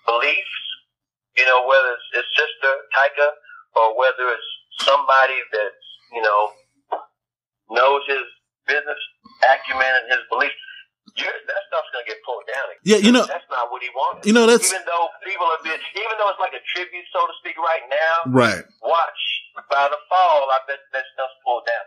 beliefs, 0.06 0.64
you 1.38 1.46
know, 1.46 1.66
whether 1.66 1.94
it's 1.94 2.10
his 2.14 2.28
sister 2.38 2.72
Tyka 2.94 3.28
or 3.80 3.98
whether 3.98 4.30
it's 4.30 4.50
somebody 4.86 5.38
that 5.54 5.72
you 6.14 6.22
know 6.22 6.42
knows 7.72 8.02
his 8.08 8.26
business 8.68 9.00
acumen 9.50 9.88
and 10.04 10.08
his 10.12 10.24
beliefs. 10.30 10.56
You're, 11.14 11.30
that 11.30 11.62
stuff's 11.70 11.92
gonna 11.94 12.08
get 12.10 12.18
pulled 12.26 12.48
down. 12.50 12.66
again. 12.74 12.82
Yeah, 12.90 12.98
you 13.04 13.12
know- 13.14 13.28
that's 13.28 13.46
not 13.52 13.70
what 13.70 13.84
he 13.84 13.90
wanted. 13.94 14.26
You 14.26 14.34
know, 14.34 14.48
that's- 14.50 14.66
even 14.72 14.82
though 14.88 15.10
people 15.22 15.46
have 15.52 15.62
been, 15.62 15.78
even 15.78 16.16
though 16.18 16.30
it's 16.34 16.40
like 16.42 16.56
a 16.58 16.64
tribute, 16.74 17.06
so 17.14 17.22
to 17.28 17.34
speak, 17.44 17.54
right 17.60 17.86
now 17.92 18.16
Right. 18.34 18.64
watch 18.82 19.22
by 19.70 19.90
the 19.94 20.00
fall, 20.10 20.50
I 20.50 20.58
bet 20.66 20.80
that 20.92 21.06
stuff's 21.14 21.38
pulled 21.46 21.68
down. 21.68 21.86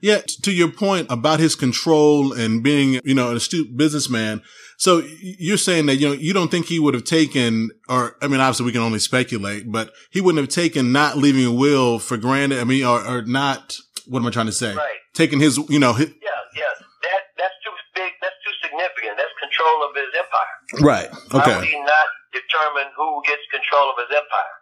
Yeah, 0.00 0.20
t- 0.26 0.36
to 0.42 0.52
your 0.52 0.68
point 0.70 1.06
about 1.10 1.38
his 1.40 1.54
control 1.54 2.32
and 2.32 2.62
being, 2.62 3.00
you 3.04 3.14
know, 3.14 3.30
an 3.30 3.36
astute 3.36 3.76
businessman. 3.76 4.42
So 4.78 5.02
you're 5.20 5.58
saying 5.58 5.86
that, 5.86 5.96
you 5.96 6.08
know, 6.08 6.14
you 6.14 6.32
don't 6.32 6.50
think 6.50 6.66
he 6.66 6.80
would 6.80 6.94
have 6.94 7.04
taken, 7.04 7.70
or, 7.88 8.16
I 8.20 8.26
mean, 8.26 8.40
obviously 8.40 8.66
we 8.66 8.72
can 8.72 8.80
only 8.80 8.98
speculate, 8.98 9.70
but 9.70 9.92
he 10.10 10.20
wouldn't 10.20 10.42
have 10.42 10.50
taken 10.50 10.90
not 10.90 11.16
leaving 11.16 11.44
a 11.44 11.52
will 11.52 11.98
for 12.00 12.16
granted. 12.16 12.58
I 12.58 12.64
mean, 12.64 12.84
or, 12.84 12.98
or 13.06 13.22
not, 13.22 13.76
what 14.08 14.18
am 14.20 14.26
I 14.26 14.30
trying 14.30 14.46
to 14.46 14.52
say? 14.52 14.74
Right. 14.74 14.98
Taking 15.14 15.38
his, 15.38 15.58
you 15.70 15.78
know, 15.78 15.92
his, 15.92 16.08
Yeah, 16.08 16.40
yeah. 16.56 16.72
That 17.06 17.22
that's 17.38 17.54
too 17.62 17.70
big. 17.94 18.10
That's 18.20 18.34
too 18.42 18.54
significant. 18.66 19.14
That's 19.20 19.36
control 19.38 19.76
of 19.86 19.94
his 19.94 20.10
empire. 20.18 20.54
right. 20.82 21.08
Why 21.30 21.46
would 21.46 21.62
Okay. 21.62 21.66
he 21.70 21.78
not 21.78 22.08
determine 22.34 22.88
who 22.96 23.22
gets 23.28 23.44
control 23.52 23.92
of 23.92 23.96
his 24.02 24.10
empire. 24.10 24.54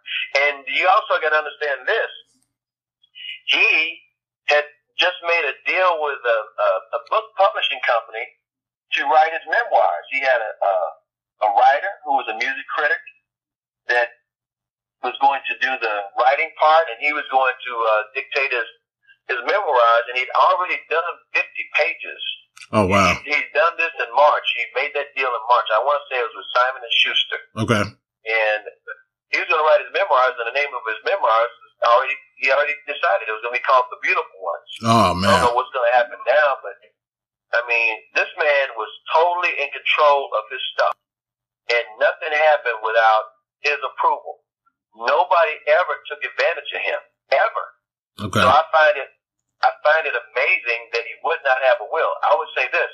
And 0.45 0.67
you 0.69 0.85
also 0.85 1.17
got 1.23 1.31
to 1.33 1.39
understand 1.39 1.87
this. 1.87 2.11
He 3.47 3.97
just 5.01 5.17
made 5.25 5.45
a 5.49 5.55
deal 5.65 5.91
with 6.05 6.21
a, 6.21 6.39
a, 6.45 6.69
a 6.95 6.99
book 7.09 7.25
publishing 7.35 7.81
company 7.81 8.21
to 9.01 9.01
write 9.09 9.33
his 9.33 9.41
memoirs. 9.49 10.05
He 10.13 10.21
had 10.21 10.37
a, 10.37 10.51
a, 10.53 10.73
a 11.45 11.49
writer 11.57 11.91
who 12.05 12.21
was 12.21 12.27
a 12.29 12.37
music 12.37 12.67
critic 12.69 13.01
that 13.89 14.13
was 15.01 15.17
going 15.17 15.41
to 15.49 15.55
do 15.57 15.71
the 15.81 15.95
writing 16.21 16.53
part, 16.61 16.85
and 16.93 17.01
he 17.01 17.09
was 17.17 17.25
going 17.33 17.57
to 17.57 17.73
uh, 17.73 17.93
dictate 18.13 18.53
his 18.53 18.69
his 19.29 19.41
memoirs, 19.47 20.03
and 20.11 20.17
he'd 20.17 20.33
already 20.33 20.77
done 20.91 21.13
50 21.33 21.41
pages. 21.77 22.21
Oh 22.73 22.85
wow! 22.85 23.15
He, 23.25 23.31
he'd 23.33 23.49
done 23.57 23.73
this 23.81 23.93
in 23.97 24.09
March. 24.13 24.45
He 24.53 24.63
made 24.77 24.91
that 24.93 25.09
deal 25.17 25.29
in 25.29 25.43
March. 25.49 25.67
I 25.73 25.81
want 25.81 25.97
to 26.03 26.05
say 26.11 26.17
it 26.21 26.27
was 26.29 26.35
with 26.37 26.49
Simon 26.53 26.81
and 26.85 26.95
Schuster, 27.01 27.39
Okay. 27.65 27.83
and 28.29 28.61
he 29.33 29.37
was 29.41 29.47
going 29.49 29.61
to 29.61 29.67
write 29.71 29.81
his 29.87 29.93
memoirs, 29.95 30.35
and 30.37 30.45
the 30.51 30.57
name 30.57 30.69
of 30.75 30.83
his 30.85 30.99
memoirs 31.07 31.53
is 31.53 31.73
already 31.89 32.17
he 32.41 32.49
already 32.49 32.73
decided 32.89 33.29
it 33.29 33.35
was 33.37 33.45
going 33.45 33.53
to 33.53 33.61
be 33.61 33.67
called 33.69 33.85
The 33.93 34.01
Beautiful 34.01 34.39
Ones. 34.41 34.71
Oh 34.81 35.13
man. 35.13 35.29
I 35.29 35.45
don't 35.45 35.53
know 35.53 35.55
what's 35.55 35.69
going 35.69 35.85
to 35.85 35.95
happen 35.95 36.17
now, 36.25 36.57
but 36.65 36.73
I 37.53 37.61
mean, 37.69 37.93
this 38.17 38.31
man 38.41 38.65
was 38.73 38.89
totally 39.13 39.53
in 39.61 39.69
control 39.69 40.33
of 40.33 40.43
his 40.49 40.63
stuff, 40.73 40.95
and 41.69 41.85
nothing 42.01 42.33
happened 42.33 42.81
without 42.81 43.25
his 43.61 43.77
approval. 43.85 44.41
Nobody 44.97 45.55
ever 45.69 45.95
took 46.09 46.19
advantage 46.25 46.71
of 46.73 46.81
him, 46.81 47.01
ever. 47.31 47.65
Okay. 48.27 48.43
So 48.43 48.49
I 48.49 48.63
find 48.73 48.95
it, 48.97 49.09
I 49.61 49.69
find 49.85 50.03
it 50.09 50.17
amazing 50.17 50.81
that 50.97 51.05
he 51.05 51.13
would 51.21 51.39
not 51.45 51.61
have 51.69 51.79
a 51.85 51.87
will. 51.93 52.13
I 52.25 52.33
would 52.35 52.51
say 52.57 52.65
this: 52.73 52.91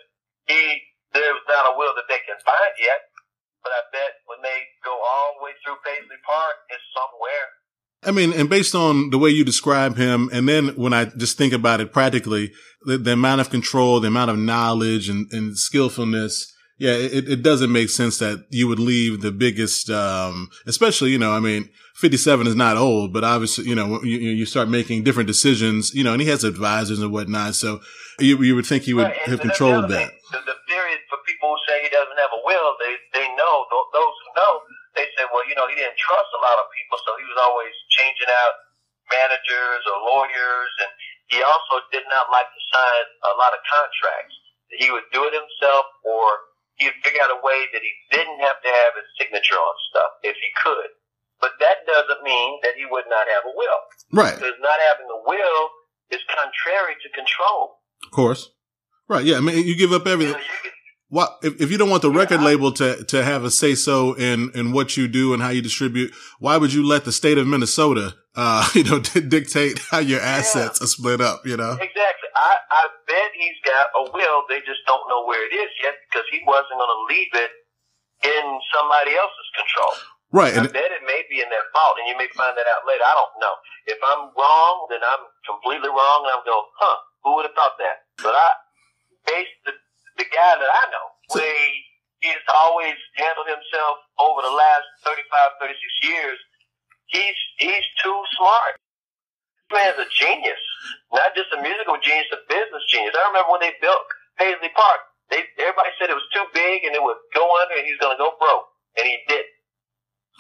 he 0.52 0.60
there's 1.16 1.46
not 1.48 1.72
a 1.72 1.74
will 1.80 1.96
that 1.96 2.12
they 2.12 2.20
can 2.28 2.38
find 2.44 2.74
yet, 2.84 3.08
but 3.64 3.72
I 3.72 3.82
bet 3.96 4.20
when 4.28 4.44
they 4.44 4.60
go 4.84 4.92
all 4.92 5.40
the 5.40 5.48
way 5.48 5.54
through 5.64 5.80
Paisley 5.88 6.20
Park, 6.28 6.68
it's 6.68 6.84
somewhere. 6.92 7.48
I 8.04 8.12
mean, 8.12 8.32
and 8.34 8.50
based 8.50 8.76
on 8.76 9.10
the 9.10 9.18
way 9.18 9.30
you 9.32 9.44
describe 9.44 9.98
him, 9.98 10.30
and 10.32 10.48
then 10.48 10.70
when 10.76 10.94
I 10.94 11.06
just 11.06 11.38
think 11.38 11.52
about 11.54 11.82
it 11.82 11.92
practically, 11.92 12.52
the, 12.86 12.98
the 12.98 13.14
amount 13.14 13.42
of 13.42 13.50
control, 13.50 14.00
the 14.00 14.08
amount 14.08 14.30
of 14.32 14.38
knowledge 14.38 15.10
and, 15.10 15.28
and 15.32 15.58
skillfulness, 15.58 16.54
yeah, 16.78 16.94
it, 16.94 17.28
it 17.28 17.42
doesn't 17.42 17.72
make 17.72 17.90
sense 17.90 18.20
that 18.20 18.46
you 18.52 18.68
would 18.68 18.78
leave 18.80 19.22
the 19.22 19.32
biggest, 19.32 19.90
um, 19.90 20.48
especially, 20.68 21.10
you 21.10 21.18
know, 21.18 21.32
I 21.32 21.40
mean, 21.40 21.70
57 21.96 22.46
is 22.46 22.56
not 22.56 22.78
old, 22.78 23.12
but 23.14 23.24
obviously, 23.24 23.66
you 23.66 23.74
know, 23.74 24.00
you, 24.04 24.20
you 24.20 24.46
start 24.46 24.70
making 24.70 25.04
different 25.04 25.26
decisions, 25.26 25.92
you 25.96 26.04
know, 26.04 26.14
and 26.14 26.22
he 26.22 26.28
has 26.30 26.44
advisors 26.44 27.00
and 27.00 27.12
whatnot. 27.12 27.56
So 27.56 27.80
you, 28.20 28.38
you 28.44 28.54
would 28.54 28.68
think 28.68 28.84
he 28.84 28.94
would 28.94 29.08
Right, 29.10 29.18
have 29.26 29.42
controlled 29.42 29.90
that. 29.90 30.10
thing, 30.14 30.20
The, 30.32 30.38
the 30.46 30.58
theory 30.70 30.94
for 31.10 31.18
people 31.26 31.50
who 31.50 31.58
say 31.68 31.82
he 31.82 31.90
doesn't 31.90 32.14
have 32.22 32.30
a 32.30 32.42
will, 32.46 32.70
they 32.78 32.94
they 33.20 33.26
know 33.34 33.66
tho- 33.74 33.90
those 33.98 34.14
who 34.22 34.28
know. 34.38 34.62
They 34.94 35.06
say, 35.18 35.26
well, 35.34 35.42
you 35.50 35.56
know, 35.58 35.66
he 35.70 35.74
didn't 35.74 35.97
trust 36.08 36.32
a 36.34 36.42
lot 36.42 36.58
of 36.58 36.72
people, 36.74 36.98
so 37.04 37.14
he 37.20 37.26
was 37.28 37.38
always 37.44 37.76
changing 37.94 38.32
out 38.32 38.56
managers 39.12 39.84
or 39.88 39.96
lawyers, 40.04 40.72
and 40.84 40.92
he 41.32 41.40
also 41.44 41.84
did 41.92 42.04
not 42.08 42.32
like 42.32 42.48
to 42.48 42.62
sign 42.72 43.06
a 43.28 43.34
lot 43.38 43.52
of 43.56 43.62
contracts. 43.68 44.36
He 44.72 44.92
would 44.92 45.08
do 45.16 45.24
it 45.28 45.36
himself, 45.36 45.86
or 46.04 46.26
he'd 46.80 46.96
figure 47.04 47.24
out 47.24 47.32
a 47.32 47.40
way 47.44 47.68
that 47.72 47.84
he 47.84 47.92
didn't 48.12 48.40
have 48.44 48.60
to 48.64 48.70
have 48.72 48.92
his 49.00 49.08
signature 49.20 49.56
on 49.60 49.76
stuff 49.92 50.12
if 50.24 50.36
he 50.40 50.50
could. 50.64 50.92
But 51.40 51.56
that 51.62 51.86
doesn't 51.88 52.24
mean 52.24 52.60
that 52.64 52.76
he 52.76 52.84
would 52.90 53.06
not 53.08 53.28
have 53.30 53.44
a 53.46 53.54
will. 53.56 53.82
Right. 54.12 54.36
Because 54.36 54.58
not 54.60 54.80
having 54.90 55.08
a 55.08 55.20
will 55.24 55.62
is 56.12 56.24
contrary 56.34 56.96
to 57.00 57.08
control. 57.14 57.80
Of 58.04 58.12
course. 58.12 58.50
Right. 59.08 59.24
Yeah. 59.24 59.38
I 59.38 59.42
mean, 59.42 59.66
you 59.66 59.78
give 59.78 59.94
up 59.94 60.06
You 60.06 60.14
everything. 60.14 60.34
know, 60.34 60.40
you 60.44 60.60
can, 60.64 60.72
What 61.10 61.40
if, 61.42 61.62
if 61.62 61.72
you 61.72 61.78
don't 61.78 61.90
want 61.90 62.02
the 62.02 62.12
record 62.12 62.42
label 62.42 62.72
to 62.74 63.04
to 63.06 63.24
have 63.24 63.46
a 63.46 63.52
say 63.52 63.76
so 63.76 64.14
in 64.14 64.52
in 64.54 64.74
what 64.74 64.98
you 64.98 65.08
do 65.08 65.34
and 65.34 65.42
how 65.42 65.50
you 65.50 65.62
distribute? 65.62 66.12
Why 66.40 66.58
would 66.58 66.74
you 66.74 66.86
let 66.86 67.06
the 67.06 67.14
state 67.14 67.38
of 67.38 67.48
Minnesota, 67.48 68.16
uh, 68.36 68.68
you 68.76 68.84
know, 68.84 69.00
dictate 69.00 69.80
how 69.90 70.00
your 70.00 70.20
assets 70.20 70.82
are 70.82 70.88
split 70.88 71.22
up? 71.22 71.46
You 71.46 71.56
know. 71.56 71.74
Exactly. 71.80 72.30
I, 72.36 72.54
I 72.70 72.84
bet 73.08 73.32
he's 73.34 73.58
got 73.64 73.88
a 73.96 74.04
will. 74.12 74.44
They 74.50 74.60
just 74.60 74.84
don't 74.86 75.08
know 75.08 75.26
where 75.26 75.42
it 75.48 75.56
is 75.56 75.72
yet 75.82 75.96
because 76.12 76.28
he 76.30 76.44
wasn't 76.46 76.76
going 76.76 76.92
to 76.92 77.02
leave 77.10 77.34
it 77.34 77.52
in 78.28 78.46
somebody 78.76 79.16
else's 79.16 79.50
control. 79.56 79.94
Right. 80.30 80.54
I 80.54 80.60
And 80.60 80.68
bet 80.70 80.92
it 80.92 81.08
may 81.08 81.24
be 81.32 81.40
in 81.40 81.48
their 81.48 81.64
fault, 81.72 81.96
and 82.04 82.06
you 82.12 82.20
may 82.20 82.28
find 82.36 82.52
that 82.52 82.68
out 82.68 82.84
later. 82.84 83.06
I 83.08 83.16
don't 83.16 83.36
know. 83.40 83.56
If 83.88 84.00
I'm 84.04 84.28
wrong, 84.36 84.76
then 84.92 85.00
I'm 85.00 85.24
completely 85.48 85.88
wrong, 85.88 86.28
and 86.28 86.36
I'm 86.36 86.44
going, 86.44 86.68
huh, 86.76 86.98
who 87.24 87.30
would 87.40 87.48
have 87.48 87.56
thought 87.56 87.80
that? 87.80 88.04
But 88.20 88.36
I, 88.36 88.48
based 89.24 89.56
the, 89.64 89.72
the 90.18 90.28
guy 90.30 90.54
that 90.58 90.72
I 90.72 90.84
know, 90.92 91.08
way 91.38 91.62
he's 92.22 92.46
always 92.50 92.98
handled 93.18 93.48
himself 93.50 93.96
over 94.20 94.42
the 94.42 94.54
last 94.54 94.88
35, 95.06 95.62
36 95.62 96.10
years, 96.10 96.38
he's, 97.10 97.40
he's 97.62 97.88
too 98.04 98.20
smart. 98.38 98.78
This 99.70 99.70
man's 99.78 100.00
a 100.02 100.10
genius. 100.10 100.62
Not 101.14 101.36
just 101.38 101.54
a 101.54 101.60
musical 101.62 101.98
genius, 102.02 102.30
a 102.34 102.42
business 102.50 102.84
genius. 102.90 103.16
I 103.16 103.30
remember 103.30 103.52
when 103.54 103.64
they 103.64 103.76
built 103.80 104.04
Paisley 104.40 104.72
Park, 104.74 105.02
they, 105.30 105.44
everybody 105.60 105.92
said 106.00 106.10
it 106.10 106.18
was 106.18 106.30
too 106.34 106.48
big 106.56 106.88
and 106.88 106.96
it 106.96 107.04
would 107.04 107.20
go 107.36 107.46
under 107.62 107.76
and 107.78 107.86
he's 107.86 108.00
going 108.00 108.16
to 108.16 108.22
go 108.22 108.34
broke. 108.40 108.68
And 108.98 109.06
he 109.06 109.20
didn't 109.28 109.52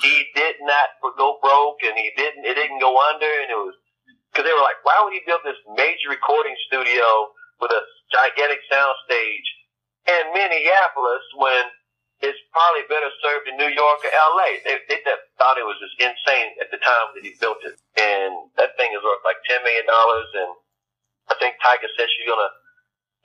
he 0.01 0.25
did 0.35 0.55
not 0.61 0.89
go 1.17 1.39
broke 1.41 1.81
and 1.85 1.97
he 1.97 2.11
didn't 2.17 2.45
it 2.45 2.55
didn't 2.55 2.79
go 2.79 2.93
under 3.13 3.25
and 3.25 3.49
it 3.49 3.57
was 3.57 3.73
because 4.31 4.45
they 4.45 4.53
were 4.53 4.65
like 4.65 4.77
why 4.83 4.97
would 5.01 5.13
he 5.13 5.21
build 5.25 5.41
this 5.45 5.57
major 5.73 6.09
recording 6.09 6.53
studio 6.69 7.05
with 7.61 7.71
a 7.73 7.81
gigantic 8.13 8.61
sound 8.69 8.93
stage 9.09 9.47
in 10.07 10.23
Minneapolis 10.33 11.23
when 11.35 11.63
it's 12.23 12.39
probably 12.49 12.81
better 12.89 13.11
served 13.21 13.45
in 13.51 13.55
New 13.61 13.69
York 13.69 13.99
or 14.01 14.11
LA 14.33 14.57
they, 14.65 14.81
they 14.89 14.99
thought 15.37 15.59
it 15.61 15.67
was 15.67 15.77
just 15.77 15.93
insane 16.01 16.57
at 16.63 16.71
the 16.73 16.81
time 16.81 17.07
that 17.13 17.21
he 17.21 17.37
built 17.37 17.61
it 17.61 17.77
and 17.99 18.49
that 18.57 18.73
thing 18.79 18.89
is 18.95 19.01
worth 19.05 19.21
like 19.27 19.37
ten 19.45 19.61
million 19.61 19.85
dollars 19.85 20.29
and 20.33 20.51
I 21.29 21.35
think 21.37 21.59
Tyka 21.61 21.85
said 21.93 22.07
she's 22.09 22.25
gonna 22.25 22.49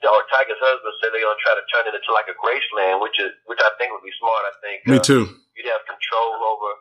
or 0.03 0.21
Tyka's 0.29 0.59
husband 0.59 0.93
said 1.01 1.09
they're 1.15 1.23
gonna 1.25 1.39
try 1.41 1.55
to 1.57 1.65
turn 1.71 1.87
it 1.89 1.95
into 1.97 2.11
like 2.13 2.27
a 2.29 2.35
Graceland 2.37 3.01
which 3.01 3.17
is 3.17 3.31
which 3.49 3.59
I 3.63 3.71
think 3.81 3.95
would 3.95 4.05
be 4.05 4.13
smart 4.21 4.43
I 4.45 4.53
think 4.61 4.77
me 4.85 4.97
Uh, 4.99 5.03
too. 5.03 5.23
you'd 5.57 5.65
have 5.71 5.81
control 5.89 6.37
over. 6.53 6.71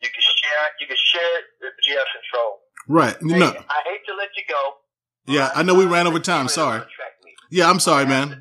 You 0.00 0.08
can 0.08 0.22
share 0.24 0.62
it. 0.64 0.72
You 0.80 0.86
can 0.88 0.96
share 0.96 1.32
it, 1.40 1.44
but 1.60 1.76
you 1.84 1.92
have 2.00 2.08
control. 2.08 2.64
Right. 2.88 3.16
Hey, 3.20 3.60
I 3.68 3.80
hate 3.84 4.00
to 4.08 4.14
let 4.16 4.30
you 4.32 4.44
go. 4.48 4.62
Yeah. 5.26 5.50
I 5.54 5.62
know 5.62 5.74
we 5.74 5.84
ran 5.84 6.06
over 6.06 6.18
time. 6.18 6.48
Sorry. 6.48 6.80
Yeah. 7.50 7.68
I'm 7.68 7.80
sorry, 7.80 8.06
man. 8.06 8.40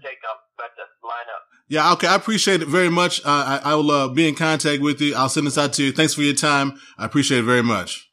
Line 1.09 1.29
up. 1.33 1.43
Yeah. 1.67 1.93
Okay. 1.93 2.07
I 2.07 2.15
appreciate 2.15 2.61
it 2.61 2.67
very 2.67 2.89
much. 2.89 3.19
Uh, 3.25 3.59
I, 3.63 3.71
I 3.71 3.75
will 3.75 3.89
uh, 3.89 4.07
be 4.09 4.27
in 4.29 4.35
contact 4.35 4.81
with 4.81 5.01
you. 5.01 5.15
I'll 5.15 5.29
send 5.29 5.47
this 5.47 5.57
out 5.57 5.73
to 5.73 5.83
you. 5.83 5.91
Thanks 5.91 6.13
for 6.13 6.21
your 6.21 6.35
time. 6.35 6.79
I 6.97 7.05
appreciate 7.05 7.39
it 7.39 7.49
very 7.49 7.63
much. 7.63 8.09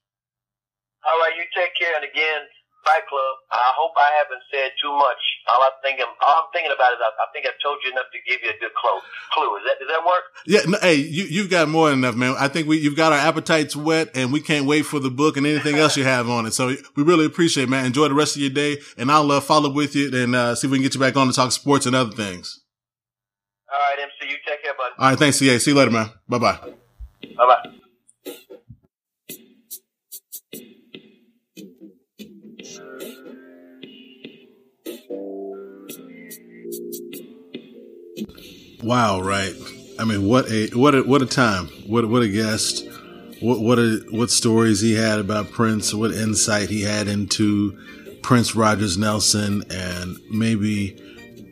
All 1.04 1.18
right, 1.20 1.36
you 1.36 1.44
take 1.54 1.72
care. 1.78 1.94
And 1.94 2.04
again, 2.04 2.40
Fight 2.86 3.06
Club. 3.08 3.34
I 3.52 3.72
hope 3.74 3.92
I 3.98 4.08
haven't 4.22 4.42
said 4.52 4.70
too 4.80 4.92
much. 4.92 5.22
All 5.52 5.60
I'm 5.60 5.76
thinking, 5.82 6.06
all 6.22 6.36
I'm 6.42 6.48
thinking 6.52 6.72
about 6.72 6.92
is 6.92 6.98
I, 7.02 7.10
I 7.10 7.26
think 7.32 7.46
I've 7.46 7.60
told 7.62 7.78
you 7.84 7.90
enough 7.92 8.06
to 8.12 8.18
give 8.28 8.40
you 8.42 8.50
a 8.50 8.58
good 8.60 8.74
clue. 8.74 9.00
Clue. 9.32 9.56
Is 9.56 9.64
that 9.66 9.76
does 9.80 9.88
that 9.88 10.06
work? 10.06 10.24
Yeah, 10.46 10.60
no, 10.66 10.78
hey, 10.80 10.94
you 10.94 11.24
you've 11.24 11.50
got 11.50 11.68
more 11.68 11.90
than 11.90 11.98
enough, 11.98 12.14
man. 12.14 12.34
I 12.38 12.48
think 12.48 12.68
we 12.68 12.78
you've 12.78 12.96
got 12.96 13.12
our 13.12 13.18
appetites 13.18 13.74
whet, 13.74 14.10
and 14.14 14.32
we 14.32 14.40
can't 14.40 14.66
wait 14.66 14.82
for 14.82 15.00
the 15.00 15.10
book 15.10 15.36
and 15.36 15.46
anything 15.46 15.76
else 15.76 15.96
you 15.96 16.04
have 16.04 16.28
on 16.30 16.46
it. 16.46 16.54
So 16.54 16.74
we 16.94 17.02
really 17.02 17.26
appreciate, 17.26 17.64
it, 17.64 17.70
man. 17.70 17.86
Enjoy 17.86 18.08
the 18.08 18.14
rest 18.14 18.36
of 18.36 18.42
your 18.42 18.50
day, 18.50 18.78
and 18.96 19.10
I'll 19.10 19.30
uh, 19.30 19.40
follow 19.40 19.70
up 19.70 19.76
with 19.76 19.96
you 19.96 20.14
and 20.14 20.34
uh, 20.34 20.54
see 20.54 20.66
if 20.66 20.70
we 20.70 20.78
can 20.78 20.84
get 20.84 20.94
you 20.94 21.00
back 21.00 21.16
on 21.16 21.26
to 21.26 21.32
talk 21.32 21.52
sports 21.52 21.86
and 21.86 21.96
other 21.96 22.12
things. 22.12 22.62
All 23.68 23.78
right, 23.96 24.02
MC. 24.02 24.30
You 24.30 24.36
take 24.46 24.62
care, 24.62 24.74
buddy. 24.74 24.94
All 24.98 25.10
right, 25.10 25.18
thanks, 25.18 25.38
CA. 25.38 25.58
See 25.58 25.72
you 25.72 25.76
later, 25.76 25.90
man. 25.90 26.10
Bye 26.28 26.38
bye. 26.38 26.58
Bye 27.36 27.46
bye. 27.46 27.72
Wow, 38.82 39.20
right? 39.20 39.52
I 39.98 40.04
mean, 40.04 40.28
what 40.28 40.48
a 40.48 40.68
what 40.68 40.94
a 40.94 41.02
what 41.02 41.22
a 41.22 41.26
time! 41.26 41.66
What 41.86 42.08
what 42.08 42.22
a 42.22 42.28
guest! 42.28 42.86
What 43.40 43.60
what 43.60 43.78
a 43.78 44.00
what 44.10 44.30
stories 44.30 44.80
he 44.80 44.94
had 44.94 45.18
about 45.18 45.50
Prince! 45.50 45.92
What 45.92 46.12
insight 46.12 46.68
he 46.68 46.82
had 46.82 47.08
into 47.08 47.76
Prince 48.22 48.54
Rogers 48.54 48.96
Nelson, 48.96 49.64
and 49.70 50.18
maybe 50.30 50.96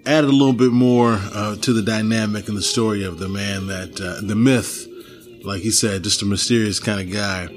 added 0.06 0.28
a 0.28 0.32
little 0.32 0.52
bit 0.52 0.72
more 0.72 1.18
uh, 1.32 1.56
to 1.56 1.72
the 1.72 1.82
dynamic 1.82 2.48
and 2.48 2.56
the 2.56 2.62
story 2.62 3.04
of 3.04 3.18
the 3.18 3.28
man 3.28 3.66
that 3.68 4.00
uh, 4.00 4.26
the 4.26 4.34
myth, 4.34 4.86
like 5.44 5.62
he 5.62 5.70
said, 5.70 6.04
just 6.04 6.22
a 6.22 6.26
mysterious 6.26 6.78
kind 6.78 7.00
of 7.00 7.12
guy. 7.12 7.48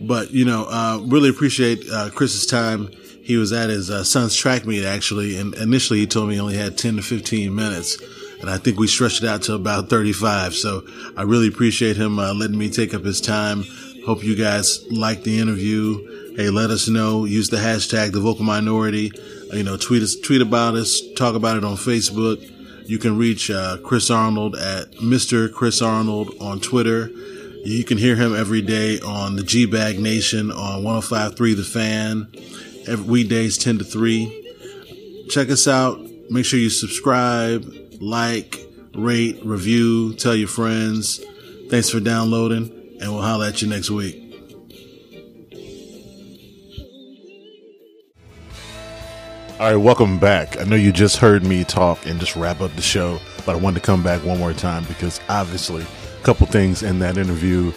But 0.00 0.30
you 0.30 0.44
know, 0.44 0.66
uh, 0.68 1.00
really 1.04 1.28
appreciate 1.28 1.84
uh, 1.92 2.10
Chris's 2.10 2.46
time. 2.46 2.90
He 3.22 3.36
was 3.36 3.52
at 3.52 3.70
his 3.70 3.90
uh, 3.90 4.02
son's 4.02 4.34
track 4.34 4.66
meet 4.66 4.84
actually, 4.84 5.36
and 5.36 5.54
initially 5.54 6.00
he 6.00 6.06
told 6.06 6.28
me 6.28 6.34
he 6.34 6.40
only 6.40 6.56
had 6.56 6.78
ten 6.78 6.96
to 6.96 7.02
fifteen 7.02 7.54
minutes, 7.54 7.98
and 8.40 8.48
I 8.48 8.58
think 8.58 8.78
we 8.78 8.86
stretched 8.86 9.22
it 9.22 9.28
out 9.28 9.42
to 9.42 9.54
about 9.54 9.90
thirty-five. 9.90 10.54
So 10.54 10.82
I 11.16 11.22
really 11.22 11.48
appreciate 11.48 11.96
him 11.96 12.18
uh, 12.18 12.32
letting 12.34 12.58
me 12.58 12.70
take 12.70 12.94
up 12.94 13.04
his 13.04 13.20
time. 13.20 13.64
Hope 14.06 14.24
you 14.24 14.34
guys 14.34 14.84
liked 14.90 15.24
the 15.24 15.38
interview. 15.38 16.34
Hey, 16.34 16.48
let 16.48 16.70
us 16.70 16.88
know. 16.88 17.26
Use 17.26 17.50
the 17.50 17.58
hashtag 17.58 18.12
the 18.12 18.20
vocal 18.20 18.44
minority. 18.44 19.12
You 19.52 19.64
know, 19.64 19.76
tweet 19.76 20.02
us, 20.02 20.14
tweet 20.14 20.42
about 20.42 20.74
us, 20.74 21.00
talk 21.16 21.34
about 21.34 21.56
it 21.56 21.64
on 21.64 21.76
Facebook. 21.76 22.38
You 22.88 22.98
can 22.98 23.18
reach 23.18 23.50
uh, 23.50 23.78
Chris 23.84 24.10
Arnold 24.10 24.56
at 24.56 24.92
Mr. 24.92 25.52
Chris 25.52 25.82
Arnold 25.82 26.34
on 26.40 26.60
Twitter. 26.60 27.08
You 27.64 27.84
can 27.84 27.98
hear 27.98 28.16
him 28.16 28.34
every 28.34 28.62
day 28.62 29.00
on 29.00 29.36
the 29.36 29.42
G 29.42 29.66
Bag 29.66 29.98
Nation 29.98 30.50
on 30.50 30.82
105.3 30.82 31.56
The 31.56 31.62
Fan, 31.62 32.28
every 32.88 33.04
weekdays 33.04 33.58
10 33.58 33.78
to 33.78 33.84
3. 33.84 35.26
Check 35.30 35.50
us 35.50 35.68
out. 35.68 36.00
Make 36.30 36.44
sure 36.44 36.58
you 36.58 36.70
subscribe, 36.70 37.64
like, 38.00 38.58
rate, 38.94 39.40
review, 39.44 40.14
tell 40.14 40.34
your 40.34 40.48
friends. 40.48 41.20
Thanks 41.68 41.90
for 41.90 42.00
downloading, 42.00 42.98
and 43.00 43.12
we'll 43.12 43.22
holler 43.22 43.46
at 43.46 43.62
you 43.62 43.68
next 43.68 43.90
week. 43.90 44.29
All 49.60 49.66
right, 49.66 49.76
welcome 49.76 50.18
back. 50.18 50.58
I 50.58 50.64
know 50.64 50.74
you 50.74 50.90
just 50.90 51.18
heard 51.18 51.44
me 51.44 51.64
talk 51.64 52.06
and 52.06 52.18
just 52.18 52.34
wrap 52.34 52.62
up 52.62 52.74
the 52.76 52.80
show, 52.80 53.20
but 53.44 53.54
I 53.54 53.58
wanted 53.58 53.80
to 53.80 53.84
come 53.84 54.02
back 54.02 54.24
one 54.24 54.38
more 54.38 54.54
time 54.54 54.84
because 54.84 55.20
obviously 55.28 55.82
a 55.82 56.24
couple 56.24 56.46
things 56.46 56.82
in 56.82 56.98
that 57.00 57.18
interview. 57.18 57.70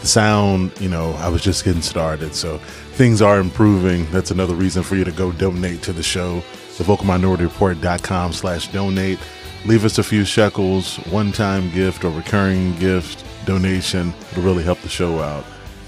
The 0.00 0.06
sound, 0.06 0.80
you 0.80 0.88
know, 0.88 1.14
I 1.14 1.28
was 1.28 1.42
just 1.42 1.64
getting 1.64 1.82
started, 1.82 2.36
so 2.36 2.58
things 2.92 3.20
are 3.20 3.40
improving. 3.40 4.08
That's 4.12 4.30
another 4.30 4.54
reason 4.54 4.84
for 4.84 4.94
you 4.94 5.02
to 5.02 5.10
go 5.10 5.32
donate 5.32 5.82
to 5.82 5.92
the 5.92 6.04
show. 6.04 6.36
The 6.76 6.84
vocalminorityreport.com 6.84 8.32
slash 8.32 8.68
donate. 8.68 9.18
Leave 9.66 9.84
us 9.84 9.98
a 9.98 10.04
few 10.04 10.24
shekels, 10.24 10.98
one-time 11.06 11.72
gift 11.72 12.04
or 12.04 12.12
recurring 12.12 12.76
gift 12.76 13.24
donation. 13.44 14.14
It'll 14.30 14.44
really 14.44 14.62
help 14.62 14.78
the 14.82 14.88
show 14.88 15.18
out. 15.18 15.44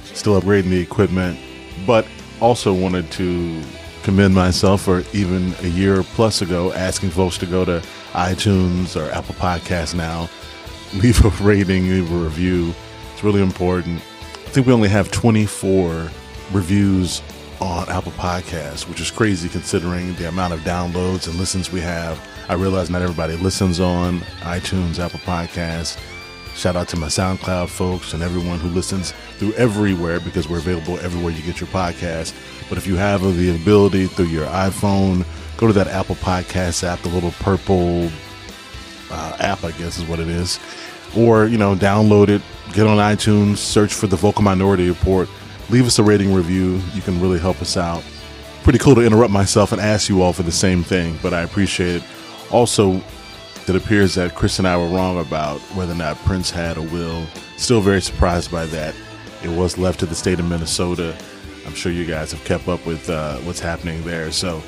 Still 0.07 0.41
upgrading 0.41 0.71
the 0.71 0.81
equipment, 0.81 1.39
but 1.87 2.05
also 2.41 2.75
wanted 2.75 3.13
to 3.13 3.63
commend 4.03 4.35
myself 4.35 4.83
for 4.83 5.05
even 5.13 5.55
a 5.61 5.69
year 5.69 6.03
plus 6.03 6.43
ago 6.43 6.73
asking 6.73 7.11
folks 7.11 7.39
to 7.39 7.47
go 7.47 7.65
to 7.65 7.83
iTunes 8.13 8.97
or 9.01 9.11
Apple 9.13 9.35
Podcasts 9.35 9.95
now, 9.95 10.29
leave 10.95 11.25
a 11.25 11.29
rating, 11.43 11.85
leave 11.89 12.11
a 12.13 12.17
review. 12.17 12.75
It's 13.13 13.23
really 13.23 13.43
important. 13.43 14.01
I 14.35 14.53
think 14.53 14.67
we 14.67 14.73
only 14.73 14.89
have 14.89 15.11
24 15.11 16.11
reviews 16.53 17.23
on 17.61 17.89
Apple 17.89 18.13
Podcasts, 18.13 18.89
which 18.89 19.01
is 19.01 19.11
crazy 19.11 19.49
considering 19.49 20.15
the 20.15 20.29
amount 20.29 20.55
of 20.55 20.61
downloads 20.61 21.29
and 21.29 21.37
listens 21.37 21.71
we 21.71 21.81
have. 21.81 22.21
I 22.49 22.55
realize 22.55 22.91
not 22.91 23.03
everybody 23.03 23.37
listens 23.37 23.79
on 23.79 24.21
iTunes, 24.41 24.99
Apple 24.99 25.21
Podcasts. 25.21 25.97
Shout 26.61 26.77
out 26.77 26.89
to 26.89 26.99
my 26.99 27.07
SoundCloud 27.07 27.71
folks 27.71 28.13
and 28.13 28.23
everyone 28.23 28.59
who 28.59 28.69
listens 28.69 29.15
through 29.39 29.55
everywhere 29.55 30.21
because 30.21 30.47
we're 30.47 30.59
available 30.59 30.99
everywhere 30.99 31.33
you 31.33 31.43
get 31.43 31.59
your 31.59 31.71
podcast. 31.71 32.35
But 32.69 32.77
if 32.77 32.87
you 32.87 32.97
have 32.97 33.23
the 33.23 33.57
ability 33.57 34.09
through 34.09 34.27
your 34.27 34.45
iPhone, 34.45 35.25
go 35.57 35.67
to 35.69 35.73
that 35.73 35.87
Apple 35.87 36.17
Podcast 36.17 36.85
app, 36.85 37.01
the 37.01 37.09
little 37.09 37.31
purple 37.31 38.11
uh, 39.11 39.37
app, 39.41 39.65
I 39.65 39.71
guess 39.71 39.97
is 39.97 40.05
what 40.05 40.21
it 40.21 40.29
is. 40.29 40.61
Or, 41.17 41.47
you 41.47 41.57
know, 41.57 41.75
download 41.75 42.29
it, 42.29 42.43
get 42.75 42.87
on 42.87 42.99
iTunes, 42.99 43.57
search 43.57 43.95
for 43.95 44.07
the 44.07 44.17
Vocal 44.17 44.43
Minority 44.43 44.87
Report, 44.87 45.31
leave 45.71 45.87
us 45.87 45.99
a 45.99 46.03
rating 46.03 46.35
review. 46.35 46.79
You 46.93 47.01
can 47.01 47.19
really 47.23 47.39
help 47.39 47.63
us 47.63 47.79
out. 47.79 48.05
Pretty 48.65 48.79
cool 48.79 48.97
to 48.97 49.01
interrupt 49.01 49.33
myself 49.33 49.73
and 49.73 49.81
ask 49.81 50.11
you 50.11 50.21
all 50.21 50.35
for 50.35 50.43
the 50.43 50.53
same 50.53 50.83
thing, 50.83 51.19
but 51.23 51.33
I 51.33 51.41
appreciate 51.41 52.03
it. 52.03 52.05
Also, 52.51 53.01
it 53.69 53.77
appears 53.77 54.15
that 54.15 54.35
Chris 54.35 54.59
and 54.59 54.67
I 54.67 54.77
were 54.77 54.89
wrong 54.89 55.19
about 55.19 55.61
whether 55.75 55.93
or 55.93 55.97
not 55.97 56.17
Prince 56.19 56.51
had 56.51 56.77
a 56.77 56.83
will. 56.83 57.25
Still 57.57 57.81
very 57.81 58.01
surprised 58.01 58.51
by 58.51 58.67
that. 58.67 58.95
It 59.43 59.51
was 59.51 59.79
left 59.79 60.01
to 60.01 60.07
the 60.07 60.15
state 60.15 60.39
of 60.39 60.49
Minnesota. 60.49 61.17
I'm 61.67 61.75
sure 61.75 61.93
you 61.93 62.05
guys 62.05 62.33
have 62.33 62.45
kept 62.45 62.69
up 62.69 62.85
with 62.87 63.09
uh, 63.09 63.37
what's 63.39 63.61
happening 63.61 64.03
there. 64.05 64.33
So, 64.33 64.63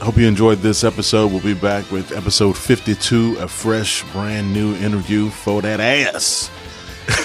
hope 0.00 0.16
you 0.16 0.26
enjoyed 0.26 0.58
this 0.58 0.84
episode. 0.84 1.32
We'll 1.32 1.42
be 1.42 1.54
back 1.54 1.90
with 1.90 2.12
episode 2.12 2.56
52, 2.56 3.38
a 3.38 3.48
fresh, 3.48 4.02
brand 4.12 4.52
new 4.52 4.74
interview 4.76 5.30
for 5.30 5.62
that 5.62 5.80
ass 5.80 6.50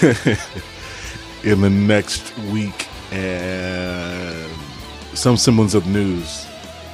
in 1.44 1.60
the 1.60 1.70
next 1.70 2.36
week. 2.50 2.88
And 3.12 4.50
some 5.14 5.36
semblance 5.36 5.74
of 5.74 5.86
news. 5.86 6.46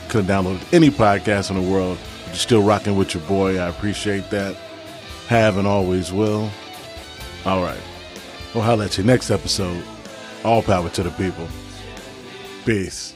Could 0.09 0.25
have 0.25 0.45
downloaded 0.45 0.73
any 0.73 0.91
podcast 0.91 1.51
in 1.51 1.63
the 1.63 1.71
world. 1.71 1.99
You're 2.37 2.43
still 2.43 2.63
rocking 2.63 2.97
with 2.97 3.15
your 3.15 3.23
boy. 3.23 3.57
I 3.59 3.69
appreciate 3.69 4.29
that. 4.29 4.55
Have 5.27 5.57
and 5.57 5.67
always 5.67 6.13
will. 6.13 6.51
All 7.47 7.63
right. 7.63 7.81
We'll 8.53 8.63
at 8.83 8.99
you 8.99 9.05
next 9.05 9.31
episode. 9.31 9.83
All 10.45 10.63
power 10.63 10.91
to 10.91 11.03
the 11.03 11.11
people. 11.13 11.49
Peace. 12.67 13.16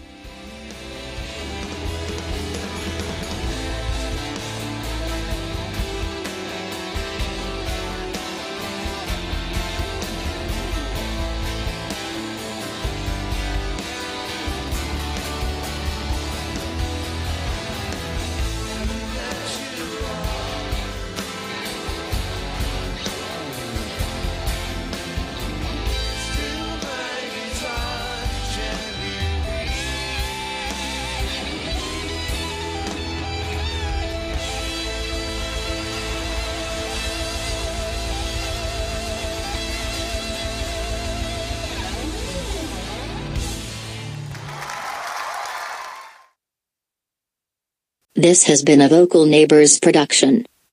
This 48.31 48.45
has 48.45 48.63
been 48.63 48.81
a 48.81 48.89
Vocal 48.89 49.27
Neighbors 49.27 49.81
production. 49.81 50.47